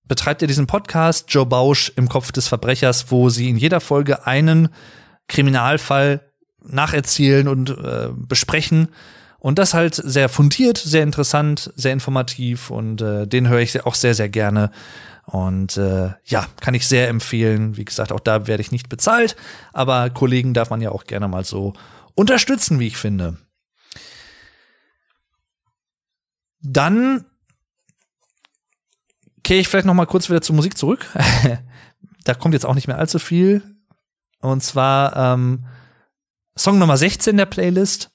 [0.04, 4.26] betreibt er diesen Podcast Joe Bausch im Kopf des Verbrechers, wo sie in jeder Folge
[4.26, 4.68] einen
[5.28, 6.32] Kriminalfall
[6.64, 8.88] nacherzählen und äh, besprechen.
[9.42, 13.96] Und das halt sehr fundiert, sehr interessant, sehr informativ und äh, den höre ich auch
[13.96, 14.70] sehr, sehr gerne.
[15.24, 17.76] Und äh, ja, kann ich sehr empfehlen.
[17.76, 19.34] Wie gesagt, auch da werde ich nicht bezahlt,
[19.72, 21.72] aber Kollegen darf man ja auch gerne mal so
[22.14, 23.36] unterstützen, wie ich finde.
[26.60, 27.24] Dann
[29.42, 31.04] kehre ich vielleicht noch mal kurz wieder zur Musik zurück.
[32.24, 33.60] da kommt jetzt auch nicht mehr allzu viel.
[34.38, 35.66] Und zwar ähm,
[36.56, 38.11] Song Nummer 16 der Playlist.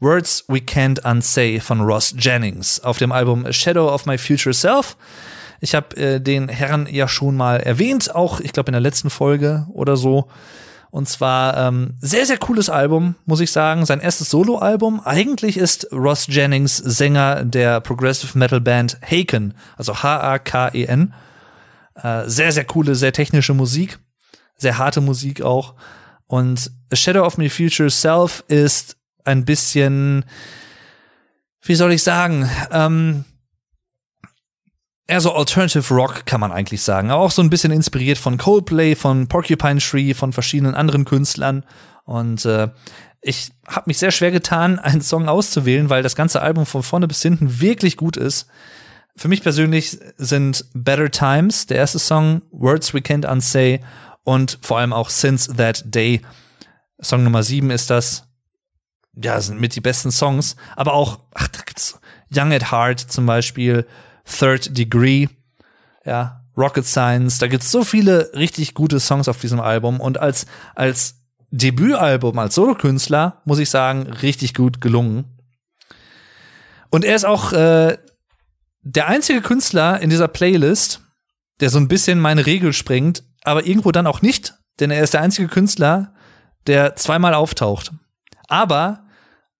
[0.00, 4.96] Words We Can't Unsay von Ross Jennings auf dem Album Shadow of My Future Self.
[5.60, 9.10] Ich habe äh, den Herrn ja schon mal erwähnt, auch ich glaube in der letzten
[9.10, 10.28] Folge oder so.
[10.90, 13.86] Und zwar ähm, sehr, sehr cooles Album, muss ich sagen.
[13.86, 15.00] Sein erstes Soloalbum.
[15.04, 21.14] Eigentlich ist Ross Jennings Sänger der Progressive Metal Band Haken, also H-A-K-E-N.
[21.94, 23.98] Äh, sehr, sehr coole, sehr technische Musik.
[24.56, 25.74] Sehr harte Musik auch.
[26.26, 30.24] Und A Shadow of My Future Self ist ein bisschen,
[31.62, 33.24] wie soll ich sagen, ähm,
[35.10, 37.10] eher so Alternative Rock, kann man eigentlich sagen.
[37.10, 41.64] Aber auch so ein bisschen inspiriert von Coldplay, von Porcupine Tree, von verschiedenen anderen Künstlern.
[42.04, 42.68] Und äh,
[43.20, 47.08] ich habe mich sehr schwer getan, einen Song auszuwählen, weil das ganze Album von vorne
[47.08, 48.46] bis hinten wirklich gut ist.
[49.16, 53.80] Für mich persönlich sind Better Times, der erste Song, Words We Can't Unsay
[54.22, 56.22] und vor allem auch Since That Day.
[57.02, 58.29] Song Nummer sieben ist das.
[59.22, 60.56] Ja, sind mit die besten Songs.
[60.76, 62.00] Aber auch, ach, da gibt's
[62.34, 63.86] Young at Heart zum Beispiel
[64.24, 65.28] Third Degree,
[66.04, 70.46] ja, Rocket Science, da gibt's so viele richtig gute Songs auf diesem Album und als,
[70.74, 71.16] als
[71.50, 75.24] Debütalbum, als Solokünstler, muss ich sagen, richtig gut gelungen.
[76.90, 77.98] Und er ist auch äh,
[78.82, 81.00] der einzige Künstler in dieser Playlist,
[81.60, 85.14] der so ein bisschen meine Regel springt, aber irgendwo dann auch nicht, denn er ist
[85.14, 86.14] der einzige Künstler,
[86.66, 87.92] der zweimal auftaucht.
[88.48, 89.04] Aber,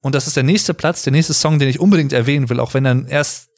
[0.02, 2.74] und das ist der nächste Platz, der nächste Song, den ich unbedingt erwähnen will, auch
[2.74, 3.50] wenn er erst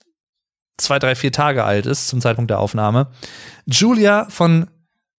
[0.77, 3.10] zwei, drei, vier Tage alt ist zum Zeitpunkt der Aufnahme.
[3.66, 4.69] Julia von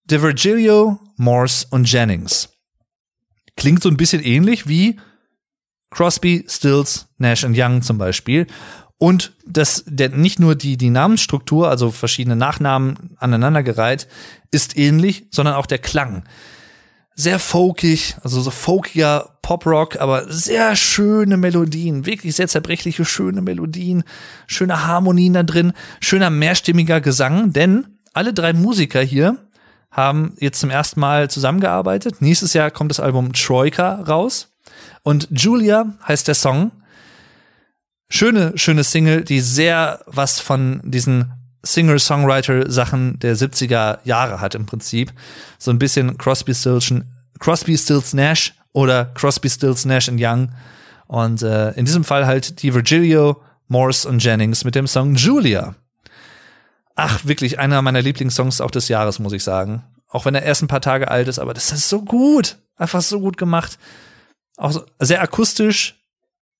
[0.05, 2.49] De Virgilio, Morse und Jennings.
[3.55, 4.99] Klingt so ein bisschen ähnlich wie
[5.91, 8.47] Crosby, Stills, Nash Young zum Beispiel.
[8.97, 14.07] Und das, der, nicht nur die, die Namensstruktur, also verschiedene Nachnamen aneinandergereiht,
[14.51, 16.23] ist ähnlich, sondern auch der Klang
[17.15, 24.03] sehr folkig, also so folkiger Pop-Rock, aber sehr schöne Melodien, wirklich sehr zerbrechliche, schöne Melodien,
[24.47, 29.37] schöne Harmonien da drin, schöner mehrstimmiger Gesang, denn alle drei Musiker hier
[29.91, 32.21] haben jetzt zum ersten Mal zusammengearbeitet.
[32.21, 34.49] Nächstes Jahr kommt das Album Troika raus
[35.03, 36.71] und Julia heißt der Song.
[38.09, 41.31] Schöne, schöne Single, die sehr was von diesen
[41.63, 45.13] Singer-Songwriter-Sachen der 70er Jahre hat im Prinzip.
[45.57, 46.93] So ein bisschen Crosby, Stills,
[47.39, 50.49] Crosby, Stills, Nash oder Crosby, Stills, Nash and Young.
[51.07, 55.75] Und äh, in diesem Fall halt die Virgilio, Morse und Jennings mit dem Song Julia.
[56.95, 59.83] Ach, wirklich einer meiner Lieblingssongs auch des Jahres, muss ich sagen.
[60.09, 62.57] Auch wenn er erst ein paar Tage alt ist, aber das ist so gut.
[62.75, 63.79] Einfach so gut gemacht.
[64.57, 65.95] Auch so, sehr akustisch.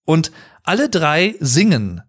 [0.06, 0.32] Und
[0.64, 2.02] alle drei singen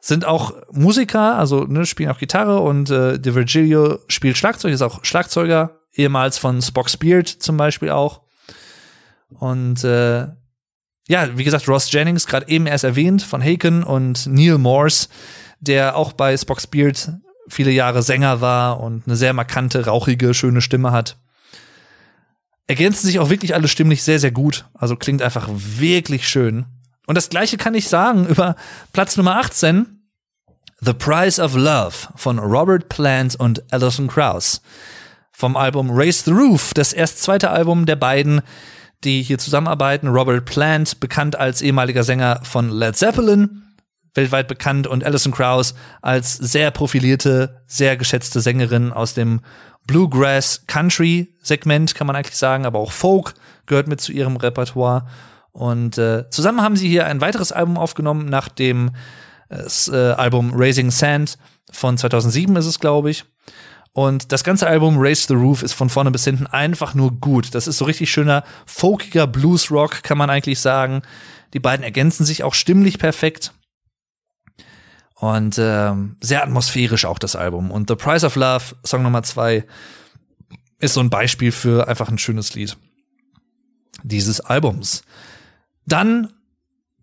[0.00, 4.82] sind auch Musiker, also ne, spielen auch Gitarre und äh, De Virgilio spielt Schlagzeug, ist
[4.82, 8.22] auch Schlagzeuger, ehemals von Spock's Beard zum Beispiel auch.
[9.28, 10.26] Und äh,
[11.08, 15.08] ja, wie gesagt, Ross Jennings, gerade eben erst erwähnt, von Haken und Neil Morse,
[15.60, 17.12] der auch bei Spock's Beard
[17.48, 21.16] viele Jahre Sänger war und eine sehr markante, rauchige, schöne Stimme hat.
[22.66, 24.66] Ergänzen sich auch wirklich alle stimmlich sehr, sehr gut.
[24.74, 26.66] Also klingt einfach wirklich schön.
[27.08, 28.54] Und das gleiche kann ich sagen über
[28.92, 29.86] Platz Nummer 18.
[30.80, 34.60] The Price of Love von Robert Plant und Alison Krauss.
[35.32, 38.42] Vom Album Raise the Roof, das erst zweite Album der beiden,
[39.04, 40.08] die hier zusammenarbeiten.
[40.08, 43.62] Robert Plant, bekannt als ehemaliger Sänger von Led Zeppelin,
[44.12, 49.40] weltweit bekannt, und Alison Krauss als sehr profilierte, sehr geschätzte Sängerin aus dem
[49.86, 53.32] Bluegrass Country Segment, kann man eigentlich sagen, aber auch Folk
[53.64, 55.06] gehört mit zu ihrem Repertoire.
[55.58, 58.92] Und äh, zusammen haben sie hier ein weiteres Album aufgenommen, nach dem
[59.50, 61.36] äh, Album Raising Sand
[61.72, 63.24] von 2007 ist es, glaube ich.
[63.92, 67.56] Und das ganze Album Raise the Roof ist von vorne bis hinten einfach nur gut.
[67.56, 71.02] Das ist so richtig schöner, folkiger Blues-Rock, kann man eigentlich sagen.
[71.54, 73.52] Die beiden ergänzen sich auch stimmlich perfekt.
[75.16, 77.72] Und äh, sehr atmosphärisch auch das Album.
[77.72, 79.64] Und The Price of Love, Song Nummer zwei,
[80.78, 82.76] ist so ein Beispiel für einfach ein schönes Lied
[84.04, 85.02] dieses Albums.
[85.88, 86.32] Dann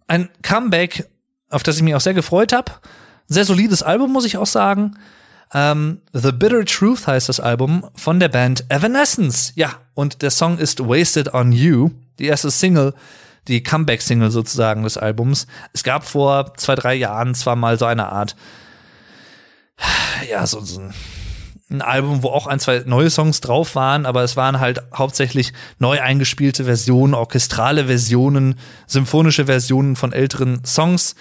[0.07, 1.09] ein Comeback,
[1.49, 2.71] auf das ich mich auch sehr gefreut habe.
[3.27, 4.97] Sehr solides Album, muss ich auch sagen.
[5.53, 9.53] Ähm, The Bitter Truth heißt das Album von der Band Evanescence.
[9.55, 12.93] Ja, und der Song ist Wasted on You, die erste Single,
[13.47, 15.47] die Comeback-Single sozusagen des Albums.
[15.73, 18.35] Es gab vor zwei, drei Jahren zwar mal so eine Art,
[20.29, 20.93] ja, so, so ein
[21.69, 25.51] ein Album, wo auch ein, zwei neue Songs drauf waren, aber es waren halt hauptsächlich
[25.79, 31.15] neu eingespielte Versionen, orchestrale Versionen, symphonische Versionen von älteren Songs.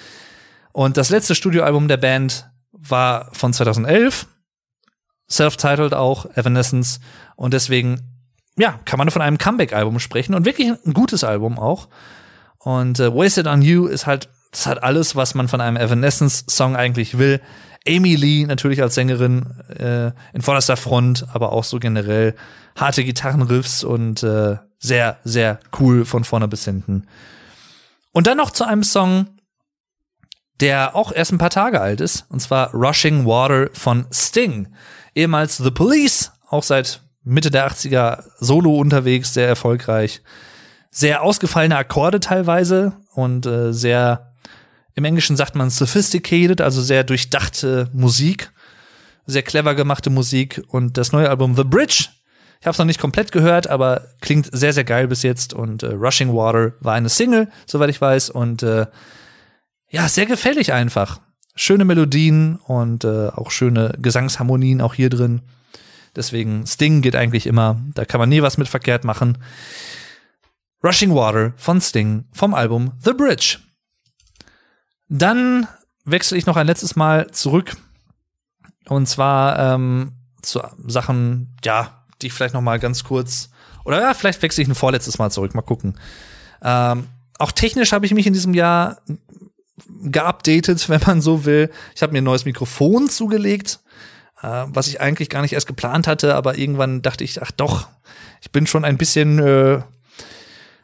[0.72, 4.26] Und das letzte Studioalbum der Band war von 2011,
[5.30, 7.00] self-titled auch, Evanescence.
[7.36, 8.00] Und deswegen,
[8.56, 11.88] ja, kann man von einem Comeback-Album sprechen und wirklich ein gutes Album auch.
[12.58, 16.76] Und äh, Wasted on You ist halt, das hat alles, was man von einem Evanescence-Song
[16.76, 17.40] eigentlich will.
[17.86, 22.34] Amy Lee natürlich als Sängerin äh, in vorderster Front, aber auch so generell
[22.76, 27.06] harte Gitarrenriffs und äh, sehr, sehr cool von vorne bis hinten.
[28.12, 29.26] Und dann noch zu einem Song,
[30.60, 34.68] der auch erst ein paar Tage alt ist, und zwar Rushing Water von Sting.
[35.14, 40.22] Ehemals The Police, auch seit Mitte der 80er solo unterwegs, sehr erfolgreich.
[40.90, 44.33] Sehr ausgefallene Akkorde teilweise und äh, sehr
[44.94, 48.52] im Englischen sagt man sophisticated, also sehr durchdachte Musik,
[49.26, 50.62] sehr clever gemachte Musik.
[50.68, 52.08] Und das neue Album The Bridge,
[52.60, 55.52] ich habe es noch nicht komplett gehört, aber klingt sehr, sehr geil bis jetzt.
[55.52, 58.30] Und äh, Rushing Water war eine Single, soweit ich weiß.
[58.30, 58.86] Und äh,
[59.90, 61.20] ja, sehr gefällig einfach.
[61.56, 65.42] Schöne Melodien und äh, auch schöne Gesangsharmonien auch hier drin.
[66.16, 67.80] Deswegen Sting geht eigentlich immer.
[67.94, 69.38] Da kann man nie was mit verkehrt machen.
[70.82, 73.58] Rushing Water von Sting vom Album The Bridge.
[75.08, 75.66] Dann
[76.04, 77.76] wechsle ich noch ein letztes Mal zurück.
[78.88, 80.12] Und zwar ähm,
[80.42, 83.50] zu Sachen, ja, die ich vielleicht noch mal ganz kurz
[83.84, 85.54] oder ja, vielleicht wechsle ich ein vorletztes Mal zurück.
[85.54, 85.98] Mal gucken.
[86.62, 87.06] Ähm,
[87.38, 88.98] auch technisch habe ich mich in diesem Jahr
[90.02, 91.70] geupdatet, wenn man so will.
[91.94, 93.80] Ich habe mir ein neues Mikrofon zugelegt,
[94.42, 97.88] äh, was ich eigentlich gar nicht erst geplant hatte, aber irgendwann dachte ich, ach doch,
[98.40, 99.82] ich bin schon ein bisschen äh,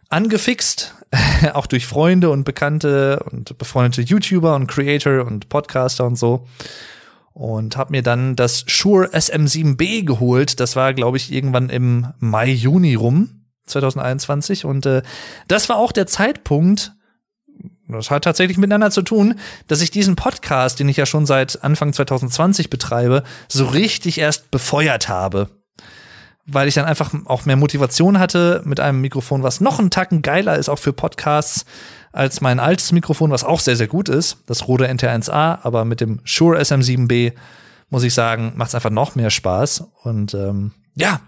[0.08, 0.94] angefixt,
[1.54, 6.46] auch durch Freunde und Bekannte und befreundete YouTuber und Creator und Podcaster und so.
[7.32, 10.60] Und habe mir dann das Shure SM7B geholt.
[10.60, 14.64] Das war, glaube ich, irgendwann im Mai, Juni rum, 2021.
[14.64, 15.02] Und äh,
[15.48, 16.92] das war auch der Zeitpunkt,
[17.88, 21.64] das hat tatsächlich miteinander zu tun, dass ich diesen Podcast, den ich ja schon seit
[21.64, 25.48] Anfang 2020 betreibe, so richtig erst befeuert habe
[26.52, 30.22] weil ich dann einfach auch mehr Motivation hatte mit einem Mikrofon, was noch einen Tacken
[30.22, 31.64] geiler ist, auch für Podcasts,
[32.12, 36.00] als mein altes Mikrofon, was auch sehr, sehr gut ist, das Rode NT1A, aber mit
[36.00, 37.32] dem Shure SM7B,
[37.88, 39.84] muss ich sagen, macht es einfach noch mehr Spaß.
[40.02, 41.20] Und ähm, ja,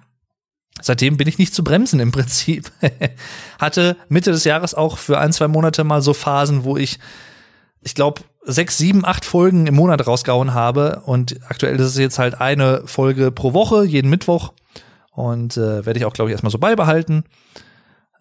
[0.81, 2.70] seitdem bin ich nicht zu bremsen im Prinzip.
[3.59, 6.99] Hatte Mitte des Jahres auch für ein, zwei Monate mal so Phasen, wo ich,
[7.82, 11.03] ich glaube, sechs, sieben, acht Folgen im Monat rausgehauen habe.
[11.05, 14.53] Und aktuell ist es jetzt halt eine Folge pro Woche, jeden Mittwoch.
[15.12, 17.24] Und äh, werde ich auch, glaube ich, erstmal so beibehalten.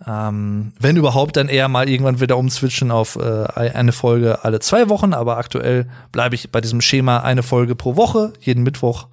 [0.06, 4.90] Ähm, wenn überhaupt, dann eher mal irgendwann wieder umswitchen auf äh, eine Folge alle zwei
[4.90, 5.14] Wochen.
[5.14, 9.08] Aber aktuell bleibe ich bei diesem Schema eine Folge pro Woche, jeden Mittwoch.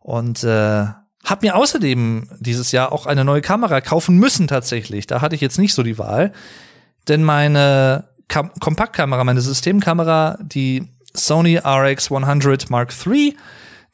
[0.00, 0.86] Und äh,
[1.24, 5.06] habe mir außerdem dieses Jahr auch eine neue Kamera kaufen müssen tatsächlich.
[5.06, 6.32] Da hatte ich jetzt nicht so die Wahl.
[7.08, 13.36] Denn meine Kam Kompaktkamera, meine Systemkamera, die Sony RX 100 Mark III,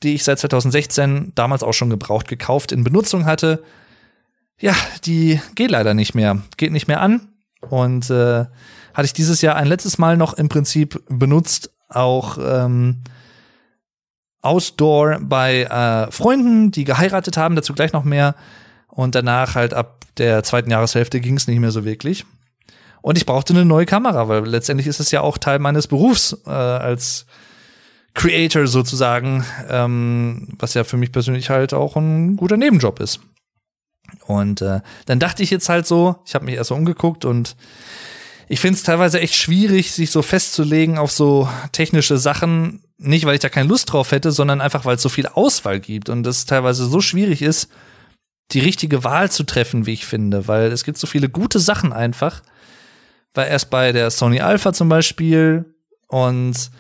[0.03, 3.63] die ich seit 2016 damals auch schon gebraucht gekauft in Benutzung hatte.
[4.59, 7.29] Ja, die geht leider nicht mehr, geht nicht mehr an
[7.61, 8.47] und äh,
[8.95, 13.03] hatte ich dieses Jahr ein letztes Mal noch im Prinzip benutzt, auch ähm,
[14.43, 18.35] Outdoor bei äh, Freunden, die geheiratet haben, dazu gleich noch mehr.
[18.89, 22.25] Und danach halt ab der zweiten Jahreshälfte ging es nicht mehr so wirklich.
[23.01, 26.37] Und ich brauchte eine neue Kamera, weil letztendlich ist es ja auch Teil meines Berufs
[26.47, 27.27] äh, als
[28.15, 33.21] Creator sozusagen, ähm, was ja für mich persönlich halt auch ein guter Nebenjob ist.
[34.27, 37.57] Und äh, dann dachte ich jetzt halt so, ich habe mich erst so umgeguckt und
[38.49, 42.83] ich finde es teilweise echt schwierig, sich so festzulegen auf so technische Sachen.
[42.97, 45.81] Nicht, weil ich da keine Lust drauf hätte, sondern einfach, weil es so viel Auswahl
[45.81, 47.69] gibt und es teilweise so schwierig ist,
[48.53, 51.93] die richtige Wahl zu treffen, wie ich finde, weil es gibt so viele gute Sachen
[51.93, 52.43] einfach.
[53.35, 55.75] War erst bei der Sony Alpha zum Beispiel
[56.09, 56.71] und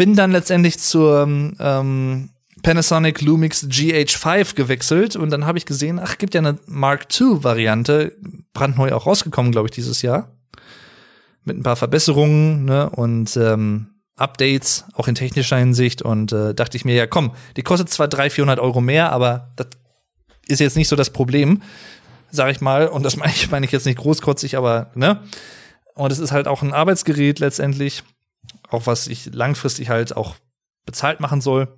[0.00, 2.30] bin dann letztendlich zur ähm,
[2.62, 7.44] Panasonic Lumix GH5 gewechselt und dann habe ich gesehen, ach, gibt ja eine Mark II
[7.44, 8.16] Variante,
[8.54, 10.34] brandneu auch rausgekommen, glaube ich, dieses Jahr.
[11.44, 16.00] Mit ein paar Verbesserungen ne, und ähm, Updates, auch in technischer Hinsicht.
[16.00, 19.50] Und äh, dachte ich mir, ja komm, die kostet zwar 300, 400 Euro mehr, aber
[19.56, 19.66] das
[20.46, 21.60] ist jetzt nicht so das Problem,
[22.30, 22.88] sag ich mal.
[22.88, 25.20] Und das meine ich, meine ich jetzt nicht großkotzig, aber ne.
[25.92, 28.02] Und es ist halt auch ein Arbeitsgerät letztendlich,
[28.68, 30.36] auch was ich langfristig halt auch
[30.86, 31.68] bezahlt machen soll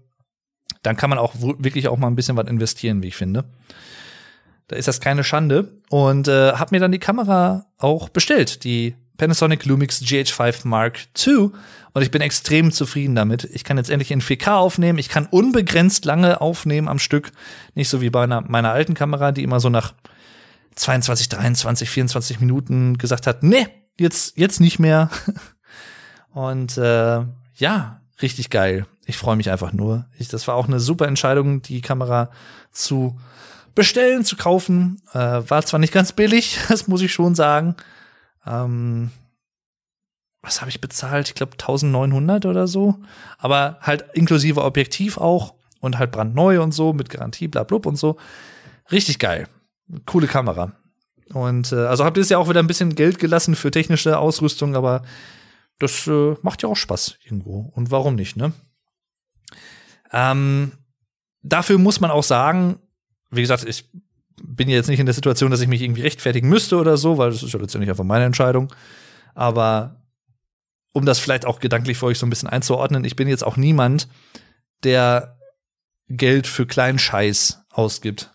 [0.82, 3.44] dann kann man auch wirklich auch mal ein bisschen was investieren, wie ich finde.
[4.68, 5.76] Da ist das keine Schande.
[5.90, 11.50] Und äh, habe mir dann die Kamera auch bestellt, die Panasonic Lumix GH5 Mark II.
[11.94, 13.44] Und ich bin extrem zufrieden damit.
[13.44, 14.98] Ich kann jetzt endlich in 4K aufnehmen.
[14.98, 17.32] Ich kann unbegrenzt lange aufnehmen am Stück.
[17.74, 19.94] Nicht so wie bei einer, meiner alten Kamera, die immer so nach
[20.74, 23.68] 22, 23, 24 Minuten gesagt hat, nee,
[24.00, 25.10] jetzt, jetzt nicht mehr.
[26.32, 30.06] Und äh, ja, richtig geil ich freue mich einfach nur.
[30.18, 32.30] Ich, das war auch eine super Entscheidung, die Kamera
[32.70, 33.18] zu
[33.74, 35.00] bestellen, zu kaufen.
[35.12, 37.76] Äh, war zwar nicht ganz billig, das muss ich schon sagen.
[38.46, 39.10] Ähm,
[40.40, 41.28] was habe ich bezahlt?
[41.28, 42.96] Ich glaube 1900 oder so.
[43.38, 47.96] Aber halt inklusive Objektiv auch und halt brandneu und so mit Garantie, bla, bla und
[47.96, 48.16] so.
[48.90, 49.48] Richtig geil.
[50.06, 50.72] Coole Kamera.
[51.32, 54.18] Und äh, also habt ihr es ja auch wieder ein bisschen Geld gelassen für technische
[54.18, 55.02] Ausrüstung, aber
[55.78, 57.72] das äh, macht ja auch Spaß irgendwo.
[57.74, 58.52] Und warum nicht, ne?
[60.12, 60.72] Ähm,
[61.42, 62.78] dafür muss man auch sagen,
[63.30, 63.88] wie gesagt, ich
[64.42, 67.30] bin jetzt nicht in der Situation, dass ich mich irgendwie rechtfertigen müsste oder so, weil
[67.30, 68.72] das ist ja letztendlich einfach meine Entscheidung.
[69.34, 70.02] Aber
[70.92, 73.56] um das vielleicht auch gedanklich für euch so ein bisschen einzuordnen, ich bin jetzt auch
[73.56, 74.08] niemand,
[74.84, 75.38] der
[76.08, 78.31] Geld für kleinen Scheiß ausgibt,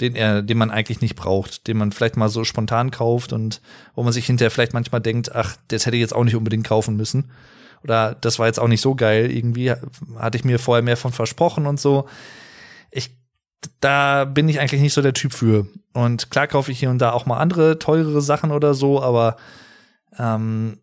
[0.00, 3.60] den er, den man eigentlich nicht braucht, den man vielleicht mal so spontan kauft und
[3.94, 6.66] wo man sich hinterher vielleicht manchmal denkt, ach, das hätte ich jetzt auch nicht unbedingt
[6.66, 7.30] kaufen müssen
[7.84, 9.72] oder das war jetzt auch nicht so geil, irgendwie
[10.18, 12.08] hatte ich mir vorher mehr von versprochen und so.
[12.90, 13.16] Ich,
[13.80, 15.66] da bin ich eigentlich nicht so der Typ für.
[15.92, 19.36] Und klar kaufe ich hier und da auch mal andere teurere Sachen oder so, aber
[20.18, 20.78] ähm,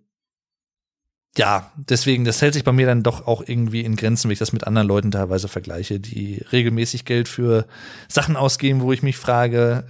[1.40, 4.40] ja, deswegen, das hält sich bei mir dann doch auch irgendwie in Grenzen, wenn ich
[4.40, 7.66] das mit anderen Leuten teilweise vergleiche, die regelmäßig Geld für
[8.10, 9.86] Sachen ausgeben, wo ich mich frage,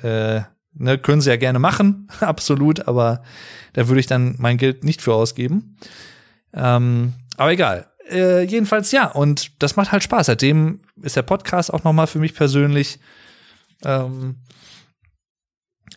[0.77, 3.23] äh, ne, können sie ja gerne machen, absolut, aber
[3.73, 5.75] da würde ich dann mein Geld nicht für ausgeben.
[6.53, 7.87] Ähm, aber egal.
[8.07, 10.27] Äh, jedenfalls ja, und das macht halt Spaß.
[10.27, 12.99] Seitdem ist der Podcast auch noch mal für mich persönlich
[13.83, 14.35] ähm,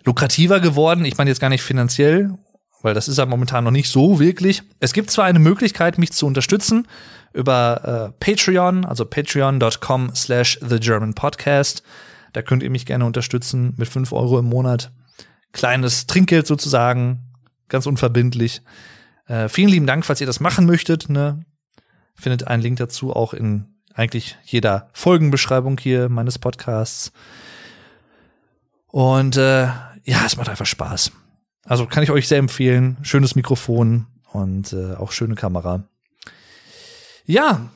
[0.04, 1.04] lukrativer geworden.
[1.04, 2.38] Ich meine jetzt gar nicht finanziell,
[2.82, 4.62] weil das ist ja momentan noch nicht so wirklich.
[4.80, 6.86] Es gibt zwar eine Möglichkeit, mich zu unterstützen
[7.32, 11.82] über äh, Patreon, also patreon.com slash the German Podcast.
[12.32, 14.92] Da könnt ihr mich gerne unterstützen mit fünf Euro im Monat.
[15.52, 17.20] Kleines Trinkgeld sozusagen,
[17.68, 18.62] ganz unverbindlich.
[19.26, 21.08] Äh, vielen lieben Dank, falls ihr das machen möchtet.
[21.08, 21.44] Ne?
[22.14, 27.12] Findet einen Link dazu auch in eigentlich jeder Folgenbeschreibung hier meines Podcasts.
[28.86, 29.64] Und äh,
[30.04, 31.12] ja, es macht einfach Spaß.
[31.64, 32.98] Also kann ich euch sehr empfehlen.
[33.02, 35.84] Schönes Mikrofon und äh, auch schöne Kamera.
[37.24, 37.70] Ja,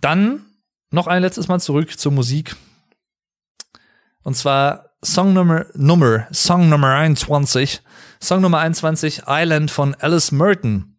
[0.00, 0.46] dann
[0.90, 2.56] noch ein letztes Mal zurück zur Musik.
[4.22, 7.82] Und zwar Song Nummer, Nummer, Song Nummer 21
[8.22, 10.96] Song Nummer 21, Island von Alice Merton.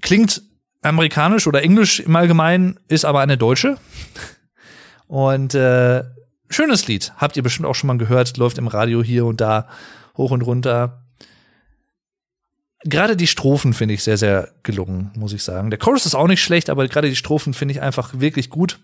[0.00, 0.42] Klingt
[0.82, 3.78] amerikanisch oder englisch im Allgemeinen, ist aber eine deutsche.
[5.06, 6.02] Und äh,
[6.48, 7.12] schönes Lied.
[7.18, 9.68] Habt ihr bestimmt auch schon mal gehört, läuft im Radio hier und da
[10.20, 11.04] hoch und runter.
[12.84, 15.70] Gerade die Strophen finde ich sehr, sehr gelungen, muss ich sagen.
[15.70, 18.80] Der Chorus ist auch nicht schlecht, aber gerade die Strophen finde ich einfach wirklich gut.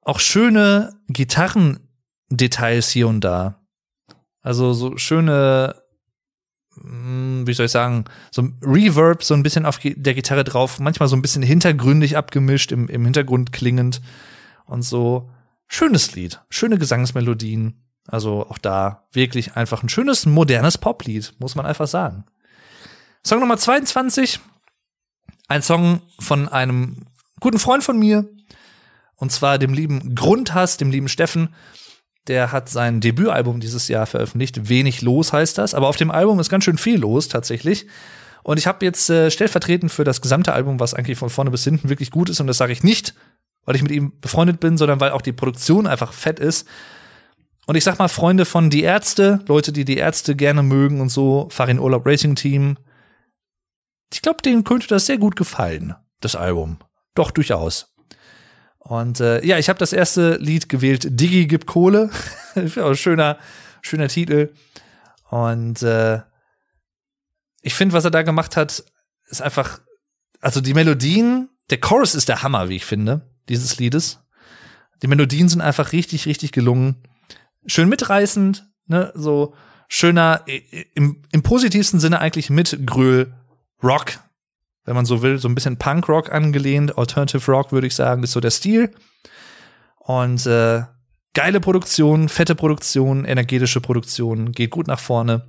[0.00, 3.60] Auch schöne Gitarrendetails hier und da.
[4.42, 5.84] Also so schöne
[6.80, 10.80] hm, wie soll ich sagen, so ein Reverb so ein bisschen auf der Gitarre drauf,
[10.80, 14.00] manchmal so ein bisschen hintergründig abgemischt, im, im Hintergrund klingend
[14.66, 15.30] und so.
[15.66, 17.83] Schönes Lied, schöne Gesangsmelodien.
[18.06, 22.24] Also auch da wirklich einfach ein schönes, modernes Poplied, muss man einfach sagen.
[23.26, 24.40] Song Nummer 22,
[25.48, 27.06] ein Song von einem
[27.40, 28.28] guten Freund von mir,
[29.16, 31.54] und zwar dem lieben Grundhass, dem lieben Steffen.
[32.26, 34.68] Der hat sein Debütalbum dieses Jahr veröffentlicht.
[34.68, 37.86] Wenig los heißt das, aber auf dem Album ist ganz schön viel los tatsächlich.
[38.42, 41.64] Und ich habe jetzt äh, stellvertretend für das gesamte Album, was eigentlich von vorne bis
[41.64, 43.14] hinten wirklich gut ist, und das sage ich nicht,
[43.64, 46.66] weil ich mit ihm befreundet bin, sondern weil auch die Produktion einfach fett ist.
[47.66, 51.08] Und ich sag mal, Freunde von Die Ärzte, Leute, die die Ärzte gerne mögen und
[51.08, 52.76] so, Farin Urlaub Racing Team.
[54.12, 56.78] Ich glaube, denen könnte das sehr gut gefallen, das Album.
[57.14, 57.94] Doch, durchaus.
[58.78, 62.10] Und äh, ja, ich habe das erste Lied gewählt, Diggi gibt Kohle.
[62.92, 63.38] schöner,
[63.80, 64.52] schöner Titel.
[65.30, 66.20] Und äh,
[67.62, 68.84] ich finde, was er da gemacht hat,
[69.30, 69.80] ist einfach,
[70.40, 74.20] also die Melodien, der Chorus ist der Hammer, wie ich finde, dieses Liedes.
[75.02, 77.02] Die Melodien sind einfach richtig, richtig gelungen.
[77.66, 79.54] Schön mitreißend, ne, so
[79.88, 80.42] schöner,
[80.94, 83.32] im, im positivsten Sinne eigentlich mit Gröl
[83.82, 84.18] Rock,
[84.84, 88.32] wenn man so will, so ein bisschen Punkrock angelehnt, Alternative Rock würde ich sagen, ist
[88.32, 88.90] so der Stil.
[89.98, 90.82] Und äh,
[91.32, 95.46] geile Produktion, fette Produktion, energetische Produktion, geht gut nach vorne,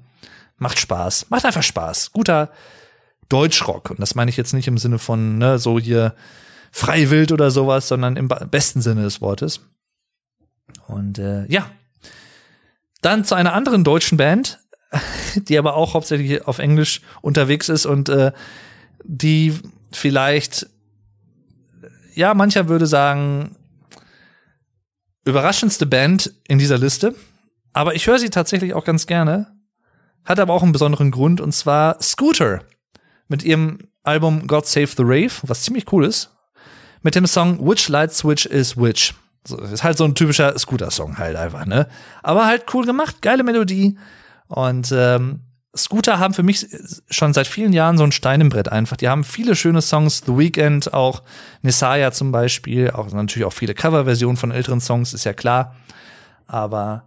[0.58, 2.12] macht Spaß, macht einfach Spaß.
[2.14, 2.52] Guter
[3.30, 3.92] Deutschrock.
[3.92, 6.16] Und das meine ich jetzt nicht im Sinne von ne, so hier
[6.72, 9.62] freiwild oder sowas, sondern im besten Sinne des Wortes.
[10.88, 11.70] Und äh, ja,
[13.06, 14.60] dann zu einer anderen deutschen Band,
[15.36, 18.32] die aber auch hauptsächlich auf Englisch unterwegs ist und äh,
[19.04, 19.54] die
[19.92, 20.68] vielleicht,
[22.16, 23.56] ja, mancher würde sagen,
[25.24, 27.16] überraschendste Band in dieser Liste.
[27.74, 29.54] Aber ich höre sie tatsächlich auch ganz gerne.
[30.24, 32.64] Hat aber auch einen besonderen Grund, und zwar Scooter.
[33.28, 36.32] Mit ihrem Album God Save the Rave, was ziemlich cool ist.
[37.02, 39.14] Mit dem Song Which Light Switch is Which.
[39.48, 41.88] So, ist halt so ein typischer Scooter-Song halt einfach, ne?
[42.24, 43.98] Aber halt cool gemacht, geile Melodie.
[44.48, 45.42] Und ähm,
[45.76, 46.68] Scooter haben für mich
[47.10, 48.98] schon seit vielen Jahren so ein Stein im Brett einfach.
[48.98, 51.22] Die haben viele schöne Songs, The Weeknd, auch
[51.62, 55.76] Nisaya zum Beispiel, auch natürlich auch viele Coverversionen von älteren Songs, ist ja klar.
[56.48, 57.04] Aber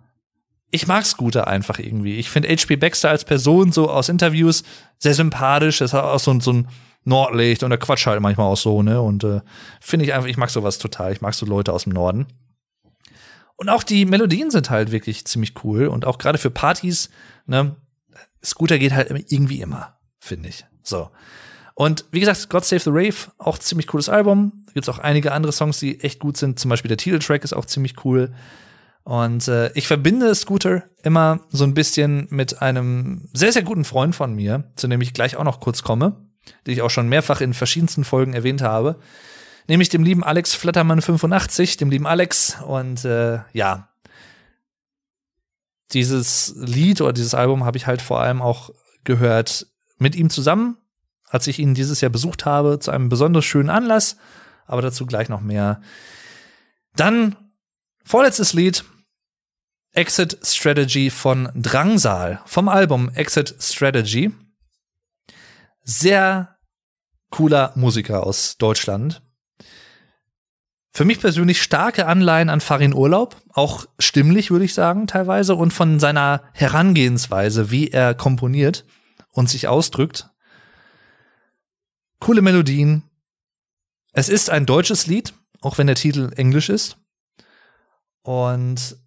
[0.70, 2.16] ich mag Scooter einfach irgendwie.
[2.16, 2.76] Ich finde H.P.
[2.76, 4.64] Baxter als Person so aus Interviews
[4.98, 5.78] sehr sympathisch.
[5.78, 6.68] Das hat auch so, so ein
[7.08, 9.00] Nordlicht und der Quatsch halt manchmal auch so, ne?
[9.00, 9.40] Und äh,
[9.80, 11.12] finde ich einfach, ich mag sowas total.
[11.12, 12.26] Ich mag so Leute aus dem Norden.
[13.56, 15.88] Und auch die Melodien sind halt wirklich ziemlich cool.
[15.88, 17.10] Und auch gerade für Partys,
[17.46, 17.76] ne?
[18.44, 20.64] Scooter geht halt irgendwie immer, finde ich.
[20.82, 21.10] So.
[21.74, 24.64] Und wie gesagt, God Save the Rave, auch ziemlich cooles Album.
[24.66, 26.58] Da gibt's auch einige andere Songs, die echt gut sind.
[26.58, 28.32] Zum Beispiel der Titeltrack ist auch ziemlich cool.
[29.04, 34.14] Und äh, ich verbinde Scooter immer so ein bisschen mit einem sehr, sehr guten Freund
[34.14, 36.27] von mir, zu dem ich gleich auch noch kurz komme,
[36.66, 38.96] den ich auch schon mehrfach in verschiedensten Folgen erwähnt habe.
[39.66, 42.58] Nämlich dem lieben Alex Flattermann 85, dem lieben Alex.
[42.66, 43.88] Und äh, ja,
[45.92, 48.70] dieses Lied oder dieses Album habe ich halt vor allem auch
[49.04, 49.66] gehört
[49.98, 50.76] mit ihm zusammen,
[51.28, 54.16] als ich ihn dieses Jahr besucht habe, zu einem besonders schönen Anlass,
[54.66, 55.80] aber dazu gleich noch mehr.
[56.96, 57.36] Dann
[58.04, 58.84] vorletztes Lied,
[59.92, 64.30] Exit Strategy von Drangsal vom Album Exit Strategy.
[65.90, 66.58] Sehr
[67.30, 69.22] cooler Musiker aus Deutschland.
[70.92, 75.72] Für mich persönlich starke Anleihen an Farin Urlaub, auch stimmlich würde ich sagen teilweise und
[75.72, 78.84] von seiner Herangehensweise, wie er komponiert
[79.30, 80.28] und sich ausdrückt.
[82.20, 83.04] Coole Melodien.
[84.12, 85.32] Es ist ein deutsches Lied,
[85.62, 86.98] auch wenn der Titel englisch ist.
[88.20, 88.98] Und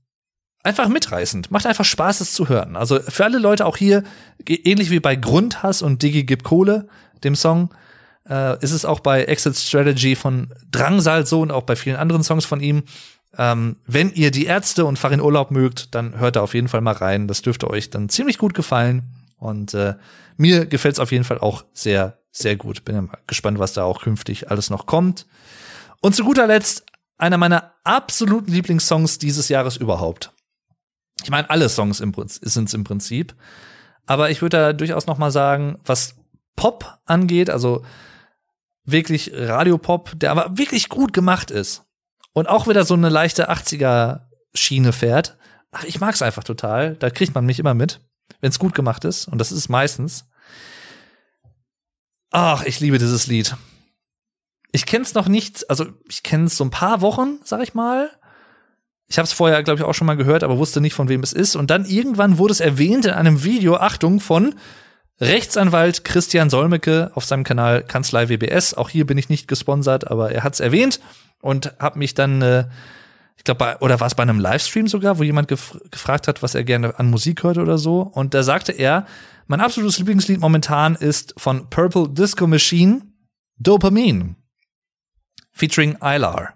[0.64, 1.52] einfach mitreißend.
[1.52, 2.76] Macht einfach Spaß, es zu hören.
[2.76, 4.04] Also für alle Leute auch hier,
[4.48, 6.88] ähnlich wie bei Grundhass und Diggi gibt Kohle,
[7.24, 7.74] dem Song,
[8.30, 12.24] äh, ist es auch bei Exit Strategy von Drangsal so und auch bei vielen anderen
[12.24, 12.84] Songs von ihm.
[13.38, 16.82] Ähm, wenn ihr die Ärzte und Farin Urlaub mögt, dann hört da auf jeden Fall
[16.82, 17.28] mal rein.
[17.28, 19.04] Das dürfte euch dann ziemlich gut gefallen.
[19.38, 19.96] Und äh,
[20.38, 22.86] mir gefällt es auf jeden Fall auch sehr, sehr gut.
[22.86, 25.26] Bin ja mal gespannt, was da auch künftig alles noch kommt.
[26.02, 26.86] Und zu guter Letzt
[27.18, 30.34] einer meiner absoluten Lieblingssongs dieses Jahres überhaupt.
[31.24, 33.36] Ich meine, alle Songs sind es im Prinzip.
[34.06, 36.16] Aber ich würde da durchaus noch mal sagen, was
[36.56, 37.84] Pop angeht, also
[38.84, 41.84] wirklich Radiopop, der aber wirklich gut gemacht ist.
[42.34, 44.22] Und auch wieder so eine leichte 80er
[44.54, 45.38] Schiene fährt.
[45.72, 46.96] Ach, ich mag's einfach total.
[46.96, 48.02] Da kriegt man mich immer mit,
[48.42, 49.28] wenn's gut gemacht ist.
[49.28, 50.26] Und das ist es meistens.
[52.32, 53.56] Ach, ich liebe dieses Lied.
[54.72, 58.10] Ich kenn's noch nicht, also ich kenn's so ein paar Wochen, sag ich mal.
[59.12, 61.22] Ich habe es vorher, glaube ich, auch schon mal gehört, aber wusste nicht, von wem
[61.22, 61.58] es ist.
[61.58, 64.56] Und dann irgendwann wurde es erwähnt in einem Video, Achtung, von
[65.20, 68.74] Rechtsanwalt Christian Solmecke auf seinem Kanal Kanzlei WBS.
[68.74, 71.02] Auch hier bin ich nicht gesponsert, aber er hat es erwähnt
[71.42, 72.70] und hat mich dann, äh,
[73.36, 76.56] ich glaube, oder war es bei einem Livestream sogar, wo jemand gef gefragt hat, was
[76.56, 78.04] er gerne an Musik hört oder so.
[78.04, 79.06] Und da sagte er,
[79.46, 83.02] mein absolutes Lieblingslied momentan ist von Purple Disco Machine
[83.58, 84.38] Dopamine
[85.52, 86.54] featuring Ilar.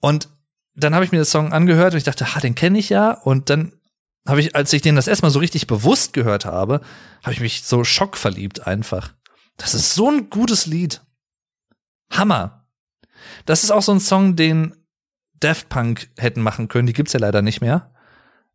[0.00, 0.28] Und
[0.78, 3.12] dann habe ich mir den Song angehört und ich dachte, ha, den kenne ich ja.
[3.12, 3.72] Und dann
[4.26, 6.80] habe ich, als ich den das erstmal so richtig bewusst gehört habe,
[7.22, 9.14] habe ich mich so schockverliebt einfach.
[9.56, 11.02] Das ist so ein gutes Lied.
[12.10, 12.66] Hammer.
[13.44, 14.74] Das ist auch so ein Song, den
[15.40, 16.86] Daft Punk hätten machen können.
[16.86, 17.92] Die gibt's ja leider nicht mehr.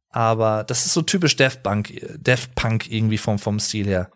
[0.09, 4.11] Aber das ist so typisch Daft Punk, Daft Punk irgendwie vom, vom Stil her.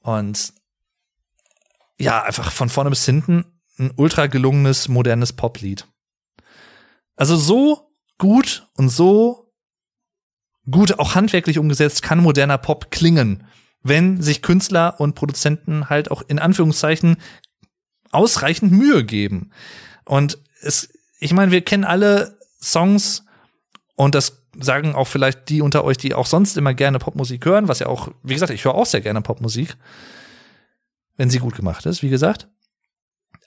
[0.00, 0.52] Und
[1.98, 3.44] ja, einfach von vorne bis hinten
[3.78, 5.86] ein ultra gelungenes, modernes Poplied.
[7.16, 9.52] Also so gut und so
[10.70, 13.44] gut auch handwerklich umgesetzt kann moderner Pop klingen,
[13.82, 17.16] wenn sich Künstler und Produzenten halt auch in Anführungszeichen
[18.12, 19.50] ausreichend Mühe geben.
[20.04, 23.24] Und es, ich meine, wir kennen alle Songs
[23.96, 27.68] und das sagen auch vielleicht die unter euch, die auch sonst immer gerne Popmusik hören,
[27.68, 29.76] was ja auch, wie gesagt, ich höre auch sehr gerne Popmusik,
[31.16, 32.48] wenn sie gut gemacht ist, wie gesagt.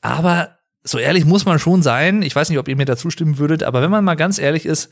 [0.01, 2.21] Aber so ehrlich muss man schon sein.
[2.21, 4.65] Ich weiß nicht, ob ihr mir da zustimmen würdet, aber wenn man mal ganz ehrlich
[4.65, 4.91] ist,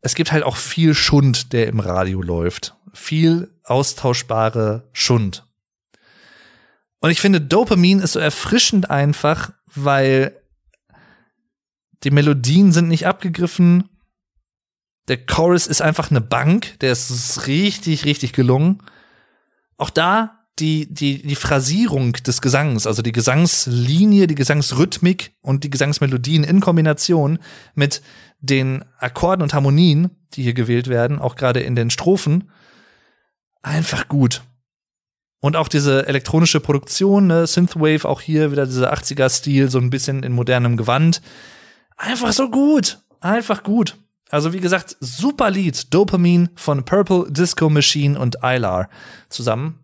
[0.00, 2.76] es gibt halt auch viel Schund, der im Radio läuft.
[2.94, 5.44] Viel austauschbare Schund.
[7.00, 10.40] Und ich finde, Dopamin ist so erfrischend einfach, weil
[12.04, 13.88] die Melodien sind nicht abgegriffen.
[15.08, 16.78] Der Chorus ist einfach eine Bank.
[16.80, 18.80] Der ist richtig, richtig gelungen.
[19.76, 25.70] Auch da die, die, die Phrasierung des Gesangs, also die Gesangslinie, die Gesangsrhythmik und die
[25.70, 27.38] Gesangsmelodien in Kombination
[27.74, 28.02] mit
[28.40, 32.50] den Akkorden und Harmonien, die hier gewählt werden, auch gerade in den Strophen,
[33.62, 34.42] einfach gut.
[35.40, 40.24] Und auch diese elektronische Produktion, ne, Synthwave, auch hier wieder dieser 80er-Stil, so ein bisschen
[40.24, 41.22] in modernem Gewand.
[41.96, 42.98] Einfach so gut.
[43.20, 43.96] Einfach gut.
[44.30, 45.94] Also wie gesagt, super Lied.
[45.94, 48.88] Dopamine von Purple Disco Machine und Ilar
[49.28, 49.78] zusammen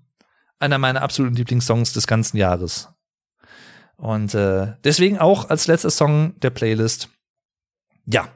[0.65, 2.89] einer meiner absoluten Lieblingssongs des ganzen Jahres.
[3.97, 7.09] Und äh, deswegen auch als letzter Song der Playlist.
[8.07, 8.29] Ja.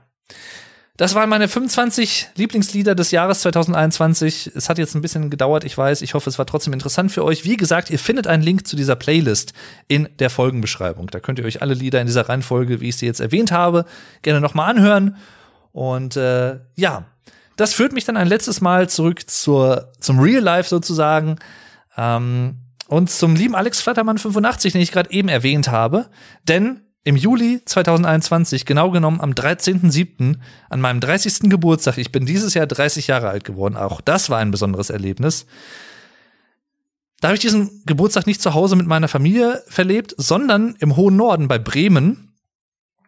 [0.96, 4.50] Das waren meine 25 Lieblingslieder des Jahres 2021.
[4.56, 6.02] Es hat jetzt ein bisschen gedauert, ich weiß.
[6.02, 7.44] Ich hoffe, es war trotzdem interessant für euch.
[7.44, 9.52] Wie gesagt, ihr findet einen Link zu dieser Playlist
[9.86, 11.06] in der Folgenbeschreibung.
[11.06, 13.84] Da könnt ihr euch alle Lieder in dieser Reihenfolge, wie ich sie jetzt erwähnt habe,
[14.22, 15.16] gerne nochmal anhören.
[15.70, 17.04] Und äh, ja,
[17.54, 21.38] das führt mich dann ein letztes Mal zurück zur, zum Real Life sozusagen.
[21.98, 22.56] Ähm,
[22.86, 26.08] und zum lieben Alex Flattermann 85, den ich gerade eben erwähnt habe.
[26.44, 30.36] Denn im Juli 2021, genau genommen am 13.07.,
[30.70, 31.50] an meinem 30.
[31.50, 35.46] Geburtstag, ich bin dieses Jahr 30 Jahre alt geworden, auch das war ein besonderes Erlebnis.
[37.20, 41.16] Da habe ich diesen Geburtstag nicht zu Hause mit meiner Familie verlebt, sondern im hohen
[41.16, 42.32] Norden bei Bremen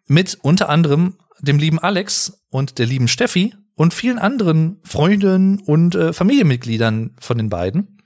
[0.07, 5.95] mit unter anderem dem lieben Alex und der lieben Steffi und vielen anderen Freunden und
[5.95, 8.01] äh, Familienmitgliedern von den beiden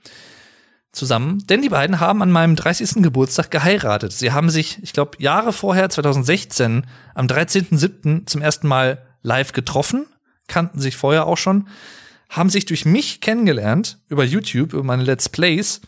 [0.95, 3.03] zusammen, denn die beiden haben an meinem 30.
[3.03, 4.13] Geburtstag geheiratet.
[4.13, 8.25] Sie haben sich, ich glaube, Jahre vorher, 2016, am 13.07.
[8.25, 10.05] zum ersten Mal live getroffen,
[10.47, 11.67] kannten sich vorher auch schon,
[12.29, 15.81] haben sich durch mich kennengelernt über YouTube, über meine Let's Plays,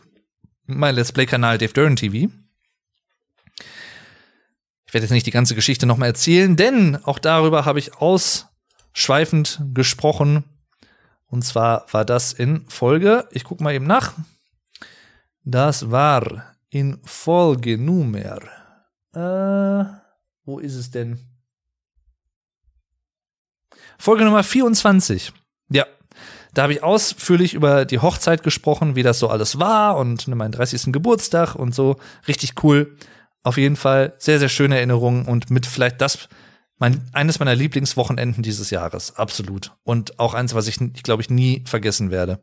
[0.65, 2.31] mein Let's Play-Kanal Dave Duran TV.
[4.85, 9.61] Ich werde jetzt nicht die ganze Geschichte nochmal erzählen, denn auch darüber habe ich ausschweifend
[9.73, 10.45] gesprochen.
[11.25, 14.13] Und zwar war das in Folge, ich gucke mal eben nach,
[15.47, 18.39] das war in Folge Nummer.
[19.13, 19.85] Äh,
[20.43, 21.19] wo ist es denn?
[23.97, 25.31] Folge Nummer 24.
[25.69, 25.85] Ja,
[26.53, 30.51] da habe ich ausführlich über die Hochzeit gesprochen, wie das so alles war und meinen
[30.51, 30.91] 30.
[30.91, 31.95] Geburtstag und so.
[32.27, 32.97] Richtig cool.
[33.43, 36.27] Auf jeden Fall sehr, sehr schöne Erinnerungen und mit vielleicht das,
[36.77, 39.15] mein, eines meiner Lieblingswochenenden dieses Jahres.
[39.15, 39.71] Absolut.
[39.83, 42.41] Und auch eins, was ich glaube ich, nie vergessen werde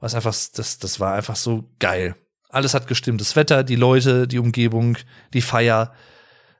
[0.00, 2.16] was einfach, das, das war einfach so geil.
[2.48, 3.20] Alles hat gestimmt.
[3.20, 4.96] Das Wetter, die Leute, die Umgebung,
[5.32, 5.92] die Feier.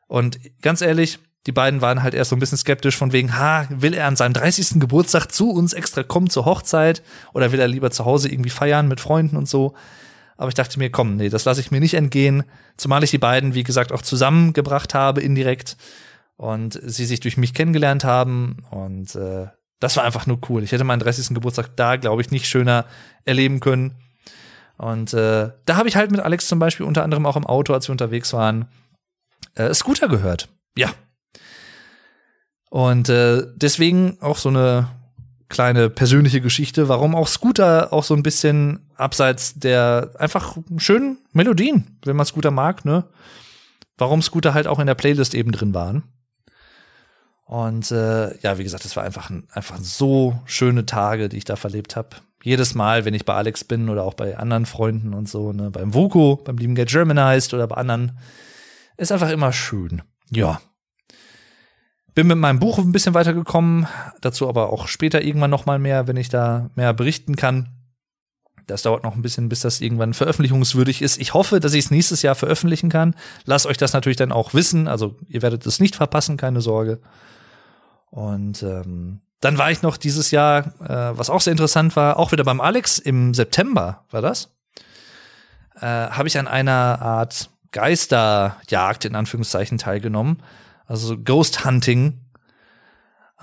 [0.07, 3.67] Und ganz ehrlich, die beiden waren halt erst so ein bisschen skeptisch von wegen, ha,
[3.71, 4.79] will er an seinem 30.
[4.79, 7.03] Geburtstag zu uns extra kommen zur Hochzeit
[7.33, 9.75] oder will er lieber zu Hause irgendwie feiern mit Freunden und so.
[10.37, 12.45] Aber ich dachte mir, komm, nee, das lasse ich mir nicht entgehen,
[12.77, 15.77] zumal ich die beiden, wie gesagt, auch zusammengebracht habe indirekt
[16.37, 19.49] und sie sich durch mich kennengelernt haben und äh,
[19.81, 20.63] das war einfach nur cool.
[20.63, 21.35] Ich hätte meinen 30.
[21.35, 22.85] Geburtstag da, glaube ich, nicht schöner
[23.25, 23.97] erleben können.
[24.77, 27.75] Und äh, da habe ich halt mit Alex zum Beispiel unter anderem auch im Auto,
[27.75, 28.67] als wir unterwegs waren,
[29.55, 30.49] äh, Scooter gehört.
[30.77, 30.91] Ja.
[32.71, 34.89] Und äh, deswegen auch so eine
[35.49, 41.99] kleine persönliche Geschichte, warum auch Scooter auch so ein bisschen abseits der einfach schönen Melodien,
[42.05, 43.05] wenn man Scooter mag, ne?
[43.99, 46.05] Warum Scooter halt auch in der Playlist eben drin waren.
[47.51, 51.57] Und äh, ja, wie gesagt, es war einfach, einfach so schöne Tage, die ich da
[51.57, 52.11] verlebt habe.
[52.45, 55.69] Jedes Mal, wenn ich bei Alex bin oder auch bei anderen Freunden und so, ne,
[55.69, 58.17] beim Vuko, beim lieben Get Germanized oder bei anderen,
[58.99, 60.03] ist einfach immer schön.
[60.31, 60.61] Ja,
[62.15, 63.89] bin mit meinem Buch ein bisschen weitergekommen,
[64.21, 67.71] dazu aber auch später irgendwann noch mal mehr, wenn ich da mehr berichten kann.
[68.69, 71.21] Das dauert noch ein bisschen, bis das irgendwann veröffentlichungswürdig ist.
[71.21, 73.17] Ich hoffe, dass ich es nächstes Jahr veröffentlichen kann.
[73.45, 74.87] Lasst euch das natürlich dann auch wissen.
[74.87, 77.01] Also ihr werdet es nicht verpassen, keine Sorge.
[78.11, 82.33] Und ähm, dann war ich noch dieses Jahr, äh, was auch sehr interessant war, auch
[82.33, 84.55] wieder beim Alex im September war das.
[85.77, 90.43] Äh, Habe ich an einer Art Geisterjagd in Anführungszeichen teilgenommen
[90.91, 92.19] also Ghost Hunting,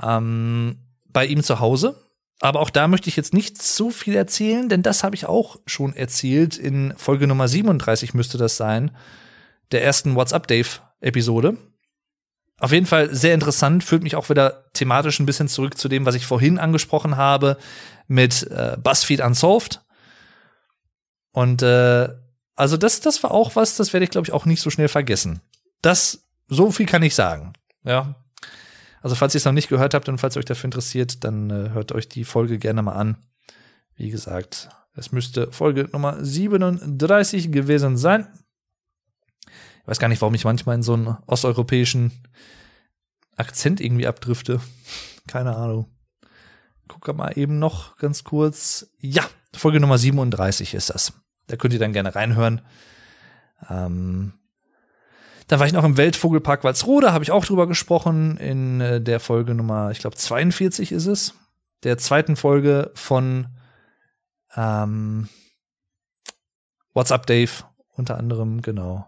[0.02, 1.96] ähm, bei ihm zu Hause.
[2.42, 5.56] Aber auch da möchte ich jetzt nicht so viel erzählen, denn das habe ich auch
[5.66, 6.58] schon erzählt.
[6.58, 8.92] In Folge Nummer 37 müsste das sein,
[9.72, 11.58] der ersten WhatsApp-Dave-Episode.
[12.60, 16.06] Auf jeden Fall sehr interessant, führt mich auch wieder thematisch ein bisschen zurück zu dem,
[16.06, 17.58] was ich vorhin angesprochen habe
[18.08, 19.82] mit äh, BuzzFeed Unsolved.
[21.32, 22.10] Und äh,
[22.56, 24.88] also das, das war auch was, das werde ich, glaube ich, auch nicht so schnell
[24.88, 25.42] vergessen.
[25.84, 27.54] Das so viel kann ich sagen.
[27.84, 28.16] Ja.
[29.02, 31.70] Also, falls ihr es noch nicht gehört habt und falls euch dafür interessiert, dann äh,
[31.70, 33.18] hört euch die Folge gerne mal an.
[33.96, 38.28] Wie gesagt, es müsste Folge Nummer 37 gewesen sein.
[39.88, 42.12] Weiß gar nicht, warum ich manchmal in so einen osteuropäischen
[43.38, 44.60] Akzent irgendwie abdrifte.
[45.28, 45.88] Keine Ahnung.
[46.90, 48.92] Gucke mal eben noch ganz kurz.
[49.00, 49.24] Ja,
[49.56, 51.14] Folge Nummer 37 ist das.
[51.48, 52.62] Da könnt ihr dann gerne reinhören.
[53.70, 54.34] Ähm,
[55.48, 59.22] dann war ich noch im Weltvogelpark Walsrode, habe ich auch drüber gesprochen in äh, der
[59.22, 61.34] Folge Nummer, ich glaube 42 ist es,
[61.84, 63.48] der zweiten Folge von
[64.56, 65.30] ähm,
[66.94, 67.52] What's Up Dave
[67.96, 69.08] unter anderem, genau.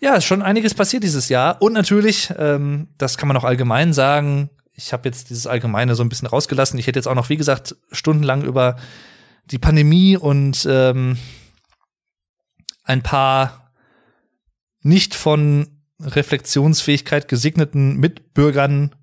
[0.00, 3.92] Ja, ist schon einiges passiert dieses Jahr und natürlich, ähm, das kann man auch allgemein
[3.92, 4.50] sagen.
[4.74, 6.78] Ich habe jetzt dieses Allgemeine so ein bisschen rausgelassen.
[6.78, 8.76] Ich hätte jetzt auch noch, wie gesagt, stundenlang über
[9.46, 11.18] die Pandemie und ähm,
[12.84, 13.72] ein paar
[14.82, 15.66] nicht von
[16.00, 18.94] Reflexionsfähigkeit gesegneten Mitbürgern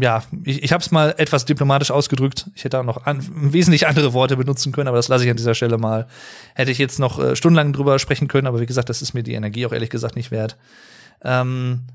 [0.00, 2.50] ja, ich, ich habe es mal etwas diplomatisch ausgedrückt.
[2.54, 5.36] Ich hätte auch noch an, wesentlich andere Worte benutzen können, aber das lasse ich an
[5.36, 6.06] dieser Stelle mal.
[6.54, 9.22] Hätte ich jetzt noch äh, stundenlang drüber sprechen können, aber wie gesagt, das ist mir
[9.22, 10.56] die Energie auch ehrlich gesagt nicht wert.
[11.22, 11.86] Ähm,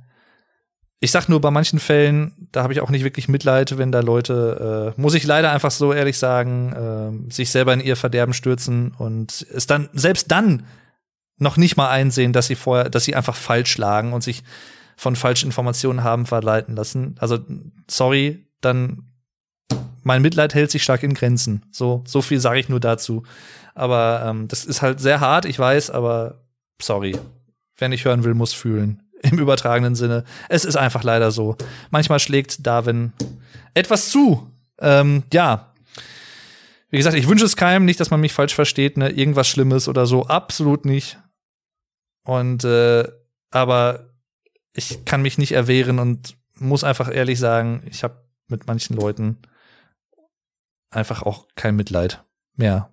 [1.00, 4.00] ich sag nur, bei manchen Fällen, da habe ich auch nicht wirklich Mitleid, wenn da
[4.00, 8.34] Leute, äh, muss ich leider einfach so ehrlich sagen, äh, sich selber in ihr Verderben
[8.34, 10.66] stürzen und es dann, selbst dann
[11.38, 14.44] noch nicht mal einsehen, dass sie vorher, dass sie einfach falsch lagen und sich
[14.98, 17.16] von falschen Informationen haben verleiten lassen.
[17.20, 17.40] Also,
[17.90, 19.12] sorry, dann
[20.04, 21.66] mein Mitleid hält sich stark in Grenzen.
[21.72, 23.24] So, so viel sage ich nur dazu.
[23.74, 26.46] Aber ähm, das ist halt sehr hart, ich weiß, aber
[26.82, 27.18] sorry.
[27.78, 29.04] Wer nicht hören will, muss fühlen.
[29.24, 30.24] Im übertragenen Sinne.
[30.48, 31.58] Es ist einfach leider so.
[31.90, 33.14] Manchmal schlägt Darwin
[33.74, 34.52] etwas zu.
[34.80, 35.74] Ähm, ja,
[36.90, 39.88] wie gesagt, ich wünsche es keinem nicht, dass man mich falsch versteht, ne, irgendwas Schlimmes
[39.88, 40.28] oder so.
[40.28, 41.18] Absolut nicht.
[42.24, 43.06] Und äh,
[43.52, 44.15] aber
[44.76, 49.38] ich kann mich nicht erwehren und muss einfach ehrlich sagen, ich habe mit manchen Leuten
[50.90, 52.24] einfach auch kein Mitleid
[52.56, 52.92] mehr.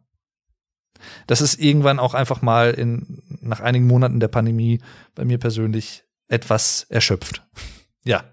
[1.26, 4.80] Das ist irgendwann auch einfach mal in nach einigen Monaten der Pandemie
[5.14, 7.44] bei mir persönlich etwas erschöpft.
[8.04, 8.24] ja.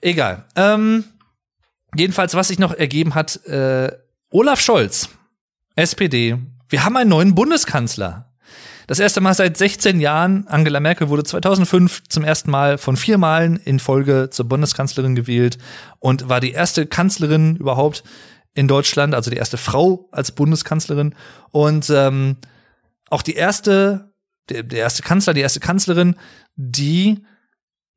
[0.00, 0.46] Egal.
[0.56, 1.04] Ähm,
[1.94, 3.96] jedenfalls, was sich noch ergeben hat, äh,
[4.30, 5.08] Olaf Scholz,
[5.76, 6.38] SPD.
[6.68, 8.31] Wir haben einen neuen Bundeskanzler.
[8.86, 10.46] Das erste Mal seit 16 Jahren.
[10.48, 15.58] Angela Merkel wurde 2005 zum ersten Mal von vier Malen in Folge zur Bundeskanzlerin gewählt
[15.98, 18.02] und war die erste Kanzlerin überhaupt
[18.54, 21.14] in Deutschland, also die erste Frau als Bundeskanzlerin
[21.50, 22.36] und ähm,
[23.08, 24.12] auch die erste,
[24.48, 26.16] der, der erste Kanzler, die erste Kanzlerin,
[26.56, 27.24] die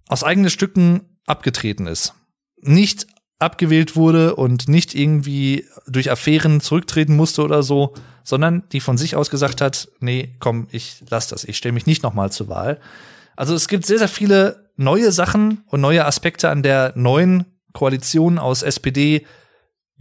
[0.08, 2.14] aus eigenen Stücken abgetreten ist.
[2.62, 3.08] Nicht
[3.40, 7.94] abgewählt wurde und nicht irgendwie durch Affären zurücktreten musste oder so,
[8.26, 11.86] sondern die von sich aus gesagt hat, nee, komm, ich lass das, ich stelle mich
[11.86, 12.82] nicht nochmal zur Wahl.
[13.38, 18.40] Also es gibt sehr, sehr viele neue Sachen und neue Aspekte an der neuen Koalition
[18.40, 19.26] aus SPD,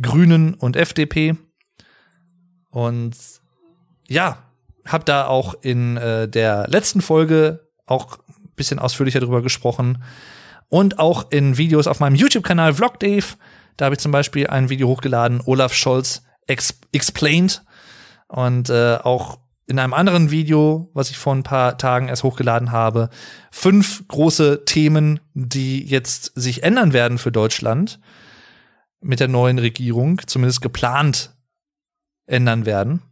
[0.01, 1.36] Grünen und FDP.
[2.70, 3.14] Und
[4.09, 4.38] ja,
[4.86, 10.02] hab da auch in äh, der letzten Folge auch ein bisschen ausführlicher drüber gesprochen.
[10.68, 13.26] Und auch in Videos auf meinem YouTube-Kanal Vlog Dave.
[13.76, 17.62] Da habe ich zum Beispiel ein Video hochgeladen, Olaf Scholz Explained.
[18.28, 22.70] Und äh, auch in einem anderen Video, was ich vor ein paar Tagen erst hochgeladen
[22.70, 23.09] habe,
[23.51, 27.98] fünf große Themen, die jetzt sich ändern werden für Deutschland
[29.01, 31.34] mit der neuen Regierung, zumindest geplant
[32.26, 33.02] ändern werden.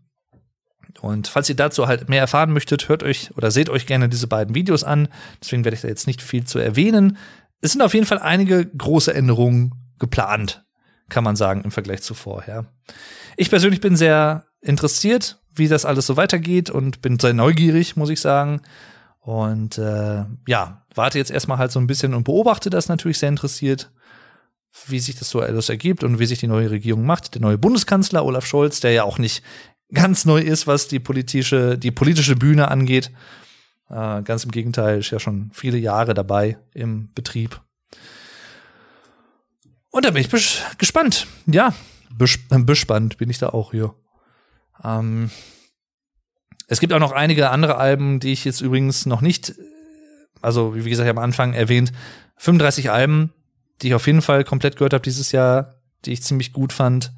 [1.01, 4.26] Und falls ihr dazu halt mehr erfahren möchtet, hört euch oder seht euch gerne diese
[4.26, 5.09] beiden Videos an.
[5.40, 7.16] Deswegen werde ich da jetzt nicht viel zu erwähnen.
[7.60, 10.64] Es sind auf jeden Fall einige große Änderungen geplant,
[11.09, 12.66] kann man sagen, im Vergleich zu vorher.
[13.37, 18.11] Ich persönlich bin sehr interessiert, wie das alles so weitergeht und bin sehr neugierig, muss
[18.11, 18.63] ich sagen.
[19.21, 23.29] Und äh, ja, warte jetzt erstmal halt so ein bisschen und beobachte das natürlich sehr
[23.29, 23.91] interessiert,
[24.87, 27.35] wie sich das so alles ergibt und wie sich die neue Regierung macht.
[27.35, 29.43] Der neue Bundeskanzler Olaf Scholz, der ja auch nicht
[29.93, 33.11] ganz neu ist, was die politische, die politische Bühne angeht.
[33.91, 37.61] Äh, ganz im Gegenteil, ist ja schon viele Jahre dabei im Betrieb.
[39.91, 40.31] Und da bin ich
[40.79, 41.27] gespannt.
[41.47, 41.75] Ja,
[42.18, 43.94] bespannt bin ich da auch hier.
[44.84, 45.30] Ähm,
[46.68, 49.55] es gibt auch noch einige andere Alben, die ich jetzt übrigens noch nicht,
[50.40, 51.93] also wie gesagt, am Anfang erwähnt,
[52.36, 53.32] 35 Alben,
[53.80, 55.74] die ich auf jeden Fall komplett gehört habe dieses Jahr,
[56.05, 57.12] die ich ziemlich gut fand.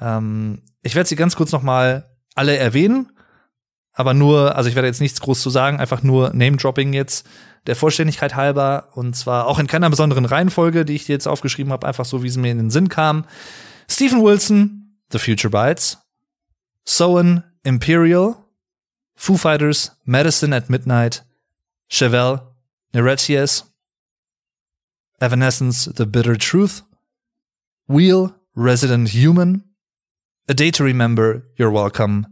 [0.00, 3.12] Ähm, ich werde sie ganz kurz noch mal alle erwähnen,
[3.92, 7.26] aber nur, also ich werde jetzt nichts groß zu sagen, einfach nur Name-Dropping jetzt
[7.66, 11.86] der Vollständigkeit halber und zwar auch in keiner besonderen Reihenfolge, die ich jetzt aufgeschrieben habe,
[11.86, 13.24] einfach so, wie es mir in den Sinn kam.
[13.92, 15.98] Stephen Wilson, The Future Bites,
[16.86, 18.48] Soen, Imperial,
[19.16, 21.20] Foo Fighters, Medicine at Midnight,
[21.90, 22.40] Chevelle,
[22.94, 23.64] Nereties,
[25.20, 26.80] Evanescence, The Bitter Truth,
[27.86, 29.62] Wheel, Resident Human,
[30.48, 32.26] A Day to Remember, You're Welcome,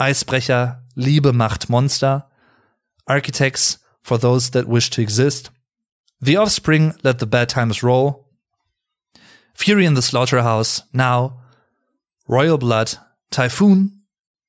[0.00, 2.24] Eisbrecher, Liebe macht Monster,
[3.06, 5.50] Architects, For Those That Wish to Exist,
[6.20, 8.31] The Offspring, Let the Bad Times Roll,
[9.54, 11.38] Fury in the Slaughterhouse, Now,
[12.28, 12.98] Royal Blood,
[13.30, 13.92] Typhoon,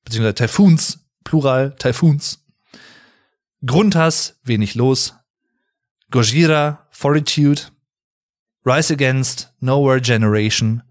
[0.04, 2.38] beziehungsweise Typhoons, Plural, Typhoons,
[3.64, 5.12] Grundhass, Wenig los,
[6.10, 7.70] Gojira, Fortitude,
[8.64, 10.82] Rise Against, Nowhere Generation,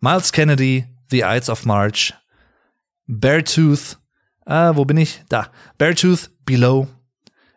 [0.00, 2.12] Miles Kennedy, The Ides of March,
[3.08, 3.96] Beartooth,
[4.46, 5.20] ah, wo bin ich?
[5.28, 5.46] Da.
[5.78, 6.88] Beartooth, Below,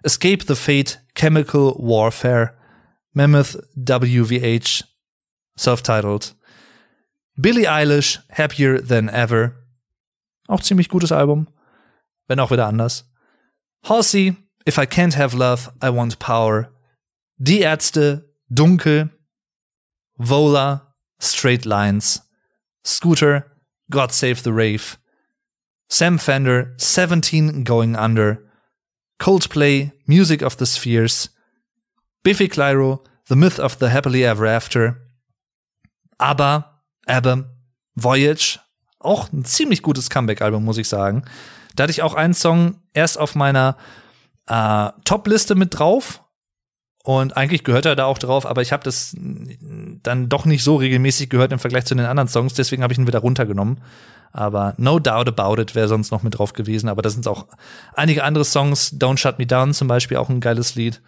[0.03, 2.55] Escape the Fate, Chemical Warfare,
[3.13, 4.83] Mammoth WVH,
[5.57, 6.33] self-titled,
[7.39, 9.53] Billie Eilish, Happier Than Ever.
[10.47, 11.47] Auch ziemlich gutes Album.
[12.27, 13.05] Wenn auch wieder anders.
[13.83, 14.35] Halsey,
[14.67, 16.71] If I Can't Have Love, I Want Power.
[17.37, 19.11] Die Ärzte, Dunkel.
[20.15, 22.27] Vola, Straight Lines.
[22.83, 23.45] Scooter,
[23.91, 24.97] God Save the Rave.
[25.89, 28.43] Sam Fender, 17 Going Under.
[29.19, 31.29] Coldplay, Music of the Spheres.
[32.23, 35.06] Biffy Clyro, The Myth of the Happily Ever After.
[36.17, 37.45] ABBA, aber
[37.95, 38.59] Voyage,
[38.99, 41.23] auch ein ziemlich gutes Comeback-Album, muss ich sagen.
[41.75, 43.77] Da hatte ich auch einen Song erst auf meiner
[44.47, 46.23] äh, Top-Liste mit drauf.
[47.03, 50.75] Und eigentlich gehört er da auch drauf, aber ich habe das dann doch nicht so
[50.75, 53.81] regelmäßig gehört im Vergleich zu den anderen Songs, deswegen habe ich ihn wieder runtergenommen.
[54.31, 56.89] Aber No Doubt About It wäre sonst noch mit drauf gewesen.
[56.89, 57.47] Aber da sind auch
[57.93, 58.93] einige andere Songs.
[58.93, 61.01] Don't Shut Me Down zum Beispiel, auch ein geiles Lied.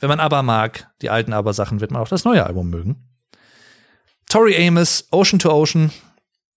[0.00, 3.07] Wenn man aber mag, die alten aber Sachen, wird man auch das neue Album mögen.
[4.28, 5.90] Tori Amos, Ocean to Ocean,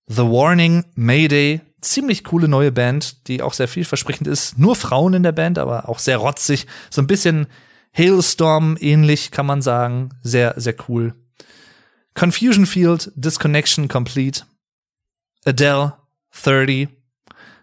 [0.07, 4.59] The Warning, Mayday, ziemlich coole neue Band, die auch sehr vielversprechend ist.
[4.59, 6.67] Nur Frauen in der Band, aber auch sehr rotzig.
[6.89, 7.47] So ein bisschen
[7.93, 10.09] Hailstorm ähnlich, kann man sagen.
[10.21, 11.15] Sehr, sehr cool.
[12.13, 14.41] Confusion Field, Disconnection Complete.
[15.45, 15.93] Adele,
[16.43, 16.89] 30.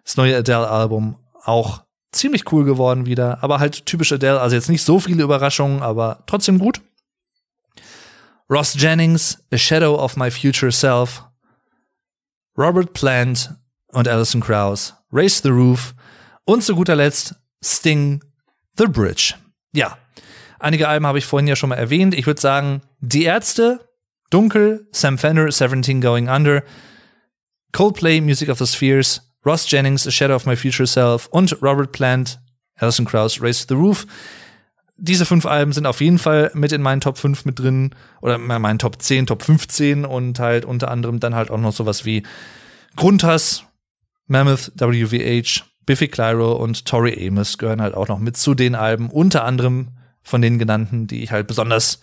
[0.05, 1.83] Das neue Adele-Album, auch
[2.13, 6.23] ziemlich cool geworden wieder, aber halt typisch Adele, also jetzt nicht so viele Überraschungen, aber
[6.27, 6.81] trotzdem gut.
[8.51, 11.23] Ross Jennings, A Shadow of My Future Self,
[12.57, 13.51] Robert Plant
[13.93, 15.95] und Alison Krauss, Race the Roof
[16.45, 18.23] und zu guter Letzt Sting,
[18.77, 19.35] The Bridge.
[19.73, 19.99] Ja,
[20.59, 22.15] einige Alben habe ich vorhin ja schon mal erwähnt.
[22.15, 23.87] Ich würde sagen, Die Ärzte,
[24.31, 26.63] Dunkel, Sam Fender, 17 Going Under,
[27.73, 31.93] Coldplay, Music of the Spheres, Ross Jennings, A Shadow of My Future Self und Robert
[31.93, 32.41] Plant,
[32.77, 34.07] Alison Krauss, Race the Roof
[34.99, 38.37] diese fünf Alben sind auf jeden Fall mit in meinen Top 5 mit drin oder
[38.37, 42.25] meinen Top 10, Top 15 und halt unter anderem dann halt auch noch sowas wie
[42.97, 43.65] Grundhass,
[44.27, 49.09] Mammoth, WVH, Biffy Clyro und Tori Amos gehören halt auch noch mit zu den Alben,
[49.09, 49.93] unter anderem
[50.23, 52.03] von den genannten, die ich halt besonders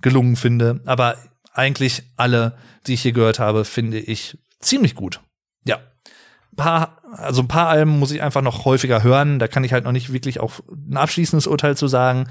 [0.00, 0.80] gelungen finde.
[0.86, 1.16] Aber
[1.52, 2.56] eigentlich alle,
[2.86, 5.20] die ich hier gehört habe, finde ich ziemlich gut.
[5.64, 5.76] Ja.
[5.76, 9.38] Ein paar also ein paar Alben muss ich einfach noch häufiger hören.
[9.38, 12.28] Da kann ich halt noch nicht wirklich auch ein abschließendes Urteil zu sagen,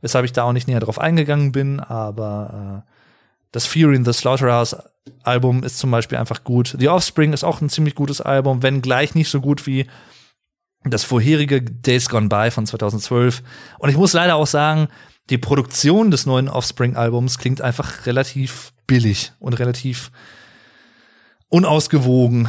[0.00, 1.80] weshalb ich da auch nicht näher drauf eingegangen bin.
[1.80, 2.90] Aber äh,
[3.52, 4.76] das Fury in the Slaughterhouse
[5.22, 6.76] Album ist zum Beispiel einfach gut.
[6.78, 9.86] The Offspring ist auch ein ziemlich gutes Album, wenn gleich nicht so gut wie
[10.84, 13.42] das vorherige Days Gone By von 2012.
[13.78, 14.88] Und ich muss leider auch sagen,
[15.28, 20.10] die Produktion des neuen Offspring-Albums klingt einfach relativ billig und relativ
[21.48, 22.48] unausgewogen,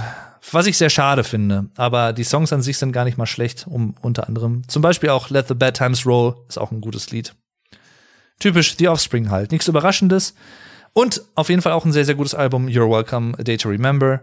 [0.51, 1.67] was ich sehr schade finde.
[1.75, 5.09] Aber die Songs an sich sind gar nicht mal schlecht, um unter anderem zum Beispiel
[5.09, 7.35] auch Let the Bad Times Roll ist auch ein gutes Lied.
[8.39, 10.33] Typisch The Offspring halt, nichts Überraschendes.
[10.93, 13.69] Und auf jeden Fall auch ein sehr, sehr gutes Album, You're Welcome, A Day to
[13.69, 14.21] Remember.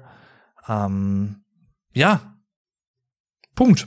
[0.69, 1.37] Ähm,
[1.95, 2.35] ja,
[3.55, 3.87] Punkt.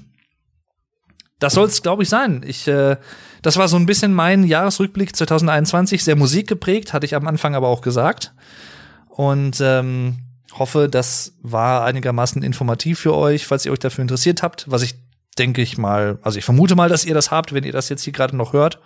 [1.40, 2.44] Das soll es, glaube ich, sein.
[2.46, 2.98] Ich, äh,
[3.42, 7.68] das war so ein bisschen mein Jahresrückblick 2021, sehr musikgeprägt, hatte ich am Anfang aber
[7.68, 8.34] auch gesagt.
[9.10, 10.18] Und ähm,
[10.58, 14.96] hoffe, das war einigermaßen informativ für euch, falls ihr euch dafür interessiert habt, was ich
[15.38, 18.04] denke ich mal, also ich vermute mal, dass ihr das habt, wenn ihr das jetzt
[18.04, 18.80] hier gerade noch hört.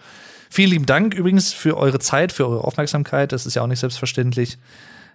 [0.49, 3.31] Vielen lieben Dank übrigens für eure Zeit, für eure Aufmerksamkeit.
[3.31, 4.57] Das ist ja auch nicht selbstverständlich.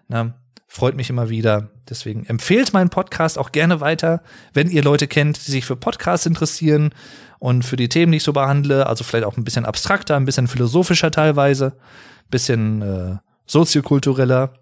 [0.09, 0.35] Na,
[0.67, 1.71] freut mich immer wieder.
[1.89, 4.23] Deswegen empfehlt meinen Podcast auch gerne weiter,
[4.53, 6.93] wenn ihr Leute kennt, die sich für Podcasts interessieren
[7.39, 8.87] und für die Themen, die ich so behandle.
[8.87, 13.17] Also vielleicht auch ein bisschen abstrakter, ein bisschen philosophischer teilweise, ein bisschen äh,
[13.47, 14.53] soziokultureller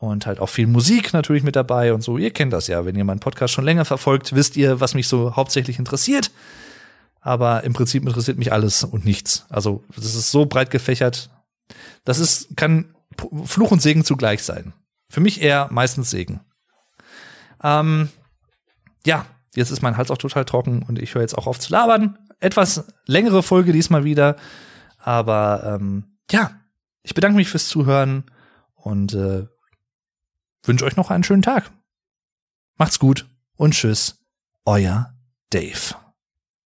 [0.00, 2.18] und halt auch viel Musik natürlich mit dabei und so.
[2.18, 5.08] Ihr kennt das ja, wenn ihr meinen Podcast schon länger verfolgt, wisst ihr, was mich
[5.08, 6.30] so hauptsächlich interessiert.
[7.20, 9.44] Aber im Prinzip interessiert mich alles und nichts.
[9.48, 11.30] Also, das ist so breit gefächert.
[12.04, 12.94] Das ist, kann
[13.44, 14.72] Fluch und Segen zugleich sein.
[15.10, 16.40] Für mich eher meistens Segen.
[17.62, 18.08] Ähm,
[19.04, 21.72] ja, jetzt ist mein Hals auch total trocken und ich höre jetzt auch auf zu
[21.72, 22.18] labern.
[22.40, 24.36] Etwas längere Folge diesmal wieder.
[24.98, 26.52] Aber ähm, ja,
[27.02, 28.24] ich bedanke mich fürs Zuhören
[28.74, 29.46] und äh,
[30.62, 31.70] wünsche euch noch einen schönen Tag.
[32.76, 34.24] Macht's gut und tschüss,
[34.64, 35.14] euer
[35.50, 35.94] Dave.